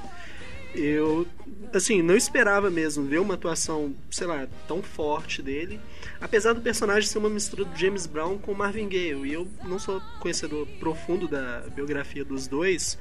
[0.76, 1.26] Eu,
[1.73, 5.80] assim, não esperava mesmo ver uma atuação, sei lá, tão forte dele.
[6.19, 9.26] Apesar do personagem ser uma mistura do James Brown com Marvin Gaye.
[9.26, 12.97] E eu não sou conhecedor profundo da biografia dos dois,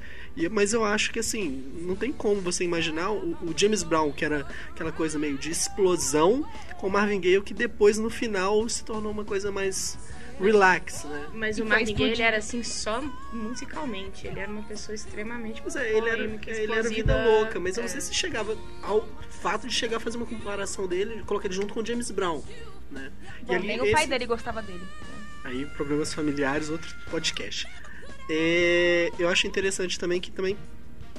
[0.51, 4.23] mas eu acho que, assim, não tem como você imaginar o, o James Brown, que
[4.23, 6.45] era aquela coisa meio de explosão,
[6.77, 9.97] com Marvin Gaye, que depois, no final, se tornou uma coisa mais
[10.39, 11.27] relax, né?
[11.33, 13.01] Mas o E Mark foi Miguel, ele era assim só
[13.31, 14.27] musicalmente.
[14.27, 17.77] Ele era uma pessoa extremamente Mas é, ele era, polêmica, ele era vida louca, mas
[17.77, 17.91] eu não É.
[17.91, 21.73] sei se chegava ao fato de chegar a fazer uma comparação dele, colocar ele junto
[21.73, 22.43] com o James Brown,
[22.91, 23.11] né?
[23.43, 24.81] Bom, ali nem o pai esse- dele gostava dele.
[25.43, 27.67] Aí, problemas familiares, outro podcast.
[28.29, 30.57] É, eu acho interessante também que também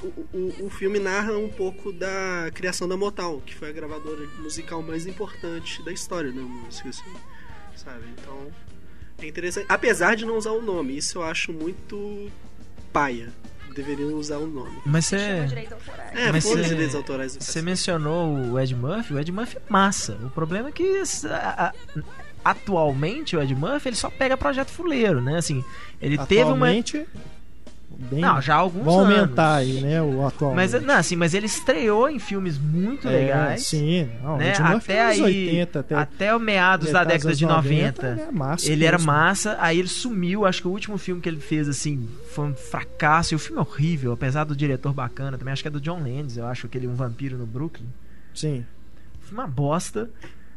[0.03, 0.07] o,
[0.37, 4.83] o, o filme narra um pouco da criação da Motown, que foi a gravadora musical
[4.83, 7.15] mais importante da história da música, assim,
[7.77, 8.05] sabe?
[8.19, 8.51] Então,
[9.21, 9.67] é interessante.
[9.69, 12.31] Apesar de não usar o nome, isso eu acho muito
[12.93, 13.29] paia.
[13.75, 14.79] Deveriam usar o nome.
[14.87, 15.17] Mas você.
[15.17, 17.37] É, Mas cê- direitos autorais.
[17.37, 20.19] do Você mencionou o Ed Murphy, o Ed Murphy é massa.
[20.25, 21.73] O problema é que a- a-
[22.51, 25.37] atualmente o Ed Murphy ele só pega projeto fuleiro, né?
[25.37, 25.63] Assim,
[26.01, 26.73] ele teve uma.
[27.98, 29.18] Bem, Não, já há alguns vão anos.
[29.18, 30.55] aumentar aí, né, o atual.
[30.55, 33.62] Mas, não, assim, mas ele estreou em filmes muito legais.
[33.62, 34.52] É, sim, não, né?
[34.52, 38.85] Até aí, 80, até, até o meados da década de 90, ele é massa ele
[38.85, 40.44] era massa, aí ele sumiu.
[40.44, 43.32] Acho que o último filme que ele fez, assim, foi um fracasso.
[43.32, 45.52] E o filme é horrível, apesar do diretor bacana também.
[45.52, 47.86] Acho que é do John Landis, eu acho que ele é um vampiro no Brooklyn.
[48.35, 48.64] Sim.
[49.23, 50.10] Foi uma bosta.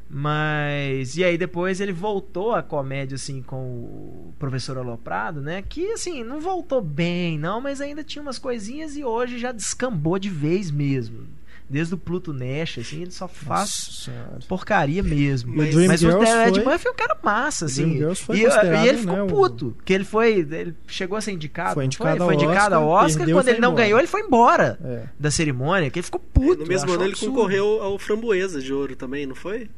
[0.09, 1.15] Mas.
[1.17, 5.61] E aí depois ele voltou à comédia, assim, com o Professor Aloprado, né?
[5.61, 10.17] Que, assim, não voltou bem, não, mas ainda tinha umas coisinhas e hoje já descambou
[10.17, 11.27] de vez mesmo.
[11.71, 15.53] Desde o Pluto Nash, assim, ele só faz Nossa porcaria mesmo.
[15.55, 17.91] Mas- Mas, o Ed foi- Murphy é um cara massa, assim.
[17.91, 19.77] E, e ele ficou né, o- puto.
[19.85, 20.39] Que ele foi.
[20.39, 21.75] Ele chegou a ser indicado.
[21.75, 22.21] Foi indicado foi?
[22.21, 23.83] ao Foi indicado ao Oscar, perdeu Quando ele não embora.
[23.83, 25.03] ganhou, ele foi embora É.
[25.19, 25.91] da cerimônia.
[25.91, 26.63] Que ele ficou puto.
[26.63, 27.35] No mesmo ano ele absurdo.
[27.35, 29.69] concorreu ao Framboesa de Ouro também, não foi?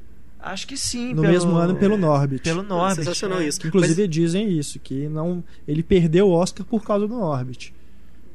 [0.42, 1.14] Acho que sim.
[1.14, 2.42] No pelo- mesmo ano pelo Norbit.
[2.44, 2.96] Pelo Norbit.
[2.96, 3.48] Sensacional é.
[3.48, 3.66] isso.
[3.68, 7.74] Inclusive dizem isso, que não, ele perdeu o Oscar por causa do Norbit.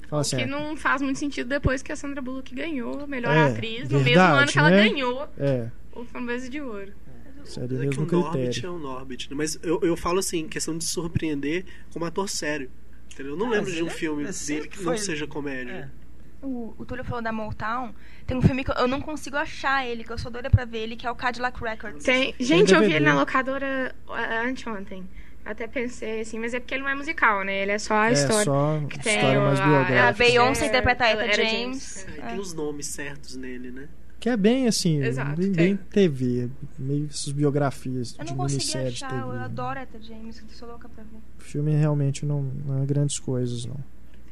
[0.08, 3.06] Fala assim, Que é, não faz muito sentido depois que a Sandra Bullock ganhou a
[3.08, 4.88] melhor É, atriz, no mesmo ano que ela né?
[4.88, 6.92] ganhou é, o Framboesa de Ouro.
[7.44, 9.28] seria o É que o Norbit é o Norbit.
[9.30, 9.36] né?
[9.36, 12.70] Mas eu, eu falo assim, questão de surpreender como ator sério.
[13.12, 13.32] Entendeu?
[13.32, 15.90] Eu não Ah, lembro de um é- filme é dele que foi- não seja comédia.
[16.47, 16.48] É.
[16.48, 17.93] O, o Túlio falou da Motown.
[18.27, 20.64] Tem um filme que eu- eu não consigo achar ele, que eu sou doida pra
[20.64, 22.05] ver ele, que é o Cadillac Records.
[22.05, 22.35] Tem...
[22.39, 23.94] Gente, eu vi ele na locadora
[24.44, 25.09] anteontem.
[25.44, 27.62] Até pensei assim, mas é porque ele não é musical, né?
[27.62, 28.44] Ele é só a É história.
[28.44, 30.12] só que tem história mais a- A.
[30.12, 32.05] Beyoncé É, interpreta a Etta Etta James.
[32.05, 32.18] James.
[32.18, 33.89] É, tem os nomes certos nele, né?
[34.18, 38.90] Que é bem assim, Exato, bem, TV, meio essas biografias Eu de não consegui minissérie
[38.90, 39.23] de achar, TV.
[39.23, 41.18] eu adoro a Etta James, eu sou louca pra ver.
[41.39, 43.77] O filme realmente não, não é grandes coisas, não.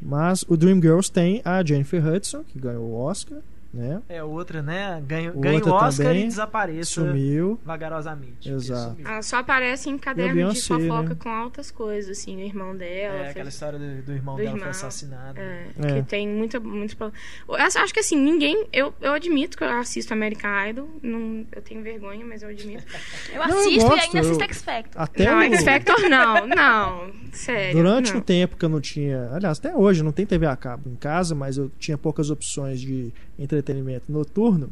[0.05, 3.39] Mas o Dreamgirls tem a Jennifer Hudson, que ganhou o Oscar,
[3.75, 4.01] né?
[4.09, 5.03] É outra, né?
[5.07, 7.59] Ganha, Outra ganha o Oscar e desapareça Sumiu.
[7.65, 8.51] vagarosamente.
[8.51, 8.91] Exato.
[8.93, 9.07] Sumiu.
[9.09, 11.17] Ela só aparece em caderno de Beyoncé, fofoca né?
[11.19, 13.15] com altas coisas, assim, o irmão dela.
[13.17, 14.71] É, fez- aquela história do, do irmão do dela foi irmão.
[14.71, 15.39] assassinado.
[15.41, 15.93] É, É.
[15.95, 17.13] que tem muita, muita.
[17.49, 18.67] Eu acho que assim, ninguém.
[18.73, 20.89] Eu, eu admito que eu assisto American Idol.
[21.03, 22.85] Não, eu tenho vergonha, mas eu admito.
[23.33, 25.03] Eu Não, eu assisto e ainda eu- assisto X Factor.
[25.03, 27.13] Até não, o- X Factor não, não.
[27.33, 27.77] Sério.
[27.77, 28.19] Durante não.
[28.21, 29.29] um tempo que eu não tinha.
[29.33, 32.81] Aliás, até hoje não tem TV a cabo em casa, mas eu tinha poucas opções
[32.81, 34.71] de entretenimento noturno.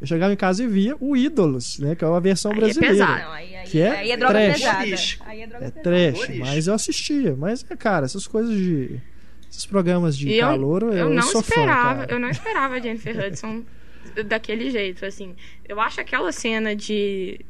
[0.00, 1.94] Eu chegava em casa e via o Ídolos, né?
[1.94, 2.94] Que é uma versão Aí é brasileira.
[2.94, 3.30] pesado.
[3.32, 4.58] Aí, aí, Que é aí é droga trash.
[4.58, 5.30] pesada.
[5.30, 5.82] Aí é droga É pesada.
[5.82, 6.38] trash, Humorístico.
[6.46, 7.36] mas eu assistia.
[7.36, 8.98] Mas, cara, essas coisas de.
[9.50, 12.12] Esses programas de eu, calor, eu, eu não sou fã, esperava, cara.
[12.12, 13.62] eu não esperava a Jennifer Hudson
[14.26, 15.34] daquele jeito, assim.
[15.68, 17.40] Eu acho aquela cena de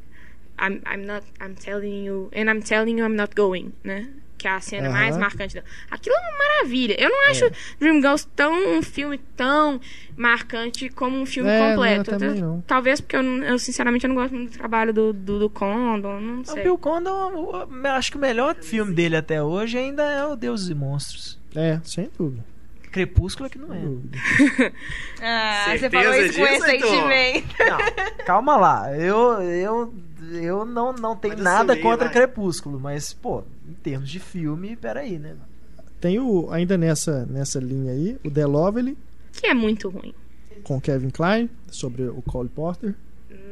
[0.61, 4.09] I'm, I'm not I'm telling you and I'm telling you I'm not going, né?
[4.41, 4.99] Que é a cena Aham.
[4.99, 5.67] mais marcante dela.
[5.91, 6.97] Aquilo é uma maravilha.
[6.99, 9.79] Eu não acho Dreamgirls tão um filme tão
[10.17, 12.11] marcante como um filme É, não, completo.
[12.11, 12.61] eu também Eu- não.
[12.63, 15.51] Talvez porque eu, não- eu, sinceramente eu não gosto muito do trabalho do, do, do
[15.51, 16.63] Condon, não O sei.
[16.63, 20.35] Bill Condon, o- eu acho que o melhor filme dele até hoje ainda é o
[20.35, 21.39] Deuses e Monstros.
[21.55, 22.43] É, sem dúvida.
[22.91, 23.79] Crepúsculo é que não é.
[25.23, 27.55] Ah, você falou isso com disso, ressentimento.
[27.59, 28.97] Não, calma lá.
[28.97, 29.95] Eu, eu,
[30.31, 32.13] eu não, não tenho Olha nada essa lei, contra vai.
[32.15, 35.37] Crepúsculo, mas, pô, em termos de filme, peraí, né?
[36.01, 38.97] Tem o, ainda nessa, nessa linha aí, o The Lovely,
[39.33, 40.15] Que é muito ruim.
[40.63, 42.95] com Kevin Klein, sobre o Cole Porter.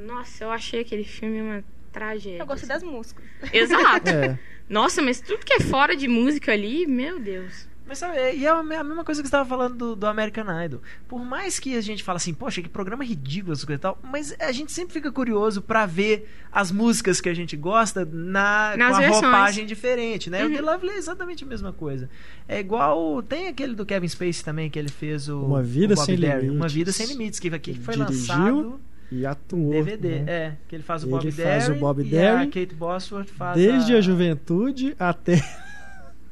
[0.06, 2.38] Nossa, eu achei aquele filme uma tragédia.
[2.38, 2.84] Eu gostei assim.
[2.84, 3.24] das músicas.
[3.52, 4.08] Exato.
[4.10, 4.38] É,
[4.68, 7.66] Nossa, mas tudo que é fora de música ali, meu Deus.
[7.88, 10.06] Mas sabe, e é a me- a mesma coisa que você estava falando do, do
[10.06, 10.80] American Idol.
[11.08, 13.98] Por mais que a gente fale assim, poxa, que programa ridículo essa coisa e tal,
[14.02, 18.74] mas a gente sempre fica curioso pra ver as músicas que a gente gosta na,
[18.76, 19.22] Nas com a versões.
[19.22, 20.44] roupagem diferente, né?
[20.44, 20.54] O Uhum.
[20.54, 22.10] The Lovely é exatamente a mesma coisa.
[22.46, 23.22] É igual.
[23.22, 25.40] Tem aquele do Kevin Spacey também, que ele fez o.
[25.46, 26.56] Uma Vida o Bob Sem Derry, Limites.
[26.56, 29.70] Uma Vida Sem Limites, que, Ele foi dirigiu, lançado e atuou.
[29.70, 30.20] DVD.
[30.20, 30.24] né?
[30.32, 31.36] É, que ele faz o Ele Bob faz
[31.66, 31.78] Derry.
[31.78, 35.42] o Bob e Derry a Kate Bosworth faz Desde a, a juventude até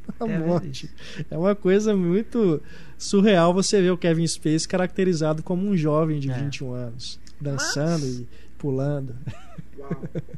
[0.21, 0.91] a Até a morte.
[1.31, 2.63] É uma coisa muito
[2.99, 6.35] surreal você ver o Kevin Spacey caracterizado como um jovem de É.
[6.35, 8.27] 21 anos, dançando e
[8.59, 9.15] pulando.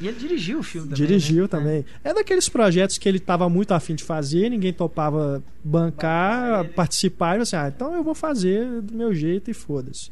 [0.00, 1.06] E ele dirigiu o filme também.
[1.06, 1.48] Dirigiu né?
[1.48, 1.84] também.
[2.04, 7.44] É daqueles projetos que ele tava muito afim de fazer, ninguém topava bancar, participar, e
[7.44, 10.10] você, ah, então eu vou fazer do meu jeito e foda-se.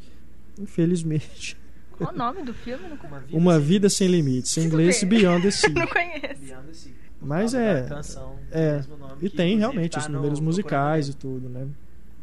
[0.59, 1.55] Infelizmente.
[1.97, 2.83] Qual o nome do filme?
[2.89, 4.57] Não, con- Uma Vida Sem Limites.
[4.57, 5.01] Em inglês.
[5.03, 5.69] Beyond the Sea.
[5.69, 6.41] não conheço.
[6.41, 6.91] Beyond the Sea.
[7.21, 7.83] Mas é.
[7.83, 8.81] canção, É.
[9.21, 11.67] E tem realmente tá os números musicais e tudo, né?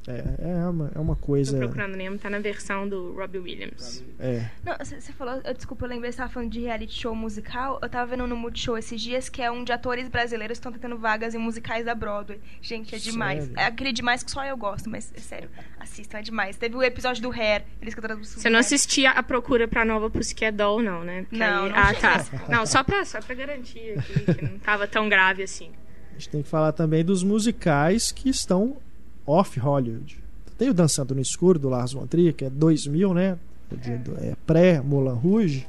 [0.06, 1.52] É, é uma, é uma coisa.
[1.52, 4.04] Tô procurando Nemo, tá na versão do Robbie Williams.
[4.18, 4.44] É.
[4.62, 7.78] Não, você falou, eu, desculpa, eu lembrei que você tava falando de reality show musical.
[7.82, 10.72] Eu tava vendo no Multishow esses dias que é um de atores brasileiros que estão
[10.72, 12.38] tentando vagas em musicais da Broadway.
[12.60, 13.44] Gente, é demais.
[13.44, 13.58] Sério?
[13.58, 15.48] É aquele demais que só eu gosto, mas é sério.
[15.80, 16.56] Assistam, é demais.
[16.58, 20.52] Teve o episódio do Hair, eles cantaram Você não assistia a procura pra nova Pussycat
[20.54, 21.22] Doll, não, né?
[21.22, 22.26] Porque Não, aí- não Ah, tá.
[22.48, 25.70] Não, só pra, só pra garantir aqui, que não tava tão grave assim.
[26.10, 28.76] A gente tem que falar também dos musicais que estão
[29.26, 30.18] off Hollywood.
[30.58, 33.38] Tem o Dançando no Escuro, do Lars von Trier, que é 2000, né?
[33.70, 35.66] De- do- É pré-Moulin Rouge.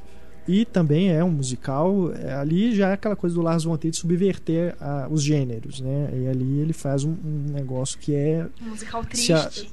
[0.48, 2.12] E também é um musical.
[2.12, 5.80] é, ali já é aquela coisa do Lars von Trier de subverter ah, os gêneros,
[5.80, 6.08] né?
[6.14, 8.46] E ali ele faz um, um negócio que é...
[8.62, 9.70] Um musical se a- triste.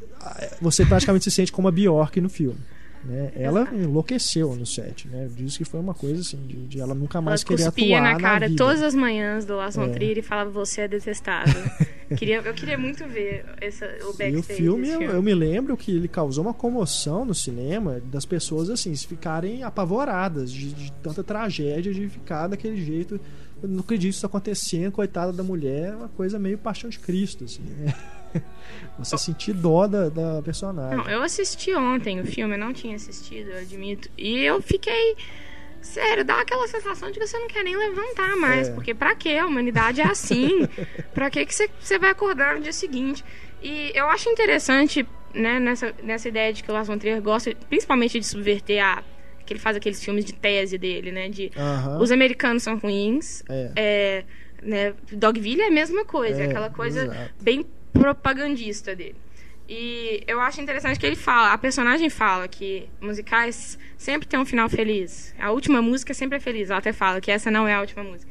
[0.60, 2.57] você praticamente se sente como a Bjork no filme.
[3.05, 3.31] Né?
[3.35, 5.27] Ela enlouqueceu no set, né?
[5.35, 8.17] Diz que foi uma coisa assim, de, de ela nunca mais Ela querer atuar na
[8.17, 8.57] cara vida.
[8.63, 9.89] todas as manhãs do Lars von É.
[9.89, 11.53] Trier e falava você é detestável.
[12.17, 15.05] queria, eu queria muito ver essa, o E backstage o filme, filme.
[15.05, 19.63] eu me lembro que ele causou uma comoção no cinema das pessoas assim, se ficarem
[19.63, 23.19] apavoradas de, de tanta tragédia, de ficar daquele jeito.
[23.61, 27.43] Eu não acredito isso acontecendo, coitada da mulher, é uma coisa meio paixão de Cristo,
[27.45, 27.93] assim, né?
[28.99, 30.97] Você sentir dó da, da personagem.
[30.97, 34.10] Não, eu assisti ontem o filme, eu não tinha assistido, eu admito.
[34.18, 35.15] E eu fiquei.
[35.81, 38.69] Sério, dá aquela sensação de que você não quer nem levantar mais.
[38.69, 38.73] É.
[38.73, 39.31] Porque pra quê?
[39.31, 40.68] A humanidade é assim.
[41.14, 43.23] pra que que você, você vai acordar no dia seguinte?
[43.61, 47.53] E eu acho interessante, né, nessa, nessa ideia de que o Lars von Trier gosta,
[47.69, 49.03] principalmente de subverter a.
[49.45, 51.27] que ele faz aqueles filmes de tese dele, né?
[51.30, 51.51] De
[51.99, 53.43] os americanos são ruins.
[53.49, 53.72] É.
[53.76, 54.23] É,
[54.61, 57.34] né, Dogville é a mesma coisa, é, É, aquela coisa exato.
[57.41, 59.15] bem propagandista dele.
[59.68, 64.45] E eu acho interessante que ele fala, a personagem fala que musicais sempre tem um
[64.45, 65.34] final feliz.
[65.40, 66.70] A última música sempre é feliz.
[66.70, 68.30] Ela até fala que essa não é a última música.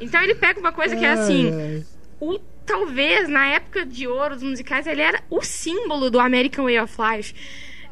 [0.00, 1.84] Então ele pega uma coisa que é assim,
[2.20, 6.80] o talvez na época de ouro dos musicais ele era o símbolo do American Way
[6.80, 7.34] of Life.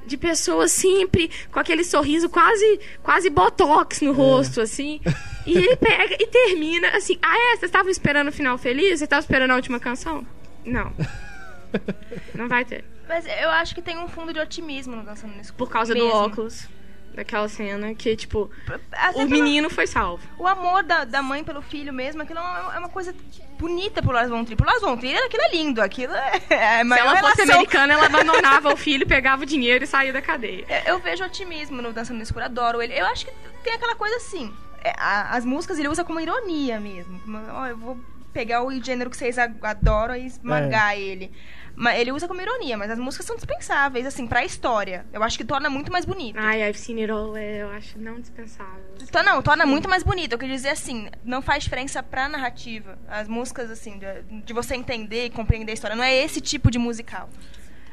[0.04, 5.00] De pessoas sempre com aquele sorriso quase quase botox no rosto, assim.
[5.44, 7.18] E ele pega e termina assim.
[7.20, 7.56] Ah, é?
[7.56, 8.88] Vocês estavam esperando o final feliz?
[8.88, 10.24] Vocês estavam esperando a última canção?
[10.66, 10.92] Não.
[12.34, 12.84] Não vai ter.
[13.08, 15.58] Mas eu acho que tem um fundo de otimismo no Dançando no Escuro.
[15.66, 16.18] Por causa do mesmo.
[16.18, 16.68] óculos.
[17.14, 18.50] Daquela cena que, tipo,
[18.92, 20.22] Até o pela- menino foi salvo.
[20.38, 23.14] O amor da, da mãe pelo filho mesmo, aquilo é uma, é uma coisa
[23.58, 24.56] bonita pro Lars von Trier.
[24.58, 25.80] Pro Lars von Trier, aquilo é lindo.
[25.80, 29.82] Aquilo é, é a Se ela fosse americana, ela abandonava o filho, pegava o dinheiro
[29.84, 30.66] e saía da cadeia.
[30.68, 32.92] Eu- Eu vejo otimismo no Dançando no Escuro, adoro ele.
[32.92, 33.32] Eu acho que
[33.64, 34.52] tem aquela coisa assim.
[34.84, 37.18] é, a- as músicas ele usa como ironia mesmo.
[37.20, 37.98] Como, ó, eu vou
[38.36, 41.00] pegar o gênero que vocês a- adoram e esmagar É.
[41.00, 41.32] ele.
[41.78, 45.04] Mas ele usa como ironia, mas as músicas são dispensáveis, assim, pra história.
[45.12, 46.38] Eu acho que torna muito mais bonito.
[46.38, 48.82] Ai, I've seen it all, é, eu acho não dispensável.
[49.02, 50.32] Então, não, torna muito mais bonito.
[50.32, 52.98] Eu queria dizer assim, não faz diferença pra narrativa.
[53.08, 55.94] As músicas, assim, de, de você entender e compreender a história.
[55.96, 57.28] Não é esse tipo de musical.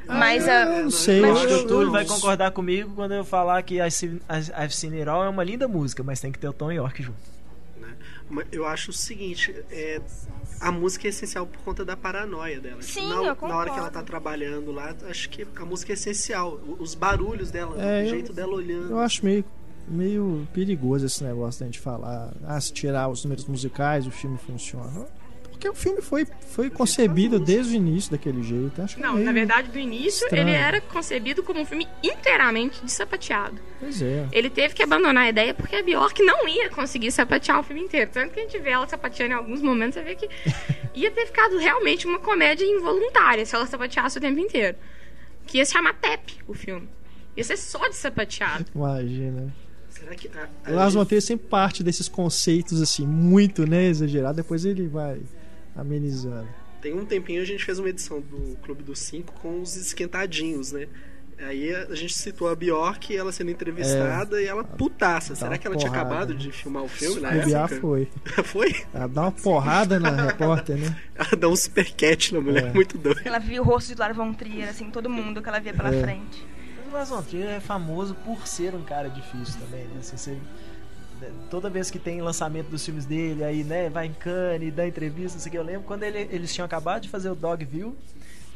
[0.06, 0.66] Mas Ah, a.
[0.78, 3.12] eu não sei, mas- Eu acho que o eu- Túlio eu- vai concordar comigo quando
[3.12, 4.20] eu falar que I've Seen,
[4.62, 7.02] I've Seen It All é uma linda música, mas tem que ter o Tom York
[7.02, 7.33] junto.
[8.52, 10.00] Eu acho o seguinte, é,
[10.60, 12.80] a música é essencial por conta da paranoia dela.
[12.82, 13.72] Sim, na, eu na hora concordo.
[13.72, 16.60] que ela tá trabalhando lá, acho que a música é essencial.
[16.78, 18.90] Os barulhos dela, É, o eu- jeito dela olhando.
[18.90, 19.44] Eu acho meio,
[19.88, 24.38] meio perigoso esse negócio da gente falar, ah, se tirar os números musicais, o filme
[24.38, 25.06] funciona.
[25.64, 28.82] Porque o filme foi, foi concebido desde o início daquele jeito.
[28.82, 29.24] Acho que é Não, meio...
[29.24, 30.46] na verdade, do início, estranho.
[30.48, 33.58] ele era concebido como um filme inteiramente de sapateado.
[33.80, 34.28] Pois é.
[34.30, 37.80] Ele teve que abandonar a ideia porque a Bjork não ia conseguir sapatear o filme
[37.82, 38.10] inteiro.
[38.12, 40.28] Tanto que a gente vê ela sapateando em alguns momentos, você vê que
[40.94, 44.76] ia ter ficado realmente uma comédia involuntária se ela sapateasse o tempo inteiro.
[45.46, 46.88] Que ia se chamar Tep, o filme.
[47.36, 48.66] Ia ser só de sapateado.
[48.74, 49.52] Imagina.
[49.88, 53.66] Será que a, a O Lars gente- von Trier sempre parte desses conceitos assim, muito
[53.66, 55.20] né, exagerado, depois ele vai
[55.76, 56.48] amenizando.
[56.80, 60.72] tem um tempinho a gente fez uma edição do Clube dos Cinco com os esquentadinhos,
[60.72, 60.86] né?
[61.36, 65.34] Aí a gente citou a Bjork, ela sendo entrevistada e ela putaça.
[65.34, 66.08] Será uma que ela tinha porrada.
[66.14, 67.80] acabado de filmar o filme na época?
[67.80, 68.08] foi.
[68.44, 68.84] Foi?
[68.94, 70.96] Ela dá uma porrada na repórter, né?
[71.16, 72.72] Ela dá um super cat na mulher, É.
[72.72, 73.20] muito doido.
[73.24, 75.92] Ela via o rosto de Lars von Trier, assim, todo mundo que ela via pela
[75.92, 76.00] É.
[76.02, 76.46] frente.
[76.76, 79.96] Mas o Lars von Trier é famoso por ser um cara difícil também, né?
[79.98, 80.38] Assim, você-
[81.50, 85.36] toda vez que tem lançamento dos filmes dele, aí, né, vai em Cannes, dá entrevista,
[85.36, 85.58] não sei o que.
[85.58, 87.94] Eu lembro quando ele- eles tinham acabado de fazer o Dogville,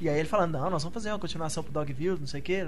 [0.01, 2.43] E aí ele falando, não, nós vamos fazer uma continuação pro Dogville, não sei o
[2.43, 2.63] que.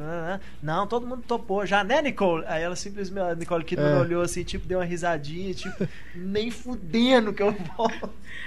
[0.63, 2.45] Não, todo mundo topou já, né, Nicole?
[2.49, 4.01] Aí ela simplesmente, a Nicole Kidman É.
[4.01, 7.91] olhou assim, tipo, deu uma risadinha, tipo, nem fudendo que eu vou.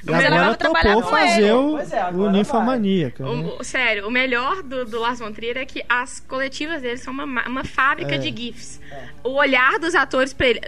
[0.05, 1.27] E Mas ela agora vai trabalhar topou com ele.
[1.29, 2.29] fazer o, Pois é, o.
[2.31, 3.23] Ninfomaníaca.
[3.25, 3.51] Né?
[3.61, 7.25] sério, o melhor do, do Lars von Trier é que as coletivas dele são uma,
[7.25, 8.17] ma- uma fábrica É.
[8.17, 8.81] de GIFs.
[9.23, 10.59] O olhar dos atores pra ele.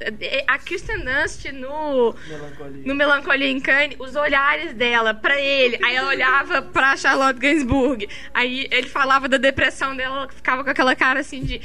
[0.48, 2.82] A Kirsten Dunst no, Melancolia.
[2.86, 5.78] no Melancolia em Cannes, os olhares dela pra ele.
[5.84, 8.05] Aí ela olhava pra Charlotte Gainsbourg.
[8.34, 11.62] Aí ele falava da depressão dela, ela ficava com aquela cara assim de.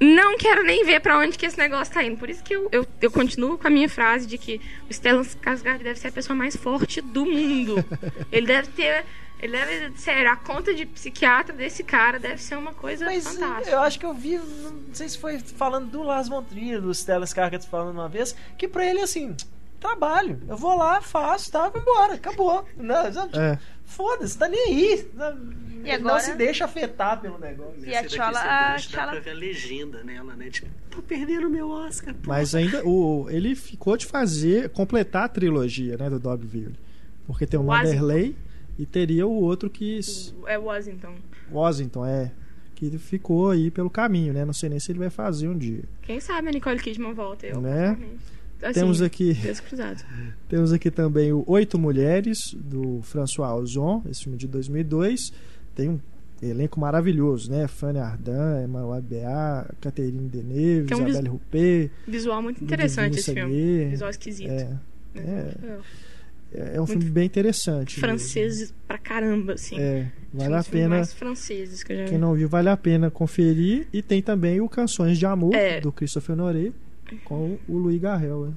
[0.00, 2.16] Não quero nem ver pra onde que esse negócio tá indo.
[2.16, 5.22] Por isso que eu, eu, eu continuo com a minha frase de que o Stellan
[5.22, 7.84] Skarsgård deve ser a pessoa mais forte do mundo.
[8.30, 9.04] Ele deve ter...
[9.40, 9.98] Ele deve...
[9.98, 13.70] Sério, a conta de psiquiatra desse cara deve ser uma coisa Mas fantástica.
[13.70, 16.92] eu acho que eu vi, não sei se foi falando do Lars von Trier, do
[16.94, 19.36] Stellan Skarsgård falando uma vez, que pra ele assim,
[19.78, 22.64] trabalho, eu vou lá, faço, tá, vou embora, acabou.
[22.76, 23.58] Não, já- É.
[23.84, 25.10] Foda-se, tá nem aí.
[25.14, 25.38] Não,
[25.84, 26.14] E agora?
[26.14, 27.82] não se deixa afetar pelo negócio.
[27.84, 30.50] E a Esse Tchala- daqui, a esse dá pra ver a legenda nela, né?
[30.50, 32.12] Tipo, tô perdendo meu Oscar.
[32.14, 32.28] pô.
[32.28, 36.76] Mas ainda o, ele ficou de fazer, completar a trilogia né, do Dogville.
[37.26, 37.62] Porque tem o.
[37.62, 38.36] Manderley
[38.78, 40.00] e teria o outro que.
[40.46, 41.14] É Washington.
[41.50, 42.30] Washington, é.
[42.74, 44.44] Que ficou aí pelo caminho, né?
[44.44, 45.82] Não sei nem se ele vai fazer um dia.
[46.02, 47.46] Quem sabe a Nicole Kidman volta.
[47.46, 47.86] Eu, Né?
[47.88, 48.37] particularmente.
[48.62, 49.36] Assim, Temos aqui.
[50.48, 55.32] Temos aqui também o Oito Mulheres, do François Ozon, esse filme de 2002.
[55.74, 56.00] Tem um
[56.42, 57.68] elenco maravilhoso, né?
[57.68, 61.90] Fanny Ardant, Emmanuel Bea, Catherine Deneuve, um Isabelle Huppert.
[62.06, 63.84] Visual muito interessante esse filme.
[63.86, 64.50] Visual esquisito.
[64.50, 64.76] É,
[65.14, 65.78] É.
[66.52, 67.98] é, é um filme bem interessante.
[68.00, 69.78] Franceses pra caramba, assim.
[69.78, 71.04] É, vale a pena.
[71.04, 72.10] franceses que eu já vi.
[72.10, 73.86] Quem não viu, vale a pena conferir.
[73.92, 75.80] E tem também o Canções de Amor, É.
[75.80, 76.72] do Christopher Honoré,
[77.24, 78.54] com o Louis Garrel.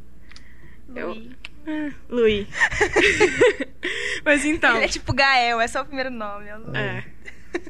[0.88, 1.02] Né?
[1.02, 1.18] Eu...
[1.66, 2.48] Ah, Louis.
[4.26, 4.76] Mas então.
[4.78, 6.48] Ele é tipo Gael, é só o primeiro nome.
[6.48, 7.04] é É.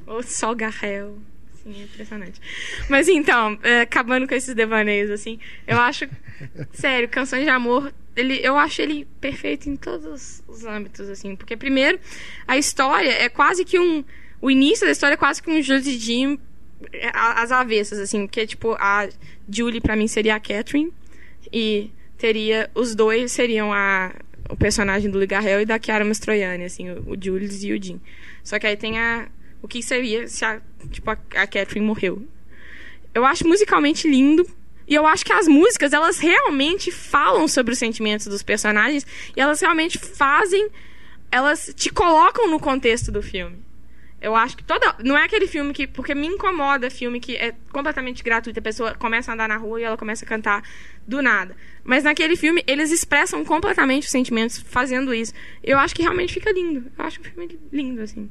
[0.07, 1.17] Ou só Garrel.
[1.63, 2.41] Sim, é impressionante.
[2.89, 6.07] Mas então, é, acabando com esses devaneios, assim, eu acho.
[6.73, 11.35] sério, Canções de Amor, ele, eu acho ele perfeito em todos os âmbitos, assim.
[11.35, 11.99] Porque, primeiro,
[12.47, 14.03] a história é quase que um.
[14.41, 16.39] O início da história é quase que um Judy Jim
[16.93, 18.25] é, a- às avessas, assim.
[18.27, 19.07] Porque, tipo, a
[19.49, 20.91] Julie, pra mim, seria a Catherine.
[21.51, 22.69] E teria.
[22.75, 24.13] Os dois seriam a.
[24.49, 28.01] O personagem do Ligarrel e da Chiara Mastroianni, assim, o, o Jules e o Jim.
[28.43, 29.27] Só que aí tem a.
[29.61, 30.59] O que seria se a,
[30.89, 32.25] tipo, a, a Catherine morreu.
[33.13, 34.45] Eu acho musicalmente lindo.
[34.87, 39.05] E eu acho que as músicas, elas realmente falam sobre os sentimentos dos personagens.
[39.37, 40.67] E elas realmente fazem.
[41.31, 43.60] Elas te colocam no contexto do filme.
[44.22, 44.95] Eu acho que toda.
[45.03, 45.88] Não é aquele filme que.
[45.88, 48.60] Porque me incomoda filme que é completamente gratuito.
[48.60, 50.61] A pessoa começa a andar na rua e ela começa a cantar
[51.07, 51.56] do nada.
[51.84, 55.34] Mas naquele filme, eles expressam completamente os sentimentos fazendo isso.
[55.64, 56.91] Eu acho que realmente fica lindo.
[56.98, 58.30] Eu acho um filme lindo, assim.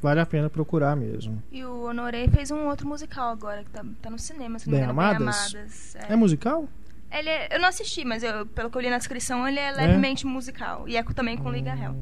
[0.00, 1.42] Vale a pena procurar mesmo.
[1.50, 4.72] E o Honoré fez um outro musical agora, que tá, tá no cinema, se não
[4.78, 5.52] Bem me engano, Amadas?
[5.52, 5.96] Bem Amadas.
[6.08, 6.68] É musical?
[7.10, 9.72] Ele é- eu não assisti, mas eu- pelo que eu li na descrição, ele é
[9.72, 10.86] levemente musical.
[10.88, 11.96] E é também com Liga Hell.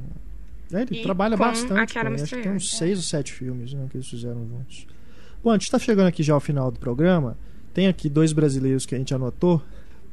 [0.72, 1.94] É, ele E trabalha bastante.
[1.94, 2.22] Com ele.
[2.22, 4.86] Acho que tem uns seis ou sete filmes né, que eles fizeram juntos.
[5.42, 7.36] Bom, a gente está chegando aqui já ao final do programa.
[7.74, 9.62] Tem aqui dois brasileiros que a gente anotou,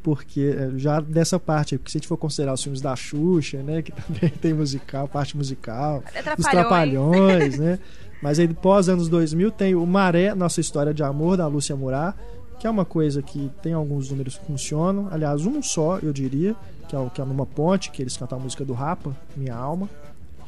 [0.01, 3.61] porque é, já dessa parte, porque se a gente for considerar os filmes da Xuxa,
[3.61, 6.45] né, que também tem musical, parte musical, Trapalhões.
[6.45, 7.79] Trapalhões, né?
[8.21, 12.13] Mas aí pós anos 2000 tem o Maré, Nossa História de Amor, da Lúcia Murá,
[12.59, 15.07] que é uma coisa que tem alguns números que funcionam.
[15.09, 16.55] Aliás, um só, eu diria,
[16.89, 19.55] que é o que é numa ponte, que eles cantam a música do Rapa, Minha
[19.55, 19.89] Alma.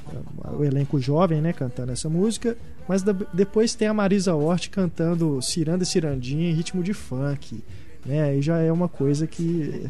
[0.10, 2.58] É, O elenco jovem, né, cantando essa música.
[2.88, 7.64] Mas da- depois tem a Marisa Hort cantando Ciranda e Cirandinha em ritmo de funk.
[8.06, 8.24] Né?
[8.24, 9.90] Aí já é uma coisa que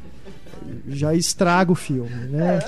[0.87, 2.59] já estraga o filme, né?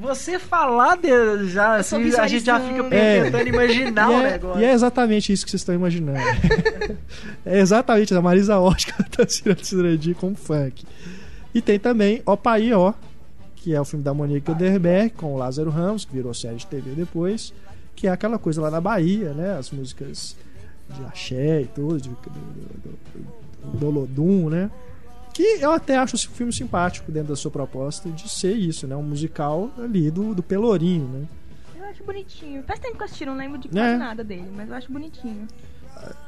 [0.00, 2.94] Você falar de, já, assim, a gente já fica visualizando.
[2.94, 3.24] É.
[3.24, 4.60] tentando imaginar e, o é, negócio.
[4.60, 6.18] e é exatamente isso que vocês estão imaginando.
[7.46, 10.84] é exatamente a Marisa Hort cantando Ciranda e Cirandinha com funk.
[11.54, 12.92] E tem também O Pai Ó,
[13.68, 16.66] que é o filme da Monique Oderberg com o Lázaro Ramos, que virou série de
[16.66, 17.52] TV depois,
[17.94, 19.58] que é aquela coisa lá na Bahia, né?
[19.58, 20.34] As músicas
[20.88, 22.98] de axé e tudo, de, do, do,
[23.74, 24.70] do, do Olodum, né?
[25.34, 28.96] Que eu até acho esse filme simpático dentro da sua proposta de ser isso, né?
[28.96, 31.26] Um musical ali do, do Pelourinho, né?
[31.78, 32.62] Eu acho bonitinho.
[32.62, 33.70] Faz tempo que eu assisti, não lembro de É.
[33.70, 35.46] quase nada dele, mas eu acho bonitinho.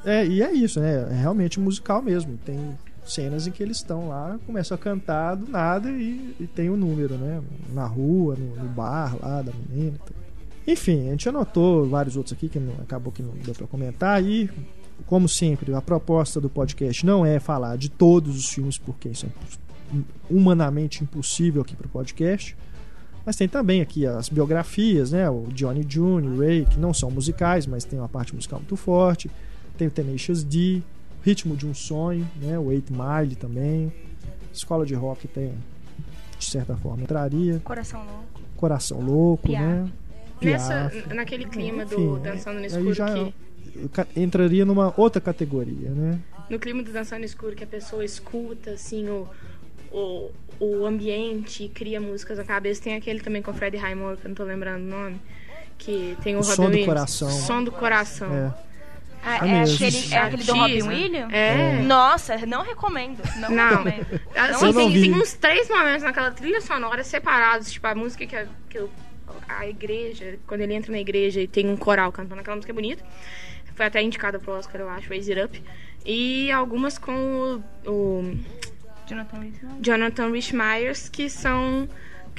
[0.04, 1.08] É, e é isso, né?
[1.10, 2.38] É realmente musical mesmo.
[2.44, 2.76] Tem
[3.14, 6.76] cenas em que eles estão lá, começam a cantar do nada e, e tem o
[6.76, 7.42] número, né?
[7.72, 9.96] Na rua, no, no bar lá da menina.
[9.96, 10.20] e tudo.
[10.66, 14.22] Enfim, a gente anotou vários outros aqui que não- acabou que não deu pra comentar.
[14.22, 14.48] E,
[15.06, 19.26] como sempre, a proposta do podcast não é falar de todos os filmes, porque isso
[19.26, 19.30] é
[20.28, 22.56] humanamente impossível aqui pro podcast.
[23.24, 25.28] Mas tem também aqui as biografias, né?
[25.28, 29.30] O Johnny Jr., Ray, que não são musicais, mas tem uma parte musical muito forte.
[29.76, 30.82] Tem o Tenacious D,
[31.22, 32.58] Ritmo de um Sonho, né?
[32.58, 33.92] O Eight Mile também.
[34.52, 35.52] Escola de Rock tem,
[36.38, 37.60] de certa forma, entraria.
[37.64, 38.40] Coração louco.
[38.56, 39.64] Coração Louco, Piaf.
[39.64, 39.88] né?
[40.42, 41.14] Nessa, Piaf.
[41.14, 43.34] naquele clima do Enfim, Dançando no aí Escuro já que...
[44.20, 46.18] entraria numa outra categoria, né?
[46.48, 49.26] no clima do Dançando no Escuro, que a pessoa escuta, assim, o,
[49.92, 52.82] o, o ambiente e cria músicas na cabeça.
[52.82, 55.20] Tem aquele também com o Freddie Highmore, que eu não tô lembrando o nome,
[55.78, 56.86] que tem o, O Robin Som do Williams.
[56.86, 57.30] Coração.
[57.30, 58.34] Som do Coração.
[58.34, 58.54] É.
[59.22, 59.74] Ah, É é, mesmo.
[59.74, 60.82] aquele, é aquele do Robin.
[60.82, 61.32] Williams?
[61.32, 61.82] É.
[61.82, 63.20] Nossa, não recomendo.
[63.36, 63.68] Não, Não.
[63.84, 64.20] recomendo.
[64.34, 68.24] Assim, Eu não tem, tem uns três momentos naquela trilha sonora separados, tipo a música
[68.26, 68.90] que, a, que o-
[69.48, 72.74] a igreja, quando ele entra na igreja e tem um coral cantando aquela música é
[72.74, 73.04] bonita.
[73.74, 75.62] Foi até indicada pro Oscar, eu acho, Raise It Up.
[76.04, 78.38] E algumas com o, o
[79.06, 79.54] Jonathan Rhys
[80.32, 81.88] Rhys Meyers, que são,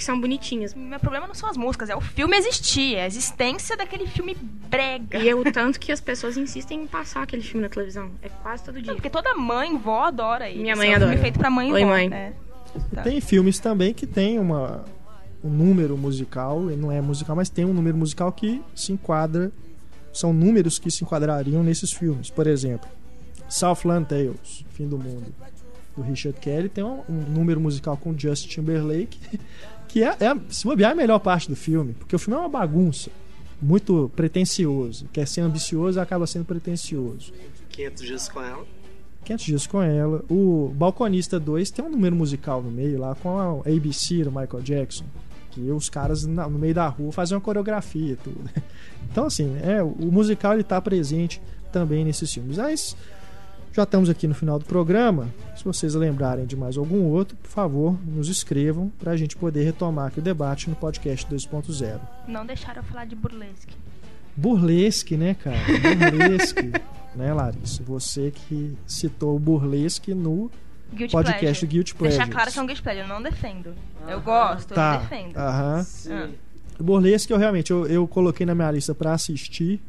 [0.02, 0.74] que são bonitinhas.
[0.74, 4.36] Meu problema não são as músicas, é o filme existir, é a existência daquele filme
[4.36, 5.20] brega.
[5.20, 8.10] E é o tanto que as pessoas insistem em passar aquele filme na televisão.
[8.24, 8.88] É quase todo dia.
[8.88, 10.60] Não, porque toda mãe, vó adora isso.
[10.60, 11.12] Minha mãe é um adora.
[11.12, 12.10] filme feito pra mãe e Oi, vó, mãe.
[12.10, 12.34] né?
[12.94, 13.04] Tá.
[13.04, 14.84] Tem filmes também que tem uma,
[15.44, 19.52] um número musical, ele não é musical, mas tem um número musical que se enquadra.
[20.12, 22.30] São números que se enquadrariam nesses filmes.
[22.30, 22.90] Por exemplo,
[23.48, 25.34] Southland Tales, Fim do Mundo,
[25.96, 29.20] do Richard Kelly, tem um, um número musical com Justin Timberlake,
[29.92, 32.40] que é, é, se bobear, é a melhor parte do filme, porque o filme é
[32.40, 33.12] uma bagunça,
[33.62, 35.06] muito pretencioso.
[35.12, 37.34] Quer ser ambicioso acaba sendo pretencioso.
[37.70, 38.66] 500 dias com ela.
[39.26, 40.24] 500 dias com ela.
[40.30, 44.62] O Balconista 2 tem um número musical no meio lá com a ABC do Michael
[44.64, 45.06] Jackson.
[45.52, 48.50] Que os caras no meio da rua fazem uma coreografia e tudo.
[49.12, 52.56] Então, assim, é, o musical ele tá presente também nesses filmes.
[52.56, 52.96] Mas
[53.74, 55.28] já estamos aqui no final do programa.
[55.56, 59.64] Se vocês lembrarem de mais algum outro, por favor, nos escrevam para a gente poder
[59.64, 62.00] retomar aqui o debate no podcast 2.0.
[62.28, 63.74] Não deixaram eu falar de burlesque.
[64.36, 65.58] Burlesque, né, cara?
[66.12, 66.72] Burlesque.
[67.16, 67.84] né, Larissa?
[67.84, 70.50] Você que citou o burlesque no
[70.94, 71.66] Guilty podcast pleasure.
[71.68, 72.18] do Guilty Pleasures.
[72.18, 73.74] Deixar claro que é um guilty pleasure, eu não defendo.
[74.08, 74.94] Eu gosto, eu Tá.
[74.94, 75.38] não defendo.
[75.38, 75.86] Aham.
[76.10, 76.28] Ah.
[76.80, 79.80] Burlesque eu realmente eu, eu coloquei na minha lista pra assistir.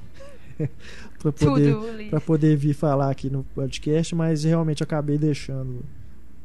[1.23, 5.85] Pra poder, pra poder vir falar aqui no podcast, mas realmente acabei deixando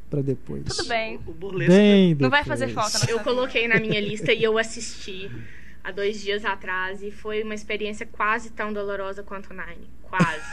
[0.09, 0.63] pra depois.
[0.63, 1.19] Tudo bem.
[1.25, 1.73] O burlesque.
[1.73, 5.29] Bem Não vai fazer falta Eu coloquei na minha lista e eu assisti
[5.83, 9.87] há dois dias atrás e foi uma experiência quase tão dolorosa quanto Nine.
[10.03, 10.45] Quase.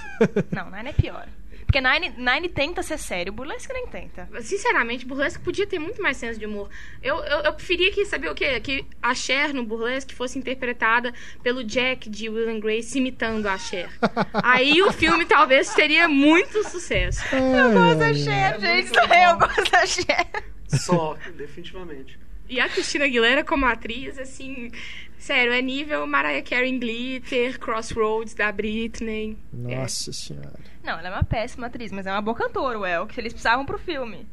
[0.50, 1.28] Não, Nine é pior.
[1.64, 4.28] Porque Nine, Nine tenta ser sério, burlesque nem tenta.
[4.40, 6.68] Sinceramente, Burlesque podia ter muito mais senso de humor.
[7.02, 8.60] Eu, eu, eu preferia que, saber o quê?
[8.60, 11.12] Que a Cher no Burlesque fosse interpretada
[11.42, 13.90] pelo Jack de Will and Grace imitando a Cher.
[14.42, 17.22] Aí o filme talvez teria muito sucesso.
[17.34, 18.92] Eu gosto da Cher, gente.
[18.96, 20.26] Eu gosto da Cher.
[20.68, 22.18] Só, definitivamente.
[22.48, 24.70] E a Cristina Aguilera como atriz, assim,
[25.18, 29.36] sério, é nível Mariah Carey em Glitter, Crossroads da Britney.
[29.52, 30.60] Nossa senhora.
[30.82, 33.00] Não, ela é uma péssima atriz, mas é uma boa cantora, ué.
[33.00, 34.26] O que eles precisavam pro filme.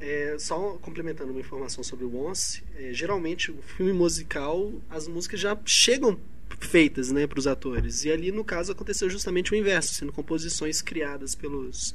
[0.00, 5.40] É, só complementando uma informação sobre o Once, é, geralmente o filme musical, as músicas
[5.40, 6.18] já chegam
[6.58, 8.04] feitas né, para os atores.
[8.04, 11.94] E ali, no caso, aconteceu justamente o inverso, sendo composições criadas pelos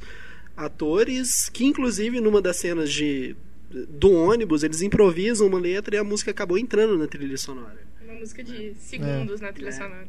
[0.55, 3.35] atores, que inclusive numa das cenas de
[3.69, 7.79] do ônibus, eles improvisam uma letra e a música acabou entrando na trilha sonora.
[8.03, 9.71] Uma música de segundos na trilha É.
[9.71, 10.07] sonora.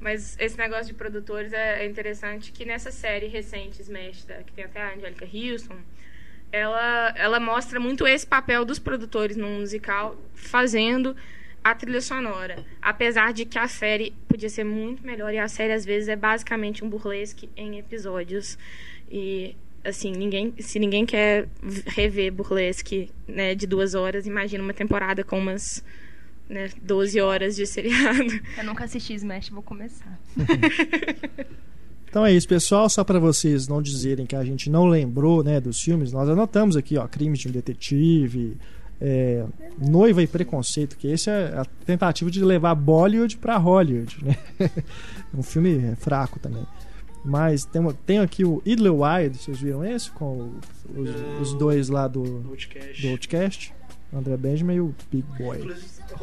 [0.00, 4.52] Mas esse negócio de produtores é é interessante que nessa série recente, Smash, da- que
[4.52, 5.76] tem até a Angelica Houston,
[6.52, 11.16] ela, ela mostra muito esse papel dos produtores num musical fazendo
[11.64, 12.64] a trilha sonora.
[12.80, 16.14] Apesar de que a série podia ser muito melhor e a série às vezes é
[16.16, 18.56] basicamente um burlesque em episódios.
[19.10, 19.56] E
[19.86, 21.48] assim, ninguém, se ninguém quer
[21.86, 25.82] rever burlesque né, de duas horas, imagina uma temporada com umas
[26.48, 28.40] né, 12 horas de seriado.
[28.56, 30.18] Eu nunca assisti Smash, vou começar.
[32.08, 32.88] Então é isso, pessoal.
[32.88, 36.74] Só para vocês não dizerem que a gente não lembrou né, dos filmes, nós anotamos
[36.74, 38.56] aqui, ó, Crimes de um Detetive,
[38.98, 39.44] é,
[39.78, 44.36] Noiva e Preconceito, que esse é a tentativa de levar Bollywood para Hollywood, né?
[45.34, 46.64] um filme fraco também.
[47.26, 50.10] Mas tem, tem aqui o Idlewild, vocês viram esse?
[50.12, 50.52] Com
[50.94, 53.02] os, os dois lá do, No Outcast.
[53.02, 53.74] do Outcast,
[54.12, 55.58] André Benjamin e o Big Boy.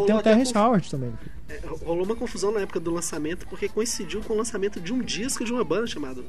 [0.08, 1.12] Tem o Terrence conf- Howard também.
[1.50, 5.00] é, rolou uma confusão na época do lançamento, porque coincidiu com o lançamento de um
[5.00, 6.22] disco de uma banda chamada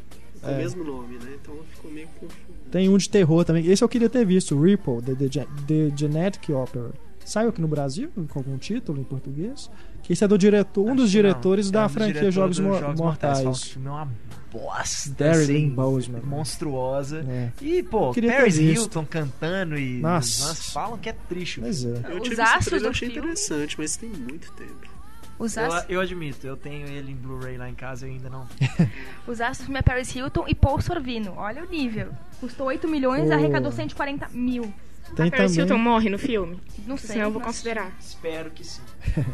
[0.42, 0.55] com É.
[0.55, 1.36] o mesmo nome, né?
[1.40, 2.34] Então ficou meio confuso.
[2.70, 3.64] Tem um de terror também.
[3.66, 6.90] Esse eu queria ter visto, Ripple, The, The, The Genetic Opera.
[7.24, 9.70] Saiu aqui no Brasil, com algum título em português.
[10.05, 11.10] Que esse é do diretor, um Acho dos não.
[11.10, 13.62] diretores É da um dos franquia diretores Jogos, Mo- Jogos Mortais.
[13.64, 14.09] Filme é uma
[14.52, 16.20] bosta, Darren assim, Boseman.
[16.22, 17.24] monstruosa.
[17.28, 17.51] É.
[17.60, 18.59] E, pô, Paris.
[18.59, 19.98] Hilton cantando e...
[20.01, 20.47] Nossa.
[20.48, 21.60] Nossa, falam que é triste.
[21.60, 21.98] Mas filme.
[22.06, 22.12] é.
[22.12, 24.94] Eu Os tive esse astros trailer, do achei filme- interessante, mas tem muito tempo.
[25.36, 28.31] Os Eu, astros, eu admito, eu tenho ele em Blu-ray lá em casa e ainda
[28.31, 28.47] não.
[29.26, 31.32] os astros do filme é Paris Hilton e Paul Sorvino.
[31.39, 32.10] Olha o nível.
[32.40, 33.32] Custou 8 milhões Oh.
[33.32, 34.72] arrecadou 140 mil.
[35.16, 36.60] Tem Paris também Hilton morre no filme?
[36.86, 37.10] Não sei.
[37.14, 37.90] Senão eu vou considerar.
[37.98, 38.81] Espero que sim.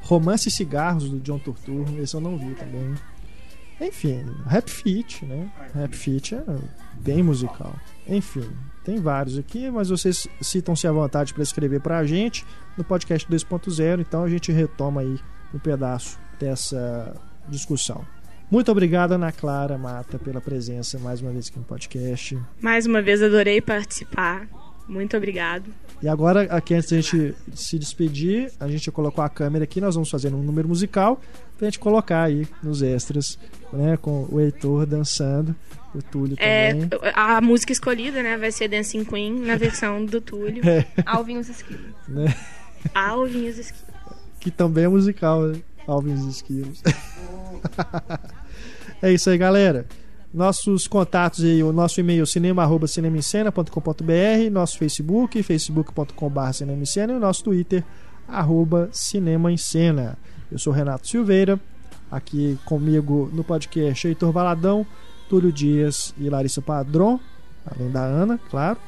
[0.00, 2.94] Romance e Cigarros do John Turturro, esse eu não vi também.
[3.80, 5.50] Enfim, Rap Fit, né?
[5.74, 6.44] Rap Fit é
[7.00, 7.74] bem musical.
[8.06, 8.48] Enfim,
[8.84, 12.44] tem vários aqui, mas vocês citam-se à vontade para escrever pra gente
[12.76, 15.18] no podcast 2.0, então a gente retoma aí
[15.54, 17.14] um pedaço dessa
[17.48, 18.04] discussão.
[18.50, 22.38] Muito obrigado, Ana Clara Mata, pela presença mais uma vez aqui no podcast.
[22.60, 24.48] Mais uma vez, adorei participar.
[24.88, 25.66] Muito obrigado.
[26.02, 29.94] E agora, aqui antes da gente se despedir, a gente colocou a câmera aqui, nós
[29.94, 31.20] vamos fazer um número musical
[31.58, 33.38] pra gente colocar aí nos extras,
[33.72, 33.96] né?
[33.98, 35.54] Com o Heitor dançando,
[35.94, 36.88] o Túlio É, também.
[37.14, 40.62] a música escolhida, né, vai ser Dancing Queen na versão do Túlio.
[41.04, 41.92] Alvinhos Esquilos.
[42.08, 42.34] né?
[42.94, 43.84] Alvin e os Esquilos.
[44.40, 45.60] Que também é musical, né?
[45.86, 46.82] Alvin e os Esquilos.
[49.02, 49.86] é isso aí, galera.
[50.32, 57.82] Nossos contatos aí, o nosso e-mail cinema@cinemaencena.com.br, nosso Facebook, facebook.com.br e o nosso Twitter
[58.28, 60.16] arroba Cinema em Cena.
[60.50, 61.58] Eu sou Renato Silveira,
[62.08, 64.86] aqui comigo no podcast Heitor Valadão,
[65.28, 67.18] Túlio Dias e Larissa Padron,
[67.66, 68.78] além da Ana, claro.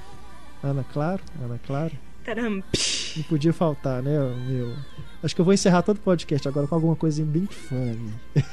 [0.63, 1.93] Ana, claro, Ana, claro.
[2.25, 2.63] Taram.
[3.17, 4.17] Não podia faltar, né,
[4.47, 4.77] meu?
[5.21, 8.13] Acho que eu vou encerrar todo o podcast agora com alguma coisinha bem funny.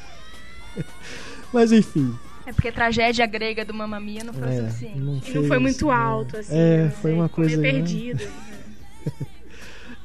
[1.53, 2.17] Mas enfim.
[2.49, 4.97] É porque a tragédia grega do Mamma Mia não foi o É, suficiente.
[4.99, 5.93] não, Não fez, foi muito né?
[5.93, 6.57] alto, assim.
[6.57, 6.89] É, né?
[6.99, 7.71] foi uma Ficou meio coisa, né?
[7.71, 8.23] perdido.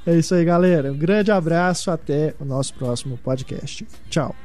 [0.06, 0.92] É isso aí, galera.
[0.92, 1.90] Um grande abraço.
[1.90, 3.86] Até o nosso próximo podcast.
[4.10, 4.36] Tchau.